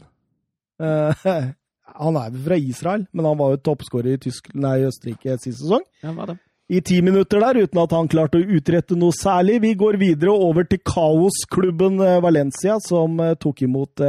[0.82, 1.52] Uh,
[2.00, 5.86] han er fra Israel, men han var jo toppskårer i, nei, Østerrike sist sesong.
[6.02, 6.40] Ja, var det.
[6.74, 9.60] I ti minutter der, uten at han klarte å utrette noe særlig.
[9.62, 14.00] Vi går videre over til kaosklubben Valencia, som tok imot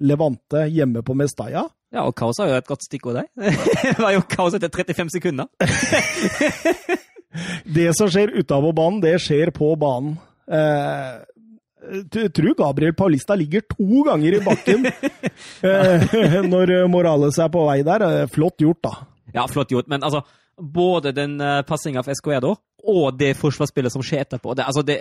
[0.00, 1.66] Levante hjemme på Mestalla.
[1.94, 3.28] Ja, og kaos er jo et godt stikkord der.
[3.84, 5.52] det var jo kaos etter 35 sekunder.
[7.64, 10.16] Det som skjer utafor banen, det skjer på banen.
[10.46, 14.86] Eh, tror Gabriel Paulista ligger to ganger i bakken
[15.66, 18.04] eh, når Morales er på vei der.
[18.06, 18.94] Eh, flott gjort, da.
[19.34, 19.88] Ja, flott gjort.
[19.90, 20.22] Men altså,
[20.56, 22.54] både den uh, passinga for Escoedo
[22.86, 24.96] og det forsvarsspillet som skjer etterpå det, altså, det,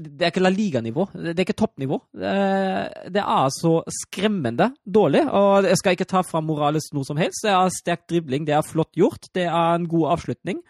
[0.00, 1.04] det er ikke La Liga-nivå.
[1.12, 2.00] Det er ikke toppnivå.
[2.16, 5.22] Det er så skremmende dårlig.
[5.28, 7.44] Og jeg skal ikke ta fra Morales noe som helst.
[7.44, 10.64] Det er sterk dribling, det er flott gjort, det er en god avslutning.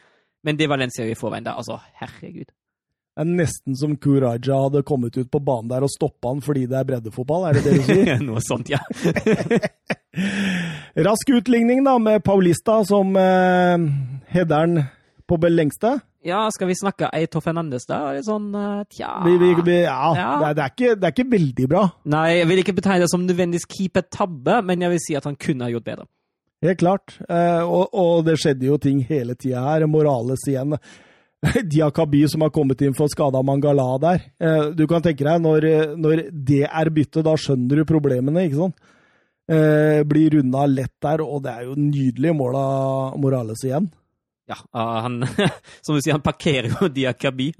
[0.46, 2.48] Men det Valencia i forveien der, altså, herregud.
[3.16, 6.66] Det er nesten som Kuraja hadde kommet ut på banen der og stoppa han fordi
[6.68, 8.18] det er breddefotball, er det det du sier?
[8.28, 8.82] Noe sånt, ja.
[11.06, 13.88] Rask utligning da, med Paulista som eh,
[14.34, 14.84] headeren
[15.26, 15.96] på lengste.
[16.26, 18.00] Ja, skal vi snakke Eito Fernandes da?
[18.16, 20.30] Litt sånn, uh, tja vi, vi, vi, Ja, ja.
[20.42, 21.82] Det, er, det, er ikke, det, er, ikke, veldig bra.
[22.12, 25.38] Nei, jeg vil ikke betegne det som nødvendigvis keeper-tabbe, men jeg vil si at han
[25.38, 26.08] kunne ha gjort bedre.
[26.64, 27.18] Helt klart.
[27.28, 29.86] Eh, og, og, det skjedde jo ting hele tida her.
[29.90, 30.76] Morales igjen.
[31.72, 34.24] Diakaby som har kommet inn for skada Mangala der.
[34.40, 35.68] Eh, du kan tenke deg, når,
[36.00, 38.92] når det er byttet, da skjønner du problemene, ikke sant?
[39.46, 43.90] Eh, blir runda lett der, og det er jo nydelig mål av Morales igjen.
[44.46, 45.20] Ja, han
[45.84, 47.52] Som du sier, han parkerer jo Diakaby.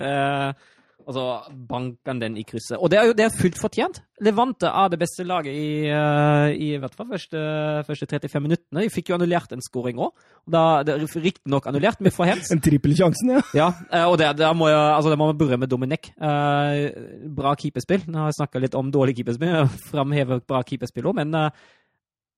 [1.06, 1.24] Og så
[1.70, 2.80] banker han den i krysset.
[2.82, 4.00] Og det er jo det er fullt fortjent.
[4.26, 7.42] Levante er det beste laget i, uh, i hvert fall første,
[7.86, 8.82] første 35 minuttene.
[8.82, 10.26] De fikk jo annullert en skåring òg.
[10.50, 12.50] Riktignok annullert, men for hands.
[12.50, 13.44] En trippelsjansen, ja.
[13.54, 16.10] Ja, uh, og det, det, må jeg, altså det må man berømme Dominic.
[16.18, 16.90] Uh,
[17.38, 18.08] bra keeperspill.
[18.10, 19.70] Nå har jeg snakka litt om dårlig keeperspill.
[19.92, 21.38] Framhever bra keeperspill òg, men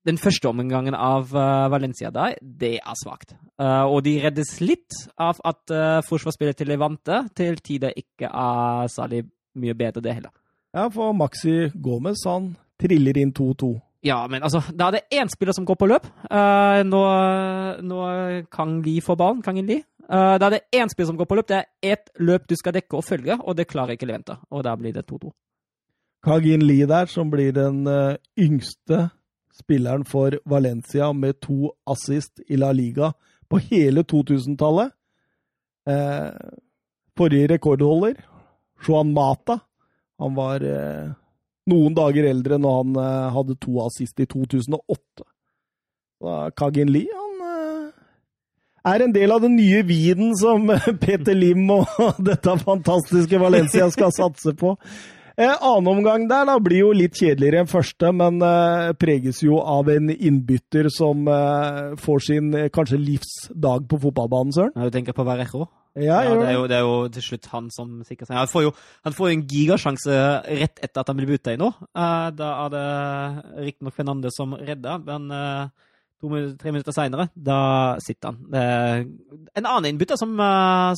[0.09, 3.35] den første omgangen av uh, Valencia der, det er svakt.
[3.61, 8.89] Uh, og de reddes litt av at uh, forsvarsspillet til Levante til tider ikke er
[8.93, 9.27] særlig
[9.59, 10.33] mye bedre, det heller.
[10.77, 13.75] Ja, for Maxi Gomez han triller inn 2-2.
[14.07, 16.05] Ja, men altså, da er det én spiller som går på løp.
[16.87, 17.01] Nå,
[17.83, 18.03] nå
[18.55, 19.81] kan Li få ballen, kan Li.
[20.07, 21.49] Da er det én spiller som går på løp.
[21.51, 24.39] Det er ett løp du skal dekke og følge, og det klarer ikke Levante.
[24.55, 25.33] Og da blir det 2-2.
[26.29, 27.83] Kagin Li der, som blir den
[28.39, 29.09] yngste
[29.59, 33.13] spilleren for Valencia med to assist i La Liga
[33.49, 34.93] på hele 2000-tallet.
[35.89, 36.31] Eh,
[37.19, 38.15] forrige rekordholder,
[38.87, 39.59] Juan Mata,
[40.19, 41.11] han var eh,
[41.71, 45.27] noen dager eldre når han eh, hadde to assist i 2008.
[46.59, 47.91] Kagin Lie han eh,
[48.93, 50.67] er en del av den nye viden som
[51.05, 51.87] Peter Lim og
[52.31, 54.75] dette fantastiske Valencia skal satse på.
[55.39, 59.61] Eh, annen omgang der da blir jo litt kjedeligere enn første, men eh, preges jo
[59.63, 64.75] av en innbytter som eh, får sin eh, kanskje livsdag på fotballbanen, Søren.
[64.75, 65.69] Ja, du tenker på Verrejo?
[65.95, 68.35] Ja, ja det, er jo, det, er jo, til slutt han som sikrer seg.
[68.35, 68.75] Han får jo
[69.07, 70.19] han får en gigasjanse
[70.59, 71.71] rett etter at han blir bytta inn nå.
[71.87, 72.85] Eh, da er det
[73.69, 75.65] riktignok Fernande som redder, men eh,
[76.19, 77.61] to-tre minutter seinere, da
[78.03, 78.43] sitter han.
[78.51, 79.07] Det er
[79.63, 80.35] en annen innbytter som,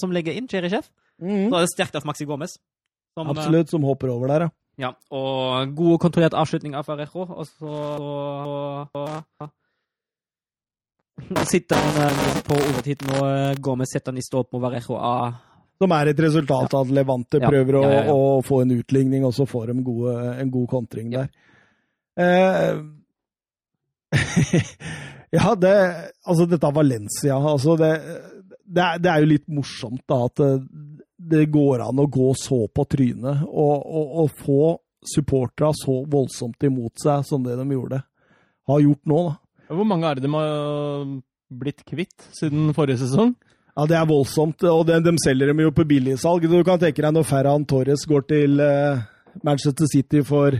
[0.00, 0.88] som legger inn, Cherry Chef.
[1.20, 1.50] Mm.
[1.52, 2.56] Da er det sterkt av Maxi Gomez.
[3.14, 4.50] Som, Absolutt, som hopper over der, ja.
[4.80, 9.50] Ja, og god og kontrollert avslutning av Ferrejo, og så og, og,
[11.50, 13.18] sitter han på overtid nå.
[13.60, 15.32] Gomez setter han i stå på Varejo A.
[15.80, 19.24] Som er et resultat av at Levante prøver ja, ja, å, å, få en utligning,
[19.24, 21.28] og så får de gode, en god kontring der.
[22.20, 22.80] Eh,
[25.36, 25.74] ja, det
[26.26, 27.92] Altså, dette Valencia altså det,
[28.64, 30.42] det, er, det, er, jo litt morsomt da at
[31.20, 34.62] det går an å gå så på trynet og, og, og få
[35.04, 38.00] supporterne så voldsomt imot seg som det de gjorde.
[38.68, 39.36] Har gjort nå, da.
[39.70, 41.06] Hvor mange er det de har
[41.60, 43.34] blitt kvitt siden forrige sesong?
[43.76, 46.44] Ja, Det er voldsomt, og de, de selger dem jo på billigsalg.
[46.50, 49.02] Du kan tenke deg når Ferran Torres går til uh,
[49.46, 50.56] Manchester City for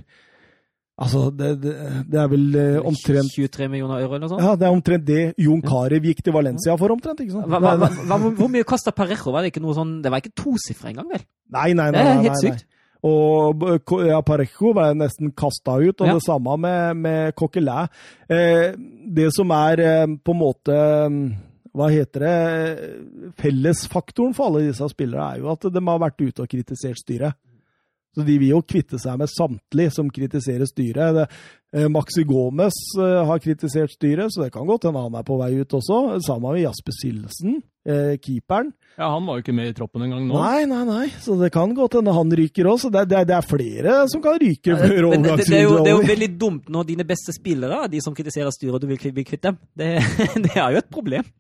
[1.01, 1.75] Altså, det, det,
[2.13, 4.43] det, er vel eh, omtrent 23 millioner euro eller noe sånt?
[4.45, 7.23] Ja, det er omtrent det Jon Carew gikk til Valencia for, omtrent.
[7.25, 7.49] ikke sant?
[7.49, 9.33] Hva, hva, hva, hvor mye kasta Parejo?
[9.33, 11.25] Var det ikke noe sånn Det var ikke tosifra engang, vel?
[11.57, 12.05] Nei, nei, nei.
[12.05, 12.67] nei, nei helt sykt.
[13.09, 13.65] Og
[14.05, 16.19] ja, Parejo var nesten kasta ut, og ja.
[16.19, 17.89] det samme med, med Coquelin.
[18.29, 18.77] Eh,
[19.09, 20.81] det som er eh, på en måte
[21.71, 26.45] hva heter det Fellesfaktoren for alle disse spillerne er jo at de har vært ute
[26.45, 27.39] og kritisert styret.
[28.17, 31.15] Så de vil jo kvitte seg med samtlige som kritiserer styret.
[31.15, 31.27] Det,
[31.77, 35.37] eh, Maxi Gomez eh, har kritisert styret, så det kan godt hende han er på
[35.39, 36.19] vei ut også.
[36.27, 38.73] Sammen med Jasper Silsen, eh, keeperen.
[38.99, 40.35] Ja, Han var jo ikke med i troppen engang nå.
[40.43, 42.83] Nei, nei, nei, så det kan godt hende han ryker òg.
[42.91, 45.97] Det, det, det, er flere som kan ryke før ja, overgangsvinduet det, det, det, er
[45.97, 49.25] jo veldig dumt når dine beste spillere, de som kritiserer styret, og du vil bli
[49.25, 49.63] kvitt dem.
[49.79, 49.95] Det,
[50.49, 51.31] det er jo et problem.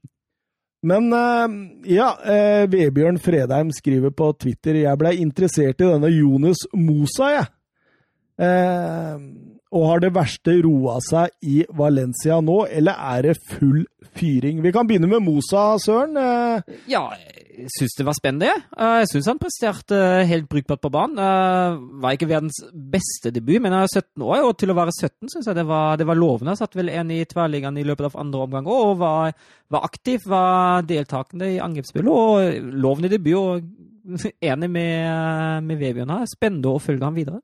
[0.82, 1.46] Men eh,
[1.92, 7.48] ja, eh, Vebjørn Fredheim skriver på Twitter jeg blei interessert i denne Jonas Mosa, jeg.
[9.70, 13.84] Eh, og har det verste roa seg i Valencia nå, eller er det full
[14.18, 14.62] fyring?
[14.62, 16.16] Vi kan begynne med Mosa, Søren.
[16.90, 17.04] Ja,
[17.60, 18.50] jeg syns det var spennende.
[18.74, 21.20] Jeg syns han presterte helt brukbart på banen.
[22.02, 25.30] Var ikke verdens beste debut, men han er 17 år, og til å være 17
[25.30, 26.56] syns jeg det var, det var lovende.
[26.58, 29.36] Satt vel en i tverrliggeren i løpet av andre omgang og var,
[29.70, 33.38] var aktiv, var deltakende i angrepsspillet og lovende debut.
[33.38, 33.70] og
[34.50, 36.28] Enig med, med Vebjørn her.
[36.30, 37.42] Spennende å følge ham videre.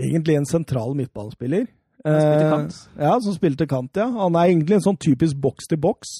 [0.00, 1.68] Egentlig en sentral midtbanespiller.
[2.04, 4.08] Eh, ja, som spilte kant, ja.
[4.08, 6.14] Han er egentlig en sånn typisk boks til boks.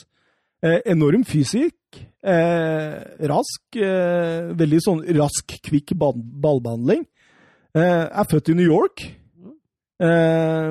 [0.62, 1.76] Eh, enorm fysikk.
[2.20, 2.98] Eh,
[3.30, 3.62] rask.
[3.76, 7.06] Eh, veldig sånn rask, kvikk ballbehandling.
[7.74, 9.06] Eh, er født i New York.
[10.00, 10.70] Eh,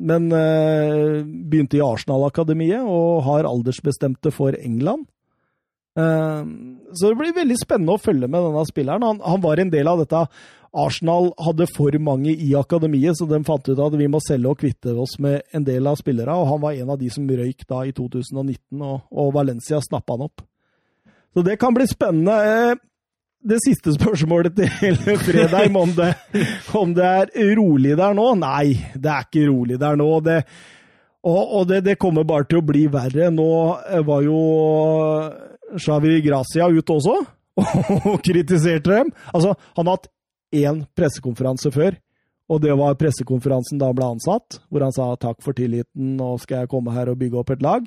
[0.00, 5.06] men eh, begynte i Arsenal-akademiet og har aldersbestemte for England.
[5.96, 9.04] Så det blir veldig spennende å følge med denne spilleren.
[9.04, 10.20] Han, han var en del av dette
[10.70, 14.60] Arsenal hadde for mange i akademiet, så de fant ut at vi må selge og
[14.60, 16.36] kvitte oss med en del av spillerne.
[16.38, 20.14] Og han var en av de som røyk da i 2019, og, og Valencia snappa
[20.14, 20.44] han opp.
[21.34, 22.38] Så det kan bli spennende.
[22.38, 22.78] Eh,
[23.50, 26.12] det siste spørsmålet til Fredheim, om det,
[26.76, 28.34] om det er rolig der nå?
[28.38, 30.10] Nei, det er ikke rolig der nå.
[30.22, 30.42] Det,
[31.26, 33.32] og, og det, det, kommer bare til å bli verre.
[33.34, 33.50] Nå
[34.06, 34.40] var jo
[35.78, 37.16] Xavi Gracia ut også
[38.10, 39.10] og kritiserte dem.
[39.34, 40.08] Altså, han har hatt
[40.56, 41.98] én pressekonferanse før,
[42.50, 46.32] og det var pressekonferansen da han ble ansatt, hvor han sa takk for tilliten, nå
[46.42, 47.86] skal jeg komme her og bygge opp et lag.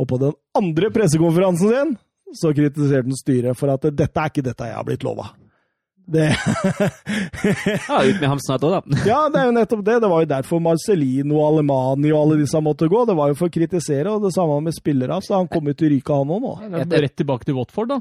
[0.00, 1.98] Og på den andre pressekonferansen sin
[2.40, 5.32] så kritiserte han styret for at dette er ikke dette jeg har blitt lova.
[6.06, 6.26] Det
[7.88, 9.02] Ja, ut med ham snart òg, da.
[9.06, 9.98] Ja, det er jo nettopp det.
[10.02, 13.04] Det var jo derfor Marcellino og Alemani og alle disse måtte gå.
[13.08, 15.20] Det var jo for å kritisere, og det samme med spillere.
[15.24, 16.56] Så han kommer til å ryke, han òg nå.
[16.90, 18.00] Det Rett tilbake til Watford, da.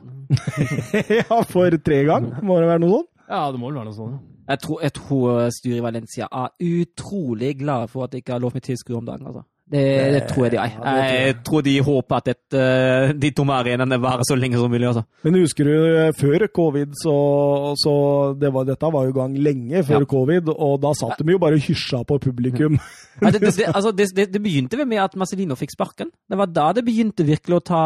[1.19, 2.31] ja, for tre gang.
[2.41, 3.11] Må det være noe sånt?
[3.30, 4.27] Ja, det må vel være noe sånt.
[4.49, 8.41] Jeg tror, jeg tror styret i Valencia er utrolig glade for at de ikke har
[8.41, 9.27] lov med tilskuere om dagen.
[9.30, 9.45] altså.
[9.69, 9.81] Det,
[10.15, 10.71] det tror jeg de er.
[10.97, 14.87] Jeg tror de håper at et, eh, de tomme arenaene varer så lenge som mulig.
[14.89, 15.03] altså.
[15.23, 17.13] Men husker du, eh, før covid, så,
[17.77, 17.93] så
[18.41, 20.09] det var, Dette var jo gang lenge før Ja.
[20.09, 22.79] covid, og da satt de jo bare og hysja på publikum.
[23.21, 26.09] Ja, det, det, det, altså, det begynte vel med at Marcelino fikk sparken.
[26.29, 27.83] Det var da det begynte virkelig å ta,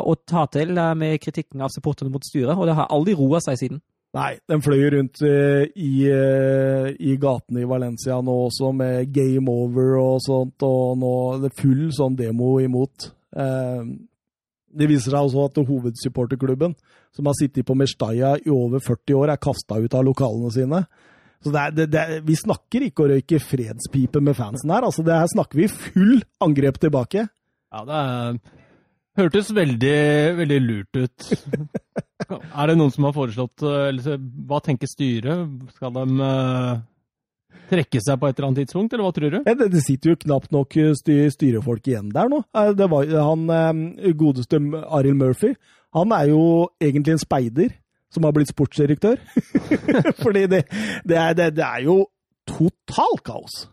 [0.00, 3.40] å ta til eh, med kritikken av supporterne mot styret, og det har aldri roa
[3.44, 3.82] seg siden.
[4.16, 9.52] Nei, den fløy rundt eh, i, eh, i gatene i Valencia nå også med game
[9.52, 11.12] over og sånt, og nå
[11.44, 13.06] det er full sånn demo imot.
[13.38, 13.84] Eh,
[14.70, 16.74] det viser seg også at hovedsupporterklubben,
[17.14, 20.82] som har sittet på Mestalla i over 40 år, er kasta ut av lokalene sine.
[21.40, 24.84] Så det er, det, det, vi snakker ikke å røyke fredspipe med fansen her.
[24.84, 27.28] altså det Her snakker vi full angrep tilbake.
[27.70, 28.40] Ja, det er,
[29.18, 29.96] hørtes veldig,
[30.38, 31.30] veldig lurt ut.
[32.30, 35.48] Er det noen som har foreslått eh, eller Hva tenker styret?
[35.74, 36.82] Skal de uh,
[37.70, 39.38] trekke seg på et eller annet tidspunkt, eller hva tror du?
[39.46, 42.42] Det, det sitter jo knapt nok styrefolk igjen der nå.
[42.54, 45.54] Eh, Det var, han eh, godeste Arild Murphy,
[45.96, 46.42] han er jo
[46.82, 47.74] egentlig en speider
[48.14, 49.18] som har blitt sportsdirektør.
[50.22, 50.64] Fordi det,
[51.06, 52.00] det, er, det, det er jo
[52.46, 53.64] totalt kaos.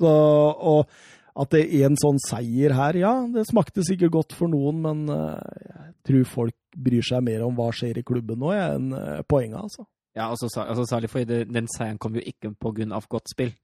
[0.00, 0.88] Så, og
[1.32, 5.06] at det er en sånn seier her, ja, det smakte sikkert godt for noen, men
[5.12, 9.22] eh, jeg tror folk bryr seg mer om hva skjer i klubben nå, enn eh,
[9.28, 9.86] poenget, altså.
[10.12, 13.32] Ja, og så altså, Særlig fordi den seieren kom jo ikke på grunn av godt
[13.32, 13.54] spill.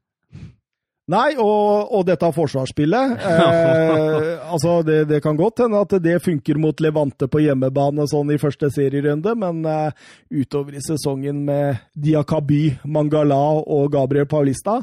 [1.09, 6.61] Nei, og, og dette forsvarsspillet eh, altså det, det kan godt hende at det funker
[6.61, 12.63] mot Levante på hjemmebane sånn i første serierunde, men eh, utover i sesongen med Diakaby,
[12.93, 14.83] Mangala og Gabriel Paulista,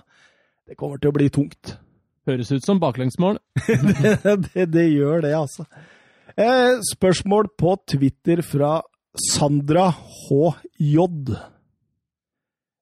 [0.65, 1.75] det kommer til å bli tungt.
[2.26, 3.38] Høres ut som baklengsmål.
[4.53, 5.68] det, det gjør det, altså.
[6.35, 8.80] Eh, spørsmål på Twitter fra
[9.15, 10.97] Sandra HJ.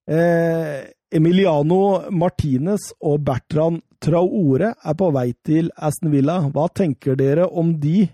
[0.07, 0.79] Eh,
[1.13, 6.39] Emiliano Martinez og Bertrand Traore er på vei til Aston Villa.
[6.49, 8.07] Hva tenker dere om de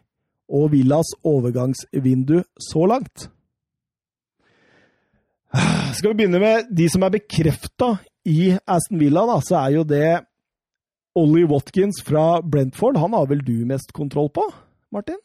[0.50, 3.30] og Villas overgangsvindu så langt?
[5.96, 7.96] Skal vi begynne med de som er bekrefta
[8.30, 10.10] i Aston Villa, da, så er jo det
[11.18, 12.98] Ollie Watkins fra Brentford.
[13.02, 14.46] Han har vel du mest kontroll på,
[14.94, 15.18] Martin?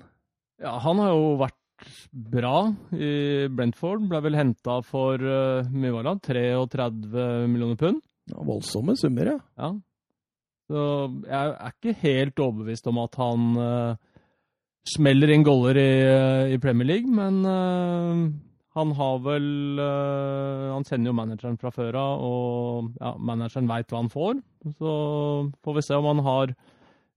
[0.62, 2.56] Ja, han har jo vært bra
[2.94, 4.06] i Brentford.
[4.08, 6.14] Ble vel henta for uh, mye var det?
[6.30, 8.00] 33 millioner pund.
[8.32, 9.38] Ja, voldsomme summer, ja.
[9.60, 9.74] Ja.
[10.72, 10.80] Så
[11.28, 14.20] jeg er ikke helt overbevist om at han uh,
[14.88, 17.42] smeller inn goller i, uh, i Premier League, men
[18.74, 23.90] han har vel eh, Han kjenner jo manageren fra før av, og ja, manageren veit
[23.92, 24.40] hva han får.
[24.80, 24.94] Så
[25.62, 26.54] får vi se om han har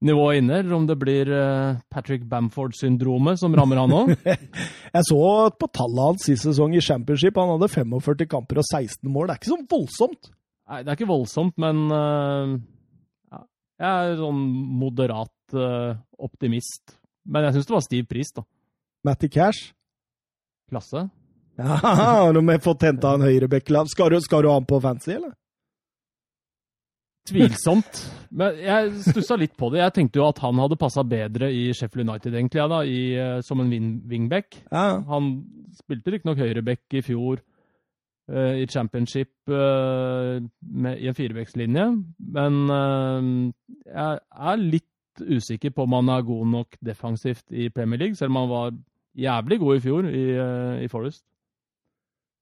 [0.06, 4.14] nivået inne, eller om det blir eh, Patrick Bamford-syndromet som rammer han òg.
[4.98, 5.22] Jeg så
[5.58, 7.42] på tallet hans sist sesong i Championship.
[7.42, 9.26] Han hadde 45 kamper og 16 mål.
[9.26, 10.32] Det er ikke så voldsomt.
[10.68, 12.56] Nei, det er ikke voldsomt, men eh,
[13.34, 13.44] ja,
[13.82, 14.46] jeg er sånn
[14.78, 15.34] moderat
[16.22, 16.98] optimist.
[17.26, 18.44] Men jeg syns det var stiv pris, da.
[19.08, 19.72] Matty Cash.
[20.68, 21.08] Klasse.
[21.58, 23.72] Ja, har de fått henta en høyrebekk?
[23.90, 25.34] Skal, du- skal du ha han på fancy, eller?
[27.28, 27.98] Tvilsomt.
[28.32, 29.82] Men jeg stussa litt på det.
[29.82, 33.02] Jeg tenkte jo at han hadde passa bedre i Sheffield United, egentlig, ja, da, i,
[33.20, 34.62] eh, som en wing wingback.
[34.72, 35.02] Ja.
[35.10, 35.32] Han
[35.76, 37.42] spilte riktignok høyreback i fjor
[38.32, 41.88] uh, i championship uh, med, i en firevektslinje,
[42.34, 43.52] men uh,
[43.92, 44.22] jeg
[44.54, 48.40] er litt usikker på om han er god nok defensivt i Premier League, selv om
[48.44, 48.76] han var
[49.18, 50.26] jævlig god i fjor i,
[50.86, 51.24] i Forest.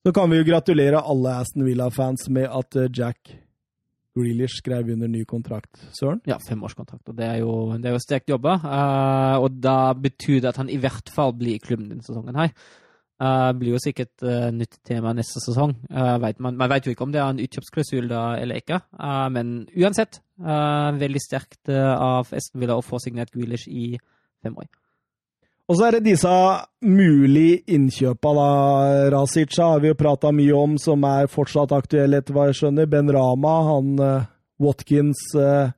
[0.06, 3.32] Så kan vi jo gratulere alle Aston Villa-fans med at eh, Jack
[4.14, 5.80] Grealish skrev under ny kontrakt.
[5.98, 6.20] Søren?
[6.30, 7.10] Ja, femårskontrakt.
[7.10, 8.54] Og det er jo, det er jo sterkt jobba.
[8.62, 12.38] Uh, og da betyr det at han i hvert fall blir i klubben denne sesongen
[12.38, 12.54] her.
[13.18, 15.74] Uh, blir jo sikkert uh, nytt tema neste sesong.
[15.90, 18.84] Uh, vet man, man vet jo ikke om det er en utkjøpsklausul eller ikke.
[19.02, 23.96] uh, men uansett, veldig sterkt av Aston Villa å få signert Grealish i
[24.46, 24.70] fem år.
[25.66, 26.32] Og så er det disse
[26.86, 28.50] mulige innkjøpa, da.
[29.16, 32.90] Rasica har vi jo prata mye om, som er fortsatt aktuelle, etter hva jeg skjønner.
[32.92, 34.28] Ben Rama, han eh,
[34.62, 35.74] Watkins eh,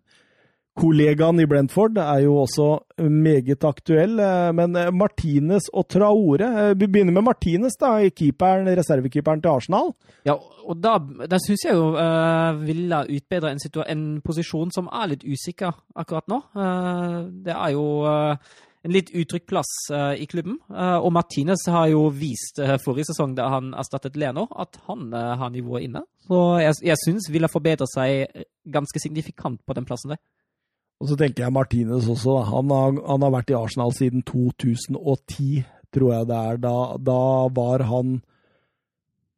[0.77, 2.67] i Brentford er jo også
[3.09, 4.19] meget aktuell.
[4.19, 9.93] eh, Men Martinez og Traore Vi begynner med Martinez, da, keeperen, reservekeeperen til Arsenal.
[10.25, 10.35] Ja,
[10.67, 10.97] og da,
[11.31, 16.27] da syns jeg jo uh, ville utbedre en, en posisjon som er litt usikker akkurat
[16.27, 16.41] nå.
[16.51, 18.35] Uh, det er jo eh,
[18.85, 20.59] en litt utrygg plass uh, i klubben.
[20.69, 25.09] Uh, og Martinez har jo vist uh, forrige sesong da han erstattet Leno, at han
[25.11, 26.03] har nivået inne.
[26.27, 30.21] Så jeg, jeg syns Villa forbedrer seg ganske signifikant på den plassen der.
[30.97, 32.39] Og så tenker jeg Martinez også.
[32.49, 35.61] Han har, han har vært i Arsenal siden 2010,
[35.93, 36.61] tror jeg det er.
[36.63, 37.21] Da, da
[37.53, 38.19] var han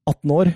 [0.07, 0.53] 18 år.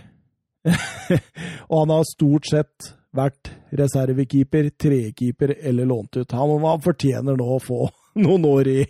[1.70, 6.32] og han har stort sett vært reservekeeper, trekeeper eller lånt ut.
[6.32, 7.84] Han, han fortjener nå å få
[8.20, 8.82] noen år i,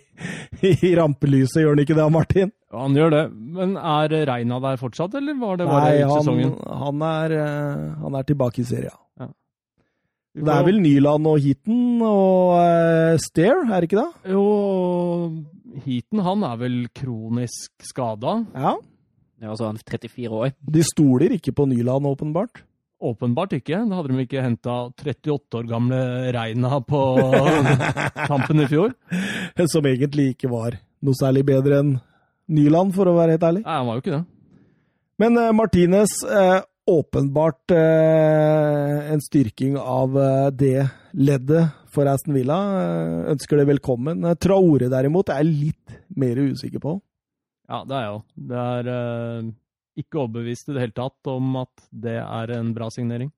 [0.68, 2.52] i rampelyset, gjør han ikke det, Martin?
[2.72, 3.22] Ja, han gjør det.
[3.56, 6.54] Men er Reina der fortsatt, eller var det bare Nei, han, sesongen?
[6.84, 9.00] han, er, eh, han er tilbake i serien.
[10.34, 14.32] Vi Det er vel Nyland og Heaton og uh, Stair, er det ikke det?
[14.34, 14.46] Jo,
[15.84, 18.40] Heaton han er vel kronisk skada.
[18.50, 18.72] Ja.
[19.38, 20.50] Det er altså han 34 år.
[20.74, 22.64] De stoler ikke på Nyland, åpenbart.
[23.04, 23.82] Åpenbart ikke.
[23.88, 25.98] Da hadde de ikke henta 38 år gamle
[26.34, 27.00] Reina på
[28.30, 28.94] tampen i fjor.
[29.70, 31.96] Som egentlig ikke var noe særlig bedre enn
[32.54, 33.62] Nyland, for å være helt ærlig.
[33.64, 34.24] Nei, han var jo ikke det.
[35.22, 36.58] Men eh, Martinez, eh,
[36.90, 40.86] åpenbart eh, en styrking av eh, det
[41.16, 42.58] leddet for Aston Villa.
[42.82, 44.24] Eh, ønsker det velkommen.
[44.28, 46.98] Eh, Traore derimot er jeg litt mer usikker på.
[47.70, 48.24] Ja, det er jeg òg.
[48.52, 48.90] Det er
[49.98, 53.30] ikke overbevist i det hele tatt om at det er en bra signering.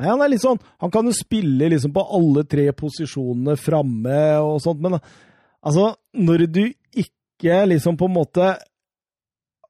[0.00, 4.20] Nei, han er litt sånn, han kan jo spille liksom på alle tre posisjonene framme
[4.40, 6.62] og sånt, men altså, når du
[7.04, 8.54] ikke liksom på en måte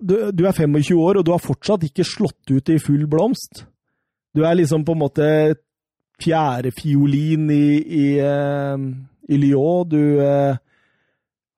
[0.00, 3.66] du, du er 25 år, og du har fortsatt ikke slått ut i full blomst.
[4.32, 5.26] Du er liksom på en måte
[6.20, 8.86] fjerdefiolin i, i, eh,
[9.28, 9.88] i Lyon.
[9.90, 10.56] Du eh,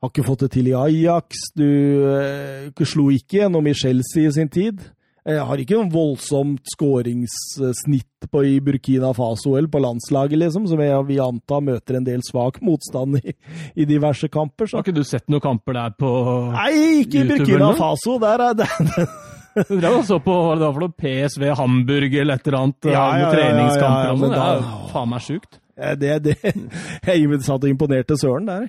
[0.03, 1.45] har ikke fått det til i Ajax.
[1.55, 1.69] Du
[2.11, 4.83] eh, slo ikke gjennom i Chelsea i sin tid.
[5.23, 10.83] Jeg har ikke noe voldsomt skåringssnitt på i Burkina Faso eller på landslaget, liksom, som
[10.83, 13.37] jeg vil anta møter en del svak motstand i,
[13.79, 14.66] i diverse kamper.
[14.66, 14.81] Så.
[14.81, 16.11] Har ikke du sett noen kamper der på
[16.57, 16.73] Nei,
[17.05, 17.70] ikke i Burkina?
[17.79, 18.19] Faso!
[18.23, 18.69] Der er det,
[19.69, 22.59] Du drev og så på hva det var for noe PSV Hamburg eller et eller
[22.59, 24.33] annet Ja, eh, ja, ja, ja, treningskamper ja, ja, ja, sånn.
[24.35, 25.61] Det er faen meg sjukt.
[25.77, 26.36] Det, det
[27.07, 28.66] Jeg satt og imponerte Søren der.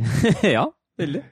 [0.56, 0.66] ja,
[0.98, 1.22] veldig.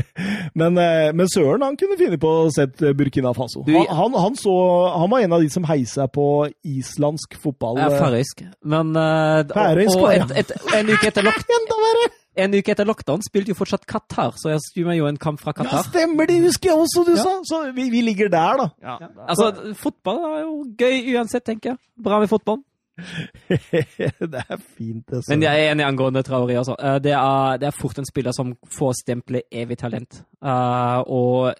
[0.58, 3.62] Men, eh, men Søren han kunne finne på å sette Burkina Faso.
[3.66, 4.54] Du- Han, han, han, så,
[4.96, 6.26] han var en av de som heisa på
[6.64, 7.78] islandsk fotball.
[7.84, 8.42] Ja, færøysk.
[8.64, 12.10] Men uh, Færøysk, og og et, et, en, uke etter lock, Enda verre!
[12.42, 15.52] en uke etter lockdown spilte jo fortsatt Qatar, så jeg skulle jo en kamp fra
[15.66, 16.38] Ja, stemmer det!
[16.46, 17.20] Husker jeg også du Ja.
[17.26, 17.34] sa!
[17.44, 18.68] Så vi, vi ligger der, da.
[18.80, 18.96] Ja,
[19.28, 21.78] Altså, fotball er jo gøy uansett, tenker jeg.
[22.02, 22.62] Bra med fotball.
[24.32, 25.22] det er fint, det.
[25.28, 26.58] Men jeg er enig angående Traoré.
[26.60, 26.76] Altså.
[26.78, 30.22] Eh, Det, er, det er fort en spiller som får stempelet evig talent.
[30.44, 31.54] Uh, og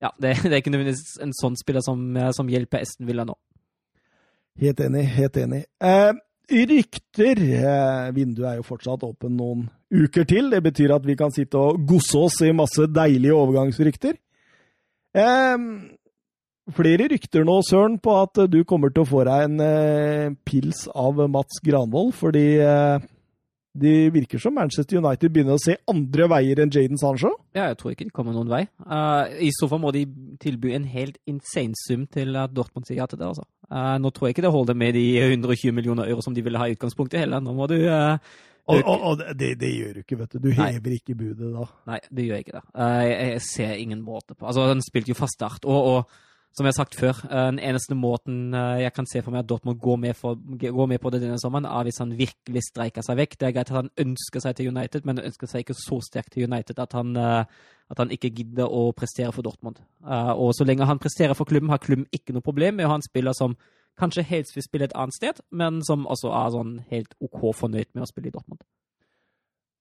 [0.00, 3.26] ja, det, det er ikke nødvendigvis en sånn spiller som, eh, som hjelper Esten Villa
[3.28, 3.36] nå.
[4.60, 5.64] Helt enig, helt enig.
[5.82, 6.14] Uh,
[6.50, 7.38] rykter.
[7.64, 10.50] uh, vinduet er jo fortsatt åpen noen uker til.
[10.52, 14.18] Det betyr at vi kan sitte og gosse oss i masse deilige overgangsrykter.
[15.10, 15.56] Eh,
[16.76, 20.86] flere rykter nå, Søren, på at du kommer til å få deg en eh, pils
[20.94, 23.08] av Mats Granvold, fordi eh,
[23.80, 27.30] det virker som Manchester United begynner å se andre veier enn Jaden Sancho.
[27.54, 28.64] Ja, jeg tror ikke de kommer noen vei.
[28.82, 30.02] Uh, I så fall må de
[30.42, 33.28] tilby en helt insane sum til at Dortmund sier ja til det.
[33.30, 33.46] Altså.
[33.70, 36.58] Uh, nå tror jeg ikke det holder med de 120 millioner euro som de ville
[36.58, 37.44] ha i utgangspunktet heller.
[37.44, 38.18] Nå må du uh,
[38.70, 40.40] Og, og, og det, det gjør du ikke, vet du.
[40.48, 40.72] Du Nei.
[40.74, 41.68] hever ikke budet da.
[41.90, 42.64] Nei, det gjør jeg ikke det.
[42.74, 46.29] Eh, jeg, jeg ser ingen måte på Altså, han spilte jo fast start, og, og
[46.50, 49.44] som jeg har sagt før, eh, den eneste måten eh, jeg kan se for meg
[49.44, 52.62] at Dortmund går med, for, går med på det denne sommeren, er hvis han virkelig
[52.66, 53.36] streiker seg vekk.
[53.38, 56.00] Det er greit at han ønsker seg til United, men han ønsker seg ikke så
[56.02, 57.44] sterkt til United at han, eh,
[57.90, 59.80] at han ikke gidder å prestere for Dortmund.
[60.38, 62.98] Og så lenge han presterer for klubben, har klubben ikke noe problem med å ha
[63.00, 63.56] en spiller som
[63.98, 67.90] kanskje helst vil spille et annet sted, men som også er sånn helt OK fornøyd
[67.94, 68.62] med å spille i Dortmund.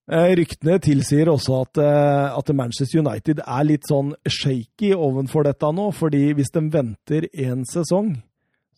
[0.10, 5.70] Eh, Ryktene tilsier også at, eh, at Manchester United er litt sånn shaky ovenfor dette
[5.70, 8.16] nå, fordi hvis de venter én sesong,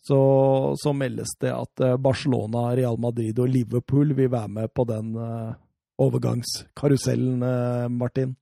[0.04, 0.18] så,
[0.76, 5.16] så meldes det at eh, Barcelona, Real Madrid og Liverpool vil være med på den
[6.02, 7.44] overgangskarusellen,
[7.96, 8.34] Martin.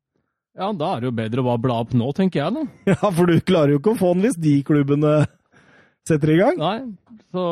[0.59, 2.65] Ja, da er det jo bedre å bare bla opp nå, tenker jeg da.
[2.91, 5.13] Ja, for du klarer jo ikke å få den hvis de klubbene
[6.11, 6.59] setter i gang.
[6.61, 7.45] Nei, så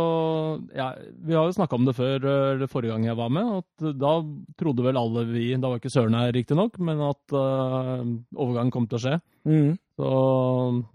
[0.74, 0.89] ja,
[1.24, 3.62] Vi har jo snakka om det før, eller forrige gang jeg var med.
[3.62, 4.14] at Da
[4.59, 8.02] trodde vel alle vi Da var ikke Søren her, riktignok, men at uh,
[8.35, 9.16] overgangen kom til å skje.
[9.47, 9.72] Mm.
[9.98, 10.10] Så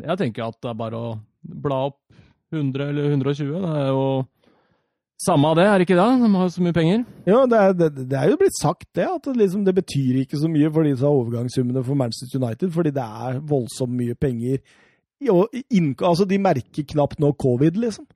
[0.03, 1.99] jeg tenker at det er bare å bla opp
[2.53, 3.55] 100 eller 120.
[3.63, 4.05] Det er jo
[5.23, 6.05] Samme av det, er det ikke det?
[6.19, 7.03] De har så mye penger.
[7.29, 10.17] Ja, det er, det, det er jo blitt sagt det, at det, liksom, det betyr
[10.23, 14.59] ikke så mye for disse overgangssummene for Manchester United, fordi det er voldsomt mye penger.
[15.29, 18.07] Altså, de merker knapt nå covid, liksom.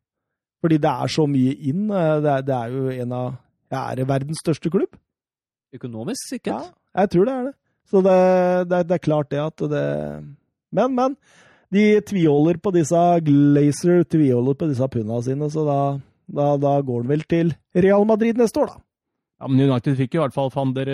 [0.64, 1.88] Fordi det er så mye inn.
[1.88, 3.28] Det er, det er jo en av
[3.72, 4.96] ja, Er det verdens største klubb?
[5.76, 6.70] Økonomisk, sikkert.
[6.70, 7.56] Ja, jeg tror det er det.
[7.88, 8.20] Så det,
[8.72, 9.86] det, det er klart det at det
[10.72, 11.18] Men, men.
[11.72, 15.80] De tviholder på disse Glazer tviholder på disse punda sine, så da
[16.28, 18.84] da, da går han vel til Real Madrid neste år, da.
[19.38, 20.90] Ja, men United fikk i hvert fall van der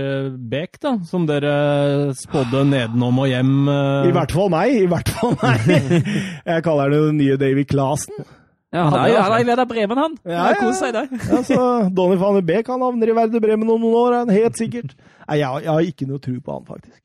[0.51, 3.53] Beek, da, som dere spådde nedenom og hjem.
[3.69, 4.09] Uh...
[4.09, 4.73] I hvert fall meg!
[4.81, 5.69] I hvert fall meg!
[6.51, 8.25] Jeg kaller det den nye Davy Clasen.
[8.73, 10.19] Ja, han er jo i Werder Bremen, han.
[10.27, 10.59] Ja, ja.
[10.59, 11.07] Kos seg der.
[11.13, 11.63] ja, så
[11.95, 14.95] Donny van der Beek han havner i Werder Bremen om noen år, han, helt sikkert.
[15.23, 16.99] Nei, jeg, jeg, har ikke noe tro på han, faktisk.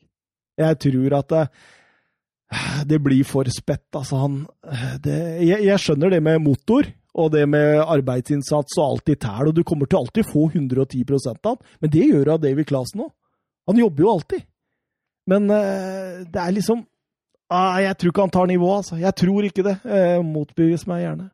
[0.58, 1.44] Jeg tror at det,
[2.90, 4.24] det blir for spett, altså.
[4.24, 4.40] Han
[5.04, 6.88] det, jeg, jeg skjønner det med motor
[7.18, 11.02] og det med arbeidsinnsats og alt i tæl, og du kommer til alltid få 110
[11.30, 13.10] av han, men det gjør jo David Clasen òg.
[13.68, 14.44] Han jobber jo alltid.
[15.28, 16.78] Men uh, det er liksom
[17.52, 18.96] uh, Jeg tror ikke han tar nivået, altså.
[18.96, 19.74] Jeg tror ikke det.
[19.84, 21.26] Uh, motbevis meg gjerne.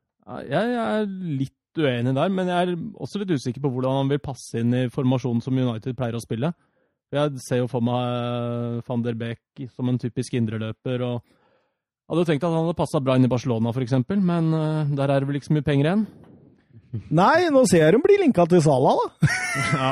[0.48, 4.22] Jeg er litt uenig der, men jeg er også litt usikker på hvordan han vil
[4.22, 6.52] passe inn i formasjonen som United pleier å spille.
[7.14, 11.02] Jeg ser jo for meg eh, van der Beek som en typisk indreløper.
[11.06, 11.22] og
[12.10, 15.22] hadde tenkt at han hadde passa bra inn i Barcelona, f.eks., men uh, der er
[15.22, 16.06] det vel ikke så mye penger igjen?
[17.18, 19.30] Nei, nå ser jeg dem bli linka til Sala, da.
[19.74, 19.88] Ja.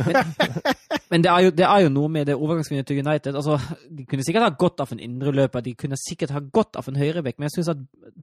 [1.12, 3.36] men det er, jo, det er, jo, noe med det overgangsvinnet til United.
[3.36, 3.56] Altså,
[3.88, 6.98] de kunne sikkert ha godt av en indreløper, de kunne sikkert ha godt av en
[7.00, 7.80] høyrebekk, men jeg syns at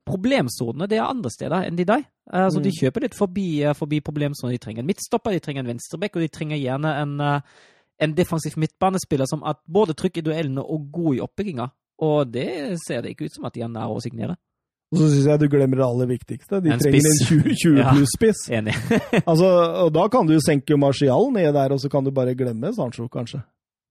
[0.07, 2.05] problemsonene det er andre steder enn de der.
[2.27, 2.67] Altså, mm.
[2.67, 4.57] De kjøper litt forbi, eh, forbi problemsonene.
[4.57, 7.65] De trenger en midtstopper, de trenger en venstrebekk, og de trenger gjerne en, eh,
[8.05, 11.71] en defensiv midtbanespiller som er både trygg i duellene og god i oppbygginga.
[12.03, 14.37] Og det ser det ikke ut som at de er nær å signere.
[14.93, 16.61] Og så syns jeg du glemmer det aller viktigste.
[16.63, 17.31] De en trenger spiss.
[17.31, 18.43] en 20, 20 pluss-spiss.
[18.47, 18.75] Ja, enig.
[19.31, 19.49] altså,
[19.83, 23.09] og da kan du senke Marcial ned der, og så kan du bare glemme Sancho,
[23.11, 23.41] kanskje.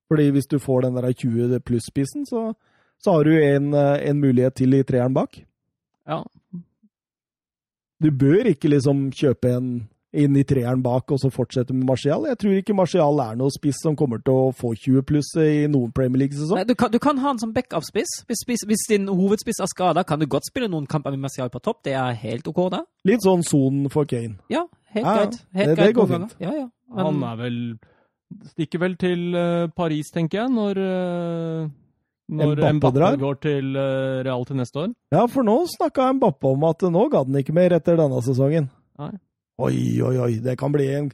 [0.09, 2.55] Fordi hvis du får den der 20 pluss-spissen, så,
[3.03, 5.37] så, har du en, eh, en, mulighet til i treeren bak.
[6.09, 6.23] Ja.
[8.03, 9.71] Du bør ikke liksom kjøpe en
[10.17, 12.27] inn i treeren bak og så fortsette med Martial.
[12.31, 15.67] Jeg tror ikke Martial er noe spiss som kommer til å få 20 pluss i
[15.73, 16.63] noen Premier League-sesong.
[16.69, 18.21] Du, du, kan ha han som backup-spiss.
[18.29, 21.63] Hvis, hvis, din hovedspiss er skada, kan du godt spille noen kamper med Martial på
[21.65, 21.83] topp.
[21.87, 22.85] Det er helt OK, da.
[23.09, 24.39] Litt sånn sonen for Kane.
[24.53, 24.67] Ja,
[24.97, 25.43] helt ja, greit.
[25.57, 26.39] Helt det, greit det går fint.
[26.43, 26.71] Ja, ja.
[26.95, 27.05] Men...
[27.11, 27.61] Han er vel
[28.27, 31.75] Stikker vel til uh, Paris, tenker jeg, når uh...
[32.27, 34.89] Når Mbappé går til uh, Real til neste år?
[35.15, 38.67] Ja, for nå snakka Mbappé om at nå ga den ikke mer etter denne sesongen.
[38.99, 39.13] Nei.
[39.57, 41.07] Oi, oi, oi, det kan bli en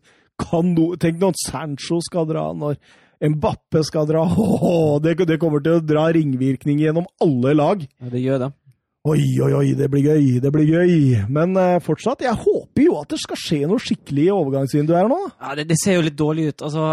[0.42, 2.74] kanon Tenk når Sancho skal dra, når
[3.22, 4.24] Mbappe skal dra.
[4.34, 7.84] Oh, det, det, kommer til å dra ringvirkning gjennom alle lag.
[8.02, 8.48] Ja, det gjør det.
[9.02, 10.92] Oi, oi, oi, det blir gøy, det blir gøy.
[11.30, 15.10] Men eh, fortsatt, jeg håper jo at det skal skje noe skikkelig i overgangsvinduet her
[15.10, 15.18] nå.
[15.30, 16.66] Ja, det, det, ser jo litt dårlig ut.
[16.66, 16.84] Altså,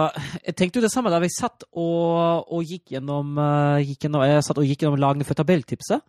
[0.42, 4.46] jeg tenkte jo det samme da vi satt og, og gikk, gjennom, uh, gjennom, jeg
[4.46, 6.02] satt og gikk gjennom lagene for tabelltipset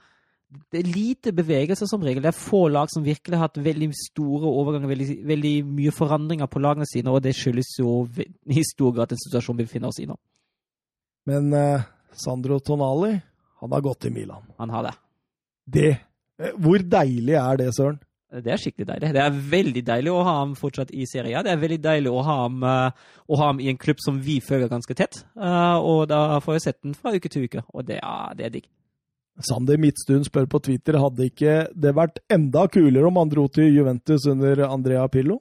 [0.50, 2.24] det er lite bevegelse som regel.
[2.24, 6.50] Det er få lag som virkelig har hatt veldig store overganger, veldig, veldig mye forandringer
[6.50, 10.00] på lagene sine, og det skyldes jo i stor grad den situasjonen vi befinner oss
[10.02, 10.18] i nå.
[11.30, 11.86] Men eh,
[12.18, 13.12] Sandro Tonali,
[13.62, 14.48] han har gått til Milan.
[14.58, 14.94] Han har det.
[15.70, 18.00] Det uh, Hvor deilig er det, Søren?
[18.30, 19.12] Det er skikkelig deilig.
[19.14, 21.44] Det er veldig deilig å ha ham fortsatt i Serie A.
[21.46, 24.18] Det er veldig deilig å ha ham, uh, å ha ham i en klubb som
[24.22, 25.22] vi følger ganske tett.
[25.38, 28.54] og da får jeg sett den fra uke til uke, og det er, det er
[28.58, 28.70] digg.
[29.40, 33.70] Sander Midtstuen spør på Twitter hadde ikke det vært enda kulere om han dro til
[33.72, 35.38] Juventus under Andrea Pillo?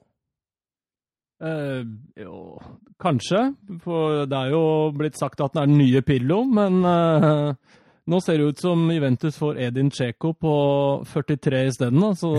[1.40, 1.82] Eh,
[2.20, 2.60] jo,
[3.00, 3.50] kanskje.
[3.84, 4.64] For det er jo
[4.96, 7.76] blitt sagt at han er den nye Pillo, men eh,
[8.10, 10.54] nå ser det ut som Juventus får Edin Cheko på
[11.12, 12.32] 43 isteden, så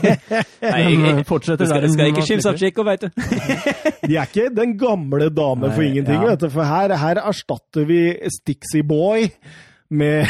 [0.74, 1.84] Nei, fortsetter der.
[1.86, 3.10] Det skal ikke skimse av Cheko, veit du.
[4.08, 6.32] De er ikke den gamle dame for ingenting, ja.
[6.32, 6.48] vet du.
[6.52, 8.00] For her, her erstatter vi
[8.40, 9.28] Stixie Boy
[9.92, 10.26] med,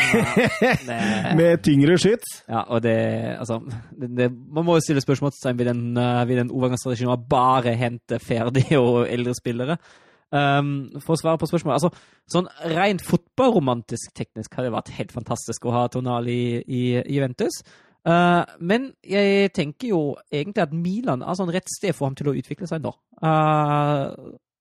[1.39, 2.43] med tyngre skyts.
[2.48, 2.97] Ja, og det
[3.39, 3.60] Altså,
[3.94, 8.18] det, det, man må jo stille spørsmålstegn ved den, uh, ved den overgangsstrategien bare hente
[8.22, 9.78] ferdige og eldre spillere.
[10.32, 11.90] Um, for å svare på spørsmålet altså,
[12.32, 17.18] Sånn rent fotballromantisk teknisk hadde det vært helt fantastisk å ha Tonali i, i, i
[17.18, 17.59] Juventus.
[18.09, 20.01] Uh, men jeg tenker jo
[20.32, 22.94] egentlig at Milan er sånn rett sted for ham til å utvikle seg nå.
[23.22, 24.09] Uh,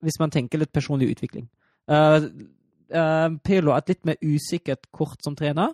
[0.03, 1.47] hvis man tenker litt personlig utvikling.
[1.89, 2.27] Uh,
[2.91, 5.73] Uh, Pirlo er et litt mer usikkert kort som trener.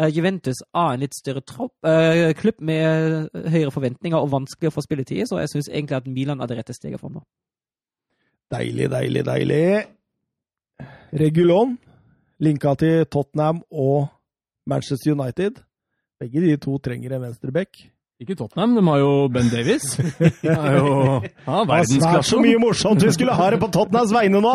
[0.00, 4.76] Uh, Juventus har en litt større tropp, uh, klubb med høyere forventninger og vanskelig å
[4.76, 7.24] få spilletid, så jeg syns egentlig at Milan er det rette steget for nå.
[8.52, 9.62] Deilig, deilig, deilig.
[11.16, 11.76] Regulon,
[12.42, 14.10] linka til Tottenham og
[14.68, 15.60] Manchester United.
[16.20, 17.80] Begge de to trenger en venstreback.
[18.22, 19.96] Ikke Tottenham, de har jo Ben Davies.
[20.42, 20.90] De har jo
[21.46, 24.52] ja, Det er så mye morsomt vi skulle ha det på Tottenhams vegne nå!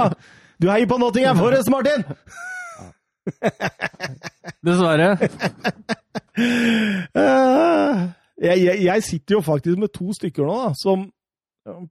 [0.57, 2.03] Du heier på Nottingham Forest, Martin!
[4.65, 5.11] Dessverre.
[6.38, 7.99] Eh,
[8.41, 11.05] jeg, jeg, jeg sitter jo faktisk med to stykker nå, da, som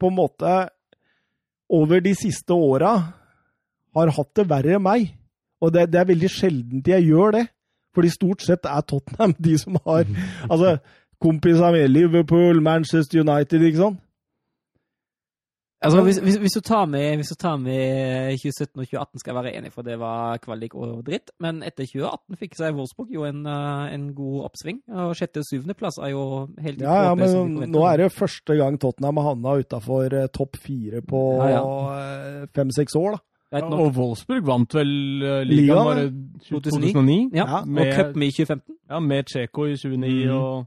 [0.01, 0.55] på en måte
[1.71, 2.93] over de siste åra
[3.97, 5.13] har hatt det verre enn meg.
[5.63, 7.45] Og det, det er veldig sjeldent jeg gjør det.
[7.97, 10.05] Fordi stort sett er Tottenham de som har
[10.53, 10.77] Altså,
[11.23, 14.03] kompisene med Liverpool, Manchester United, ikke sant?
[15.85, 19.31] Altså, hvis, hvis, hvis, du tar med, hvis du tar med 2017 og 2018, skal
[19.31, 21.31] jeg være enig, for det var kvalik og dritt.
[21.41, 24.81] Men etter 2018 fikk seg Wolfsburg jo en, eh, en god oppsving.
[24.89, 28.57] Og sjette- og syvendeplass er jo helt Ja, ja, men nå er det jo første
[28.57, 33.19] gang Tottenham har havna utafor topp fire på Ja, fem-seks år, da.
[33.53, 33.65] Ja.
[33.65, 34.89] Og Wolfsburg vant vel
[35.23, 36.09] uh, Ligaen, var det
[36.49, 36.93] 2009?
[36.93, 37.31] 2009?
[37.33, 38.75] Ja, Ja, og med- cupen i 2015.
[38.91, 40.35] Ja, med Tsjeko i 2009 mm.
[40.35, 40.67] og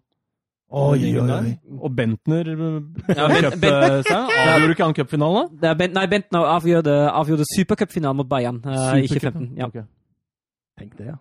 [0.70, 1.54] Oi, oi, oi.
[1.82, 4.34] Og Bentner Ja, uh, Ben- seg.
[4.50, 5.70] Avgjorde ikke han cupfinalen, da?
[5.70, 9.50] Det Bent, nei, Bentner avgjorde, avgjorde supercupfinalen mot Bayern eh, i Supercupen.
[9.50, 9.58] 2015.
[9.58, 9.66] Ja.
[9.72, 9.88] Okay.
[10.80, 11.18] Tenk det, ja.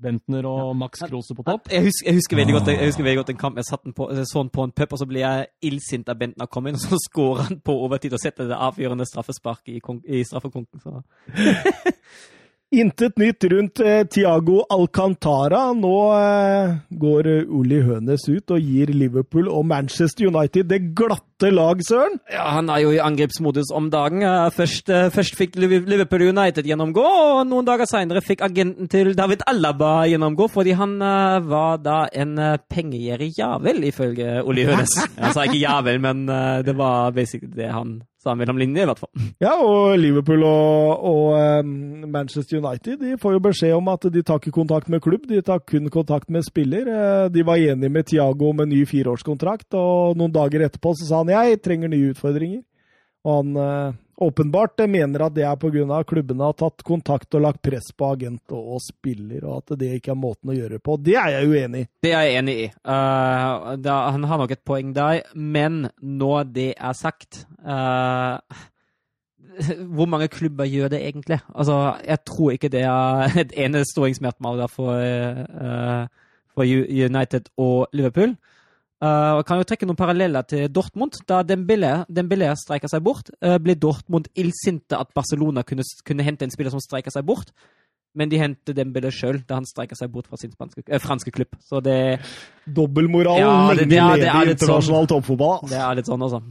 [0.00, 1.68] Bentner og Max Krose på topp.
[1.72, 3.92] Jeg husker, jeg husker veldig godt jeg husker veldig godt en kamp jeg satt den
[3.96, 6.68] på, jeg så den på en pub, og så ble jeg illsint da Bentner kom
[6.68, 9.80] inn, og så skårer han på overtid og setter det avgjørende straffesparket i,
[10.20, 10.80] i straffekonken.
[12.70, 15.72] Intet nytt rundt eh, Tiago Alcantara.
[15.74, 21.50] Nå eh, går Oli Uli Hønes ut og gir Liverpool og Manchester United det glatte
[21.50, 22.20] lag, søren!
[22.30, 24.22] Ja, Han er jo i angrepsmodus om dagen.
[24.22, 29.16] Eh, Først, eh, først fikk Liverpool United gjennomgå, og noen dager seinere fikk agenten til
[29.18, 34.94] David Alaba gjennomgå, fordi han eh, var da en uh, pengegjerrig javel, ifølge Oli Hønes.
[35.18, 38.88] Han sa ikke javel, men eh, det var basically det han sa mellom linjene, i
[38.90, 39.10] hvert fall.
[39.44, 41.70] Ja, og Liverpool og, og eh,
[42.10, 45.40] Manchester United de får jo beskjed om at de tar ikke kontakt med klubb, de
[45.46, 46.84] tar kun kontakt med spiller.
[46.90, 51.08] Eh, De var enige med Tiago om en ny fireårskontrakt, og noen dager etterpå så
[51.08, 52.60] sa han jeg trenger nye utfordringer.
[53.24, 56.02] Og han eh, åpenbart mener at det er pga.
[56.04, 59.94] klubbene har tatt kontakt og lagt press på agent og, og spiller, og at det
[59.96, 60.96] ikke er måten å gjøre det på.
[61.00, 61.88] Det er jeg uenig i.
[62.04, 62.66] Det er jeg enig i.
[62.84, 68.38] Uh, da, han har nok et poeng der, men når det er sagt uh,
[69.96, 71.40] Hvor mange klubber gjør det egentlig?
[71.54, 76.06] Altså, jeg tror ikke det er et eneståingsmerkmal der for, uh,
[76.54, 78.36] for United og Liverpool.
[78.36, 78.59] Uh,
[79.00, 81.16] og kan jo trekke noen paralleller til Dortmund.
[81.26, 86.44] Da Dembélé, Dembélé streika seg bort, uh, ble Dortmund illsinte at Barcelona kunne, kunne hente
[86.44, 87.48] en spiller som streika seg bort.
[88.12, 91.30] Men de hentet Dembélé sjøl da han streika seg bort fra sin spanske, eh, franske
[91.32, 91.54] klubb.
[91.62, 92.18] Så det,
[92.66, 95.60] Dobbeltmoralen Ja, det- lenge det det er sånn- internasjonal toppfotball.
[95.62, 95.68] altså.
[95.70, 96.42] det er litt sånn, altså.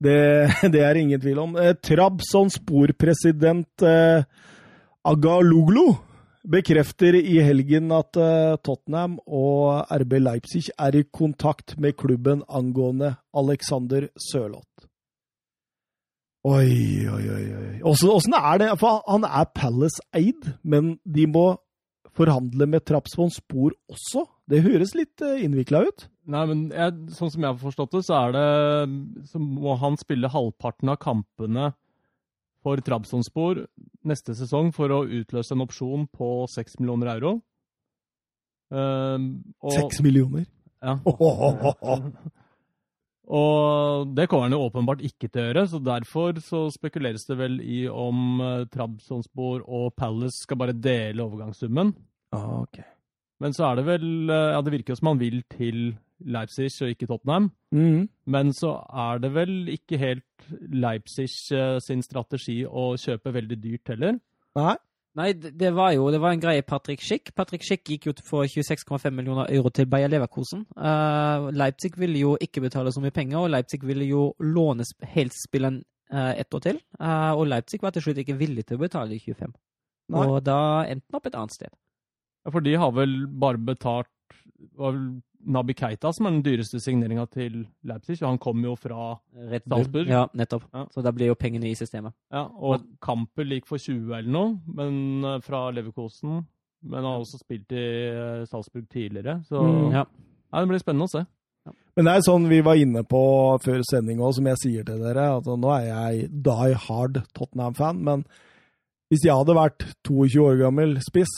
[0.00, 1.56] Det, det er ingen tvil om.
[1.56, 4.22] Eh, Trabzonspor-president eh,
[5.04, 5.96] Agaluglu
[6.50, 13.16] bekrefter i helgen at eh, Tottenham og RB Leipzig er i kontakt med klubben angående
[13.36, 14.86] Alexander Sørloth.
[16.46, 17.44] Oi, oi, oi.
[17.58, 17.70] oi.
[17.90, 18.70] Åssen er det?
[18.78, 21.48] For han er Palace-eid, men de må
[22.16, 24.24] forhandle med Trabzonspor også?
[24.46, 26.06] Det høres litt eh, innvikla ut.
[26.30, 29.98] Nei, men jeg, sånn som jeg har forstått det, så er det Så må han
[29.98, 31.68] spille halvparten av kampene
[32.66, 33.62] for Trabzonspor
[34.06, 37.36] neste sesong for å utløse en opsjon på 6 millioner euro.
[38.74, 39.30] Ehm,
[39.70, 40.48] Seks millioner.
[40.82, 40.98] Ja.
[41.06, 42.00] Ohohoho.
[43.26, 47.36] Og det kommer han jo åpenbart ikke til å gjøre, så derfor så spekuleres det
[47.40, 51.90] vel i om uh, Trabzonspor og Palace skal bare dele overgangssummen.
[52.36, 52.78] Ah, ok.
[53.42, 55.80] Men så er det vel eh, Ja, det virker jo som han vil til
[56.24, 57.50] Leipzig og ikke Tottenham.
[57.74, 58.08] Mm.
[58.32, 63.92] Men så er det vel ikke helt Leipzig eh, sin strategi å kjøpe veldig dyrt
[63.94, 64.18] heller.
[64.56, 64.76] Nei.
[65.16, 67.30] Nei, det var jo det var en greie Patrick Schick.
[67.34, 70.66] Patrick Schick gikk jo for 26,5 millioner euro til Bayer Leverkusen.
[70.76, 75.08] Uh, Leipzig ville jo ikke betale så mye penger, og Leipzig ville jo låne sp-
[75.14, 75.78] helst spilleren
[76.12, 76.82] uh, ett år til.
[77.00, 79.56] Uh, og Leipzig var til slutt ikke villig til å betale 25.
[80.12, 80.26] Nei.
[80.28, 81.72] Og da endte han opp et annet sted.
[82.44, 84.12] Ja, For de har vel bare betalt
[84.76, 85.06] var vel
[85.46, 89.12] Nabi Keita som er den dyreste signeringa til Leipzig, og han kom jo fra
[89.50, 90.08] Red Salzburg.
[90.10, 90.64] Ja, nettopp.
[90.74, 90.86] Ja.
[90.94, 92.14] Så da blir jo pengene i systemet.
[92.32, 96.40] Ja, og Campbell gikk for 20 eller noe, men eh, fra Leverkosen.
[96.86, 99.92] Men han har også spilt i eh, Salzburg tidligere, så Mm.
[99.92, 100.04] Ja.
[100.52, 100.60] ja.
[100.60, 101.24] det blir spennende å se.
[101.96, 103.20] Men det er sånn vi var inne på
[103.64, 105.36] før sending òg, som jeg sier til dere.
[105.38, 108.24] at Nå er jeg die hard Tottenham-fan, men
[109.10, 111.32] hvis jeg hadde vært 22 år gammel spiss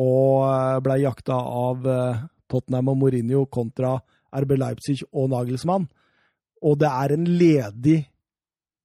[0.00, 3.96] og ble blei jakta av eh, Tottenham og Mourinho kontra
[4.34, 5.86] RB Leipzig og Nagelsmann,
[6.64, 8.00] og det er en ledig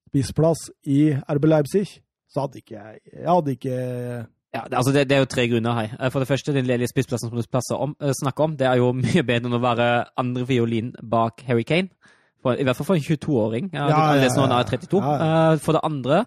[0.10, 2.00] spissplass i RB Leipzig,
[2.30, 3.78] så hadde ikke jeg Jeg hadde ikke
[4.54, 5.92] Ja, det, altså det, det, er jo tre grunner her.
[6.00, 8.92] Eh, for det første, den ledige spissplassen som du om, snakker om, det er jo
[9.06, 11.90] mye bedre enn å være andre fiolin bak Harry Kane.
[12.42, 13.70] For, I hvert fall for en 22-åring.
[13.74, 14.64] Ja, ja, ja, ja, ja.
[14.64, 15.60] 32.
[15.60, 16.24] For det andre,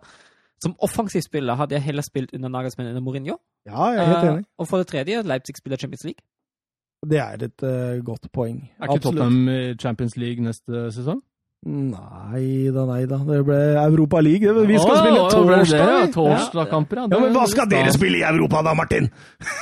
[0.62, 3.40] som offensiv spiller hadde jeg heller spilt under Nagelsmann enn Mourinho.
[3.66, 4.46] Ja, jeg er helt enig.
[4.46, 6.22] Uh, og for det tredje, Leipzig spiller Champions League.
[7.02, 7.64] Det er et
[8.06, 8.62] godt poeng.
[8.78, 11.18] Er ikke Tottenham i Champions League neste sesong?
[11.62, 13.20] Nei da, nei da.
[13.22, 14.54] Det ble Europa League.
[14.66, 15.92] Vi skal oh, spille torsdag.
[15.92, 17.04] Ja, Torsdagkamper, ja.
[17.12, 17.20] ja.
[17.22, 19.06] Men hva skal dere spille i Europa da, Martin?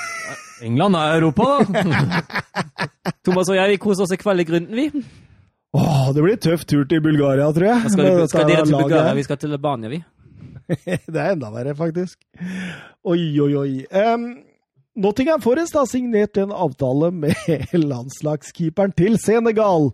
[0.64, 1.82] England er Europa, da.
[3.26, 5.04] Thomas og jeg vi koser oss i kveld i grunnen, vi.
[5.76, 7.92] Åh, det blir tøff tur til Bulgaria, tror jeg.
[7.92, 9.12] Skal, du, skal dere til Bulgaria?
[9.20, 10.00] Vi skal til Albania, vi.
[11.12, 12.20] det er enda verre, faktisk.
[13.04, 13.72] Oi, oi, oi.
[13.90, 14.30] Um,
[15.00, 17.34] Nottingham Forest har signert en avtale med
[17.92, 19.92] landslagskeeperen til Senegal.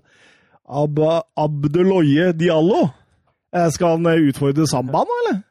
[0.66, 0.98] Ab
[1.39, 2.89] Abdeloye Diallo.
[3.55, 5.43] Eh, skal han eh, utfordre Samba nå, eller?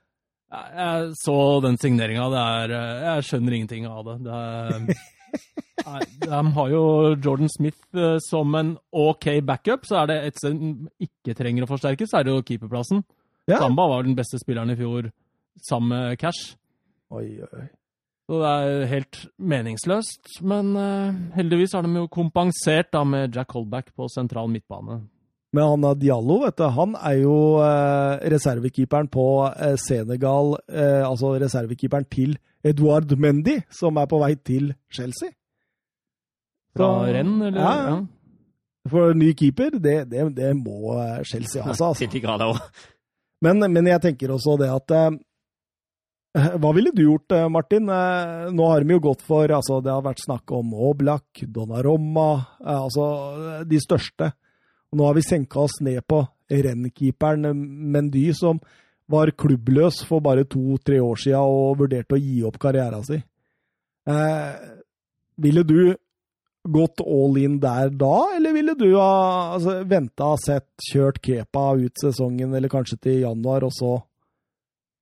[0.75, 2.27] Jeg så den signeringa.
[2.29, 2.73] Eh,
[3.05, 4.17] jeg skjønner ingenting av det.
[4.25, 4.39] det
[5.85, 6.83] er, de har jo
[7.15, 9.87] Jordan Smith som en OK backup.
[9.87, 13.05] Så er det et sted de ikke trenger å forsterke, så er det jo keeperplassen.
[13.45, 13.59] Ja.
[13.61, 15.11] Samba var den beste spilleren i fjor
[15.67, 16.55] sammen med Cash.
[17.13, 17.65] Oi, oi.
[18.25, 20.39] Så det er helt meningsløst.
[20.41, 25.03] Men uh, heldigvis har de jo kompensert da med Jack Holback på sentral midtbane.
[25.55, 32.09] Men han Diallo, vet du, han er jo uh, reservekeeperen på uh, Senegal, altså reservekeeperen
[32.11, 32.35] til
[32.65, 35.31] Eduard Mendy, som er på vei til Chelsea.
[36.75, 37.61] Fra renn, eller?
[37.61, 37.75] Ja.
[37.93, 38.01] ja.
[38.89, 40.97] For ny keeper, det, det, det må
[41.29, 41.93] Chelsea ha, altså.
[42.01, 42.59] Til de grader òg.
[43.45, 44.93] Men, men, jeg tenker også det at
[46.35, 47.89] Eh, hva ville du gjort, eh, Martin?
[47.89, 52.45] Eh, nå har de jo gått for altså Det har vært snakk om Oblak, Donnaromma,
[52.59, 54.33] altså de største.
[54.91, 57.55] Nå har vi senka oss ned på rennkeeperen
[57.91, 58.59] Mendy, som
[59.07, 63.23] var klubbløs for bare to-tre år siden og vurderte å gi opp karrieren sin.
[64.07, 64.53] Eh,
[65.37, 65.95] ville du
[66.65, 72.01] gått all in der da, eller ville du ha altså, venta sett kjørt Kepa ut
[72.01, 73.95] sesongen, eller kanskje til januar, og så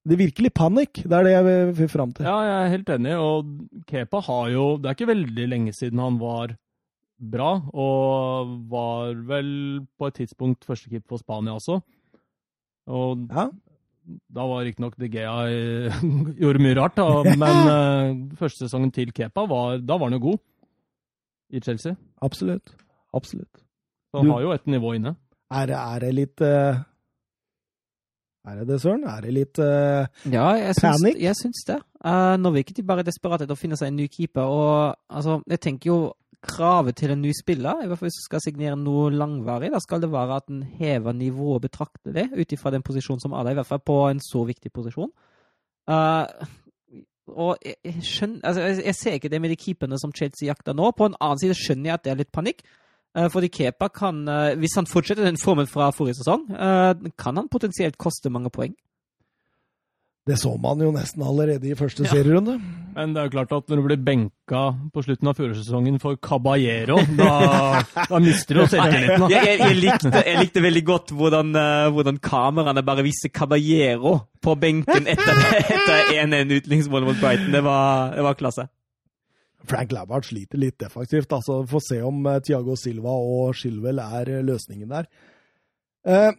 [0.03, 0.99] det er virkelig panikk.
[1.07, 1.45] Det er det jeg
[1.77, 2.27] vil fram til.
[2.27, 3.14] Ja, jeg er helt enig.
[3.15, 6.57] Og Kepa har jo Det er ikke veldig lenge siden han var
[7.23, 9.52] bra, og var vel
[9.95, 11.80] på et tidspunkt førstekeeper for Spania også.
[12.91, 13.48] Og ja.
[14.27, 15.38] da var riktignok De Gea
[16.41, 20.26] gjorde mye rart, da, men uh, første sesongen til Kepa, var, da var han jo
[20.34, 20.41] god
[21.54, 21.96] i Chelsea.
[22.26, 22.74] Absolutt.
[23.14, 23.62] Absolutt.
[24.12, 25.16] Så han du, har jo et nivå inne.
[25.54, 26.82] Er, er det litt uh
[28.44, 29.06] er det det, Søren?
[29.08, 31.20] Er det litt uh, ja, jeg syns, panikk?
[31.24, 31.78] jeg syns det.
[32.04, 34.52] Uh, nå virker de bare desperate etter å finne seg en ny keeper.
[34.52, 36.00] Og altså, jeg tenker jo
[36.44, 39.80] kravet til en ny spiller, i hvert fall hvis du skal signere noe langvarig, da
[39.80, 43.56] skal det være at en hever nivået betraktelig ut ifra den posisjonen som er der,
[43.56, 45.14] i hvert fall på en så viktig posisjon.
[45.88, 46.28] Uh,
[47.28, 50.76] og jeg, skjønner, altså, jeg, jeg, ser ikke det med de keeperne som Chelsea jakter
[50.76, 50.91] nå.
[50.91, 52.64] På en annen side skjønner jeg at det er litt panikk.
[53.16, 57.38] Eh, fordi Kepa kan, eh, hvis han fortsetter den formen fra forrige sesong, eh, kan
[57.38, 58.76] han potensielt koste mange poeng.
[60.24, 62.14] Det så man jo nesten allerede i første ja.
[62.14, 62.54] serierunde.
[62.95, 64.62] Men det er jo klart at når du blir benka
[64.95, 69.26] på slutten av fjorårssesongen for Caballero, da, da mister du selvtilliten.
[69.34, 74.16] Jeg, jeg, jeg, likte, jeg likte veldig godt hvordan, uh, hvordan kameraene bare viste Caballero
[74.44, 77.52] på benken etter, etter 1-1-utligningsmålet mot Brighton.
[77.58, 78.68] Det var, det var klasse.
[79.68, 81.36] Frank Labbard sliter litt defensivt.
[81.36, 85.12] altså Få se om Tiago Thiago Silva og Shilwell er uh, løsningen der.
[86.08, 86.32] Uh,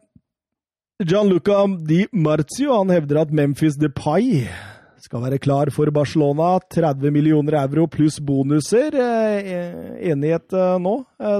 [1.02, 4.44] Gianluca Di Marzio han hevder at Memphis Depay
[5.02, 6.60] skal være klar for Barcelona.
[6.70, 8.94] 30 millioner euro pluss bonuser.
[9.98, 10.94] Enighet nå,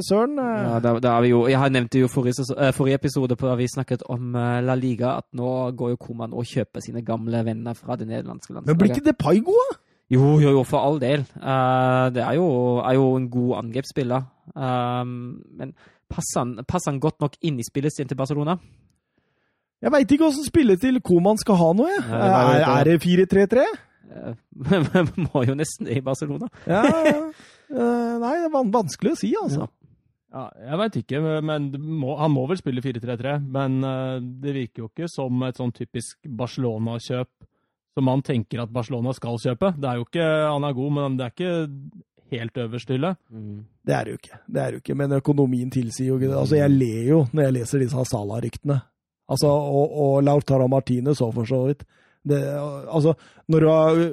[0.08, 0.34] Søren?
[0.42, 2.42] Ja, da, da vi jo, jeg nevnte jo forrige,
[2.74, 6.50] forrige episode på da vi snakket om La Liga, at nå går jo Koman og
[6.50, 8.74] kjøper sine gamle venner fra det nederlandske landslaget.
[8.74, 9.76] Men blir ikke Depay god?
[10.10, 11.22] Jo, jo, jo, for all del.
[11.30, 12.48] Det er jo,
[12.82, 14.26] er jo, en god angrepsspiller.
[14.58, 15.78] Men
[16.10, 18.58] passer han, passer han, godt nok inn i spillestilen til Barcelona?
[19.82, 22.02] Jeg veit ikke åssen spillestil Koman skal ha nå, jeg.
[22.08, 23.64] Ja, det er, er, det 4-3-3?
[24.70, 26.50] Vi må jo nesten det i Barcelona.
[26.70, 29.68] ja, uh, nei, det er vanskelig å si, altså.
[30.34, 33.36] Ja, jeg veit ikke, men må, han må vel spille 4-3-3.
[33.54, 33.76] Men
[34.42, 37.30] det virker jo ikke som et sånn typisk Barcelona-kjøp
[37.94, 39.74] som man tenker at Barcelona skal kjøpe.
[39.78, 41.52] Det er jo ikke, Han er god, men det er ikke
[42.34, 43.14] helt øverst hylle.
[43.30, 43.60] Mm.
[43.86, 44.40] Det er det jo ikke.
[44.46, 46.38] Det er det jo ikke, Men økonomien tilsier jo ikke det.
[46.40, 48.80] Altså, Jeg ler jo når jeg leser disse Salah-ryktene.
[49.34, 51.84] Altså, og, og Lautaro Martinez òg, for så vidt.
[52.24, 53.14] Det, altså,
[53.52, 54.04] når du har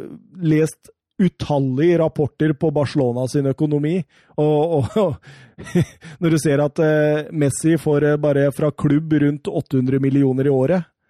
[0.52, 0.92] lest
[1.22, 4.00] utallige rapporter på Barcelona sin økonomi,
[4.42, 5.68] og, og, og
[6.22, 10.56] når du ser at uh, Messi får uh, bare fra klubb rundt 800 millioner i
[10.56, 11.01] året Eh,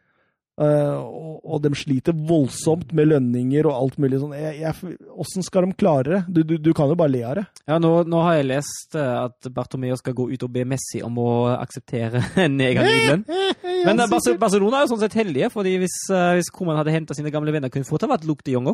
[0.62, 4.36] og, og de sliter voldsomt med lønninger og alt mulig sånn.
[4.36, 6.20] Hvordan skal de klare det?
[6.30, 7.46] Du, du, du kan jo bare le av det.
[7.72, 11.02] Ja, nå, nå har jeg lest eh, at Bartomeo skal gå ut og be Messi
[11.06, 12.22] om å akseptere
[12.52, 13.26] nedgang i lønn.
[13.88, 16.94] Men eh, Barce- Barcelona er jo sånn sett heldige, fordi hvis, eh, hvis Koman hadde
[16.94, 18.72] henta sine gamle venner, kunne fort ha vært Luke de Jong.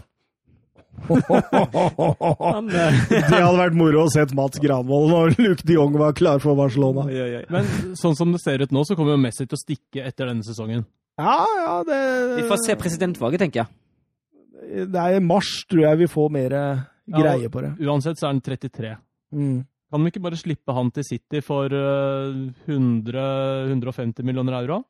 [1.07, 6.15] Han, eh, Det hadde vært moro å se Mats Granvold når Luke de Jong var
[6.18, 7.05] klar for Barcelona.
[7.53, 7.69] Men
[7.99, 10.45] sånn som det ser ut nå, så kommer jo Messi til å stikke etter denne
[10.47, 10.85] sesongen.
[11.18, 11.99] Ja, ja, det
[12.38, 14.88] Vi får se presidentvalget, tenker jeg.
[14.91, 17.22] Det er i mars, tror jeg vi får mer eh, Ja.
[17.23, 17.72] greie på det.
[17.88, 18.98] Uansett så er han 33.
[19.34, 19.65] Mm.
[19.89, 24.81] Kan de ikke bare slippe han til City for eh, 100-150 millioner euro?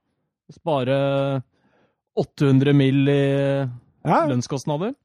[0.51, 0.97] Spare
[2.17, 3.07] 800 mill.
[3.07, 3.69] i
[4.07, 4.95] Ja, lønnskostnader?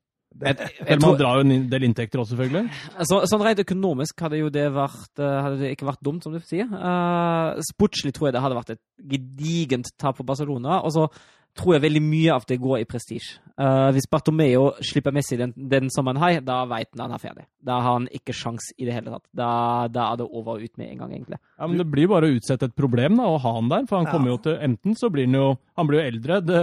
[0.41, 2.81] Jeg, jeg, jeg man tror, drar jo en del inntekter også, selvfølgelig.
[3.11, 6.33] så, sånn rent økonomisk hadde jo det vært eh, Hadde det ikke vært dumt, som
[6.33, 6.67] du sier.
[6.73, 8.83] Uh, sportslig tror jeg det hadde vært et
[9.13, 10.81] gedigent tap for Barcelona.
[10.87, 11.07] Og så
[11.53, 13.37] tror jeg veldig mye av det går i prestisje.
[13.61, 17.45] Uh, hvis Bartomeo slipper Messi den, den sommeren her, da veit han han er ferdig.
[17.61, 19.27] Da har han ikke sjans i det hele tatt.
[19.37, 19.51] Da,
[19.93, 21.39] da er det over og ut med en gang, egentlig.
[21.59, 23.85] Ja, men Det blir bare å utsette et problem da, å ha han der.
[23.91, 24.15] For han Ja.
[24.17, 26.63] kommer jo til Enten så blir han jo Han blir jo eldre, det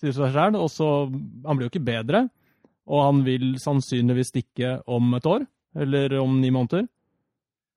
[0.00, 0.88] sier seg sjøl, og så
[1.46, 2.26] Han blir jo ikke bedre.
[2.86, 5.46] Og han vil sannsynligvis stikke om et år,
[5.76, 6.86] eller om ni måneder.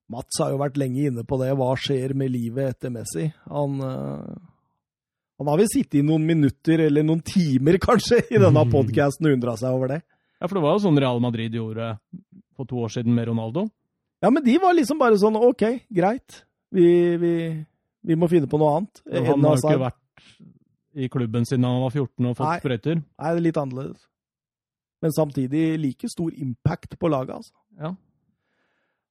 [0.10, 1.52] Mats har jo vært lenge inne på det.
[1.57, 3.27] Hva skjer med livet etter Messi?
[3.49, 4.38] Han, eh,
[5.41, 9.38] han har vel sittet i noen minutter, eller noen timer kanskje, i denne podkasten og
[9.38, 9.99] undra seg over det.
[10.40, 11.91] Ja, For det var jo sånn Real Madrid gjorde
[12.57, 13.68] for to år siden med Ronaldo.
[14.23, 15.64] Ja, men de var liksom bare sånn OK,
[15.94, 16.41] greit.
[16.76, 16.88] Vi,
[17.22, 17.34] vi,
[18.06, 19.02] vi må finne på noe annet.
[19.14, 20.36] Han har jo ikke vært
[20.99, 22.99] i klubben siden han var 14 og fått sprøyter.
[22.99, 24.09] Nei, det er litt annerledes.
[25.03, 27.55] Men samtidig like stor impact på laget, altså.
[27.80, 27.93] Ja.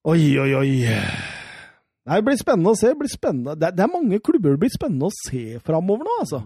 [0.08, 0.72] Oi, oi, oi.
[2.08, 2.92] Nei, det blir spennende å se.
[2.92, 3.56] Det, blir spennende.
[3.58, 6.42] Det, det er mange klubber det blir spennende å se framover nå, altså.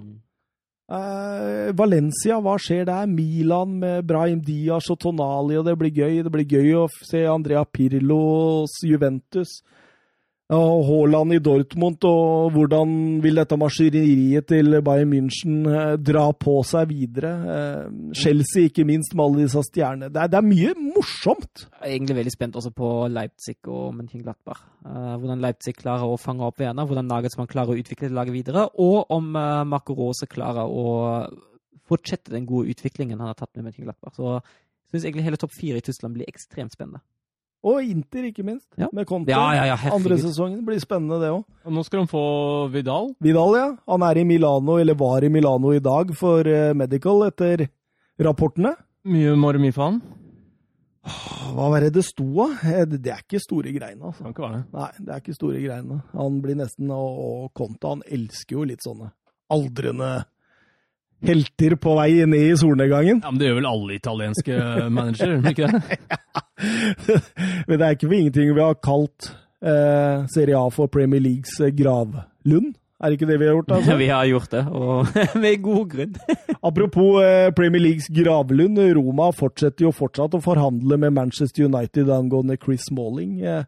[0.93, 3.11] Eh, Valencia, hva skjer der?
[3.11, 6.23] Milan med Brahim Diaz og Tonali, og det blir gøy.
[6.27, 9.61] Det blir gøy å se Andrea Pirlos Juventus.
[10.53, 12.91] Og Haaland i Dortmund, og hvordan
[13.25, 17.31] vil dette maskineriet til Bayern München eh, dra på seg videre?
[17.55, 17.87] Eh,
[18.21, 20.11] Chelsea, ikke minst, med alle disse stjernene.
[20.13, 21.65] Det det er mye morsomt.
[21.71, 24.61] Jeg er egentlig veldig spent også på Leipzig og Mönchenglattbach.
[24.85, 28.67] Uh, hvordan Leipzig klarer å fange opp Werner, hvordan Nagelsmann klarer å utvikle laget videre,
[28.83, 30.85] og om Marco Rose klarer å
[31.89, 34.17] fortsette den gode utviklingen han har tatt med Mönchenglattbach.
[34.19, 37.01] Så jeg syns egentlig hele topp fire i Tyskland blir ekstremt spennende.
[37.65, 38.89] Og Inter, ikke minst, Ja.
[38.93, 39.31] med Conte.
[39.31, 39.77] Ja, ja, ja.
[39.95, 41.45] Andre sesongen blir spennende, det òg.
[41.71, 43.13] Nå skal de få Vidal.
[43.23, 43.69] Vidal, ja.
[43.89, 47.69] Han er i Milano, eller var i Milano i dag for eh, medical, etter
[48.19, 48.75] rapportene.
[49.05, 49.37] Mye
[49.77, 50.01] han.
[51.53, 52.53] Hva var det det sto av?
[52.65, 54.23] Eh, Det det er ikke store greiene, altså.
[54.23, 54.73] Kan ikke være det.
[54.73, 56.03] Nei, det er ikke store greiene.
[56.13, 59.11] Han blir nesten og Conte, han elsker jo litt sånne
[59.53, 60.25] aldrende
[61.27, 63.23] helter på vei ned i solnedgangen.
[63.23, 64.59] Ja, Men det gjør vel alle italienske
[64.91, 65.99] managere, ikke det?
[67.69, 69.33] Men det er ikke for ingenting vi har kalt
[69.63, 72.75] eh, Serie A for Premier Leagues eh, gravlund.
[73.03, 73.73] Er det ikke det vi har gjort?
[73.77, 73.97] altså?
[73.99, 75.07] Vi har gjort det, og
[75.43, 76.19] med god grunn.
[76.63, 78.79] Apropos eh, Premier Leagues gravlund.
[78.99, 83.41] Roma fortsetter jo fortsatt å forhandle med Manchester United angående Chris Smalling.
[83.43, 83.65] Eh,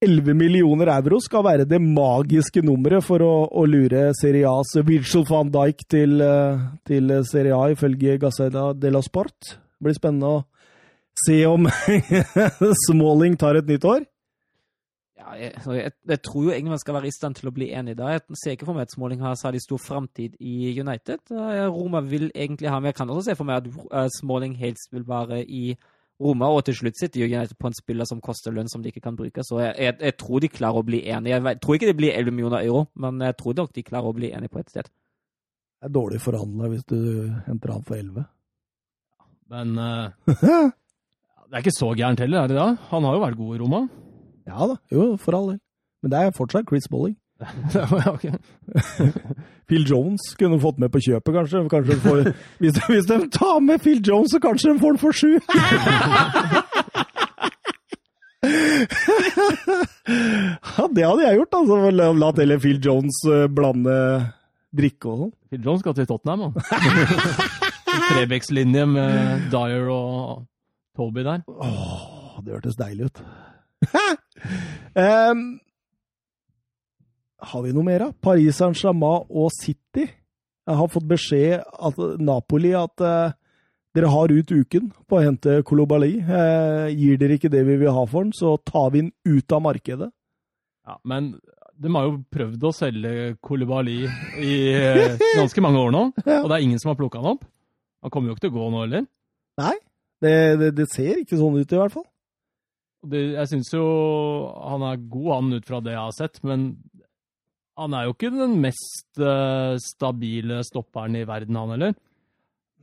[0.00, 5.26] 11 millioner euro skal være det magiske nummeret for å, å lure Serie A's Virgil
[5.28, 9.50] van Dijk til, eh, til Serie A, ifølge Gazzetta la Sport.
[9.52, 10.40] Det blir spennende å
[11.20, 11.68] se om
[12.86, 14.08] Smalling tar et nytt år.
[15.20, 17.68] Ja, jeg, jeg, jeg tror jo egentlig man skal være i stand til å bli
[17.76, 18.14] enig da.
[18.14, 21.28] Jeg ser ikke for meg at Smalling har særlig stor framtid i United.
[21.68, 22.94] Roma vil egentlig ha med.
[22.94, 25.74] Jeg kan også se for meg at eh, Smalling helst vil være i
[26.20, 29.02] Roma, og til slutt sitter United på en spiller som koster lønn som de ikke
[29.06, 29.44] kan bruke.
[29.46, 31.38] Så jeg, jeg, jeg tror de klarer å bli enige.
[31.40, 34.16] Jeg tror ikke det blir 11 millioner euro, men jeg tror nok de klarer å
[34.16, 34.90] bli enige på et sted.
[35.80, 36.98] Det er dårlig forhandla hvis du
[37.46, 38.28] henter han for 11.
[39.50, 40.12] Men uh,
[41.48, 42.68] det er ikke så gærent heller, er det da?
[42.92, 43.82] Han har jo vært god i Roma.
[44.50, 45.60] Ja da, jo, for all del.
[46.04, 47.16] Men det er fortsatt Chris Smalling.
[49.70, 51.62] Phil Jones kunne fått med på kjøpet, kanskje.
[51.70, 52.18] kanskje får,
[52.60, 55.32] hvis, de, hvis de tar med Phil Jones, så kanskje de får den for sju!
[60.10, 61.76] ja, det hadde jeg gjort, altså.
[61.94, 63.94] La- Latt heller Phil Jones eh, blande
[64.76, 65.32] drikke og sånn.
[65.50, 66.52] Phil Jones skal til Tottenham, han.
[68.10, 70.44] Trebekslinje med Dyer og
[70.98, 71.40] Toby der.
[71.50, 73.16] Åh, det hørtes deilig ut.
[74.98, 75.38] Em,
[77.42, 78.10] har vi noe mer, da?
[78.22, 80.06] Paris Saint-Germain og City.
[80.68, 83.32] Jeg har fått beskjed at Napoli at eh,
[83.96, 86.12] dere har ut uken på å hente Kolobali.
[86.20, 89.56] Eh, gir dere ikke det vi vil ha for den, så tar vi den ut
[89.56, 90.10] av markedet.
[90.86, 91.32] Ja, men
[91.80, 94.02] De har jo prøvd å selge Kolobali
[94.36, 96.42] i eh, ganske mange år nå, Ja.
[96.42, 97.46] og det er ingen som har plukka han opp.
[98.04, 99.06] Han kommer jo ikke til å gå nå heller.
[99.60, 99.74] Nei,
[100.20, 102.04] det, det, det ser ikke sånn ut i hvert fall.
[103.10, 103.84] Det, jeg syns jo
[104.60, 106.66] han er god, han, ut fra det jeg har sett, men
[107.78, 111.96] han er jo ikke den mest eh, stabile stopperen i verden, han heller.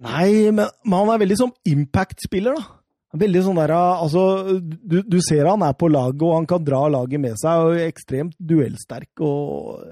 [0.06, 2.74] Nei, men, men han er veldig sånn impact-spiller, da.
[3.18, 4.24] Veldig sånn der, altså,
[4.60, 7.78] du, du ser han er på laget, og han kan dra laget med seg, og
[7.78, 9.24] er ekstremt duellsterk.
[9.24, 9.88] og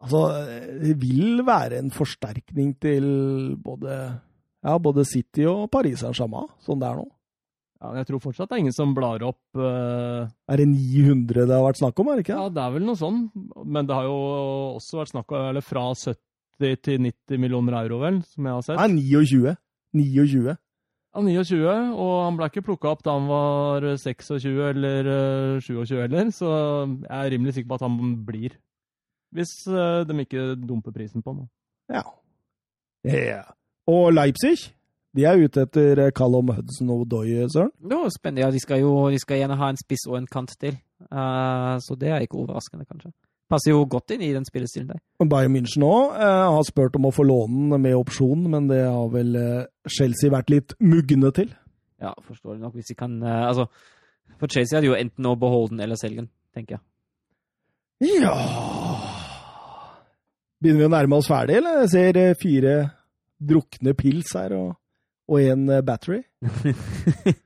[0.00, 0.22] altså,
[0.84, 3.08] Det vil være en forsterkning til
[3.60, 3.98] både,
[4.62, 7.10] ja, både City og Paris Saint-Germain, sånn det er nå.
[7.76, 10.24] Ja, jeg tror fortsatt det er ingen som blar opp uh...
[10.48, 12.38] Er det 900 det har vært snakk om, er det ikke?
[12.38, 13.26] Ja, det er vel noe sånn,
[13.68, 14.14] men det har jo
[14.78, 18.64] også vært snakk om eller fra 70 til 90 millioner euro, vel, som jeg har
[18.64, 18.80] sett.
[18.80, 19.52] Nei, 29.
[19.96, 20.56] 29.
[21.16, 26.00] Ja, 29, og han ble ikke plukka opp da han var 26 eller eh, 27
[26.00, 26.50] heller, så
[26.84, 28.56] jeg er rimelig sikker på at han blir.
[29.36, 31.46] Hvis eh, de ikke dumper prisen på ham.
[31.92, 32.04] Ja.
[33.08, 33.44] ja.
[33.88, 34.70] Og Leipzig,
[35.16, 37.72] de er ute etter Callum Hudson og Doy, Søren.
[37.80, 38.44] Det var spennende.
[38.44, 40.76] Ja, de skal jo de skal gjerne ha en spiss og en kant til.
[41.10, 43.12] Uh, så det er ikke overraskende, kanskje.
[43.50, 45.02] Passer jo godt inn i den spillestilen der.
[45.22, 49.06] Bayern München òg uh, har spurt om å få låne med opsjon, men det har
[49.12, 51.52] vel uh, Chelsea vært litt mugne til.
[52.02, 52.74] Ja, forstår du nok.
[52.74, 53.66] Hvis de kan eh, Altså,
[54.38, 56.84] for Chelsea er det jo enten å beholde den eller selge den, tenker jeg.
[58.20, 58.34] Ja
[60.60, 61.82] Begynner vi å nærme oss ferdig, eller?
[61.84, 62.74] Jeg ser eh, fire
[63.36, 64.74] drukne pils her og,
[65.26, 66.22] og en eh, battery.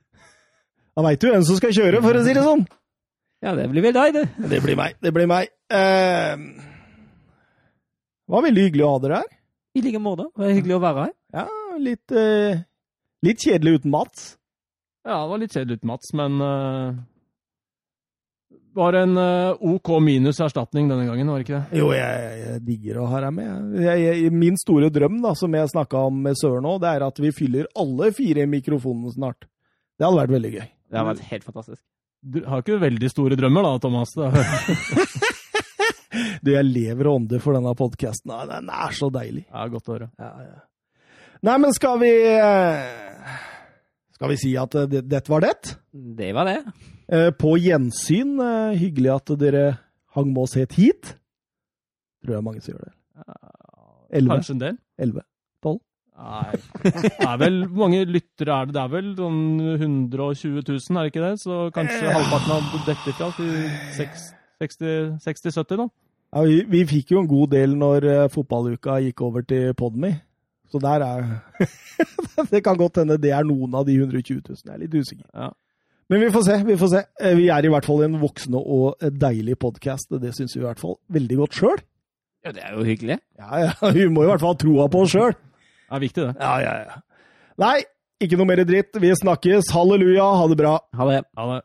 [0.91, 2.65] Da veit du hvem som skal kjøre, for å si det sånn!
[3.41, 4.25] Ja, det blir vel deg, det.
[4.51, 4.97] Det blir meg.
[5.01, 5.49] Det blir meg.
[5.73, 6.35] Uh,
[8.27, 9.31] det var veldig hyggelig å ha dere her.
[9.79, 10.27] I like måte.
[10.35, 11.15] Det var hyggelig å være her.
[11.39, 11.47] Ja,
[11.81, 12.61] litt, uh,
[13.25, 14.27] litt kjedelig uten Mats.
[15.07, 17.01] Ja, det var litt kjedelig uten Mats, men uh,
[18.77, 21.81] var en eh, OK minus erstatning denne gangen, var det ikke det?
[21.81, 23.79] Jo, jeg, jeg digger å ha deg med.
[23.83, 27.07] Jeg, jeg, min store drøm, da, som jeg snakka om med Søren nå, det er
[27.07, 29.49] at vi fyller alle fire mikrofonene snart.
[29.99, 30.69] Det hadde vært veldig gøy.
[30.71, 31.83] Det hadde vært helt fantastisk.
[32.21, 34.17] Du har ikke veldig store drømmer da, Thomas?
[36.43, 38.33] Du, jeg lever og ånder for denne podkasten.
[38.51, 39.45] Den er så deilig.
[39.47, 40.09] Ja, godt å høre.
[40.19, 40.57] Ja, ja.
[41.47, 43.37] Nei, men skal vi eh,
[44.19, 45.77] Skal vi si at eh, det, dette var det?
[45.93, 46.59] Det var det.
[47.11, 48.37] Eh, På gjensyn.
[48.41, 49.65] eh, Hyggelig at dere
[50.15, 51.15] hang med oss helt hit.
[52.25, 52.95] Tror jeg mange som gjør det.
[54.13, 54.37] Elleve?
[54.41, 54.77] Kanskje en del?
[54.99, 55.23] 11.
[55.63, 55.79] 12.
[56.21, 56.53] Nei.
[56.83, 58.75] Det er vel, Hvor mange lyttere er det?
[58.75, 59.41] Det er vel sånn
[59.81, 61.35] 120 000, er det ikke det?
[61.41, 63.51] Så kanskje halvparten av dette fra til
[64.61, 65.87] 60-70, da?
[66.31, 70.13] Ja, vi, vi fikk jo en god del når eh, fotballuka gikk over til Podme.
[70.71, 71.25] Så der er
[72.53, 74.61] Det kan godt hende det er noen av de 120 000.
[74.67, 75.27] Jeg er litt usikker.
[75.35, 75.49] Ja.
[76.11, 76.57] Men vi får se.
[76.67, 77.03] vi får se.
[77.23, 80.11] Eh, Vi er i hvert fall en voksende og eh, deilig podkast.
[80.21, 81.79] Det syns vi i hvert fall veldig godt sjøl.
[82.45, 83.19] Ja, det er jo hyggelig.
[83.39, 85.37] Ja, ja, vi må i hvert fall ha troa på oss sjøl.
[85.37, 86.35] Det er viktig, det.
[86.41, 86.99] Ja, ja, ja.
[87.61, 87.77] Nei,
[88.23, 88.97] ikke noe mer dritt.
[89.03, 89.71] Vi snakkes.
[89.75, 90.27] Halleluja.
[90.41, 90.75] Ha det bra.
[90.99, 91.21] Ha det.
[91.39, 91.61] Ha det.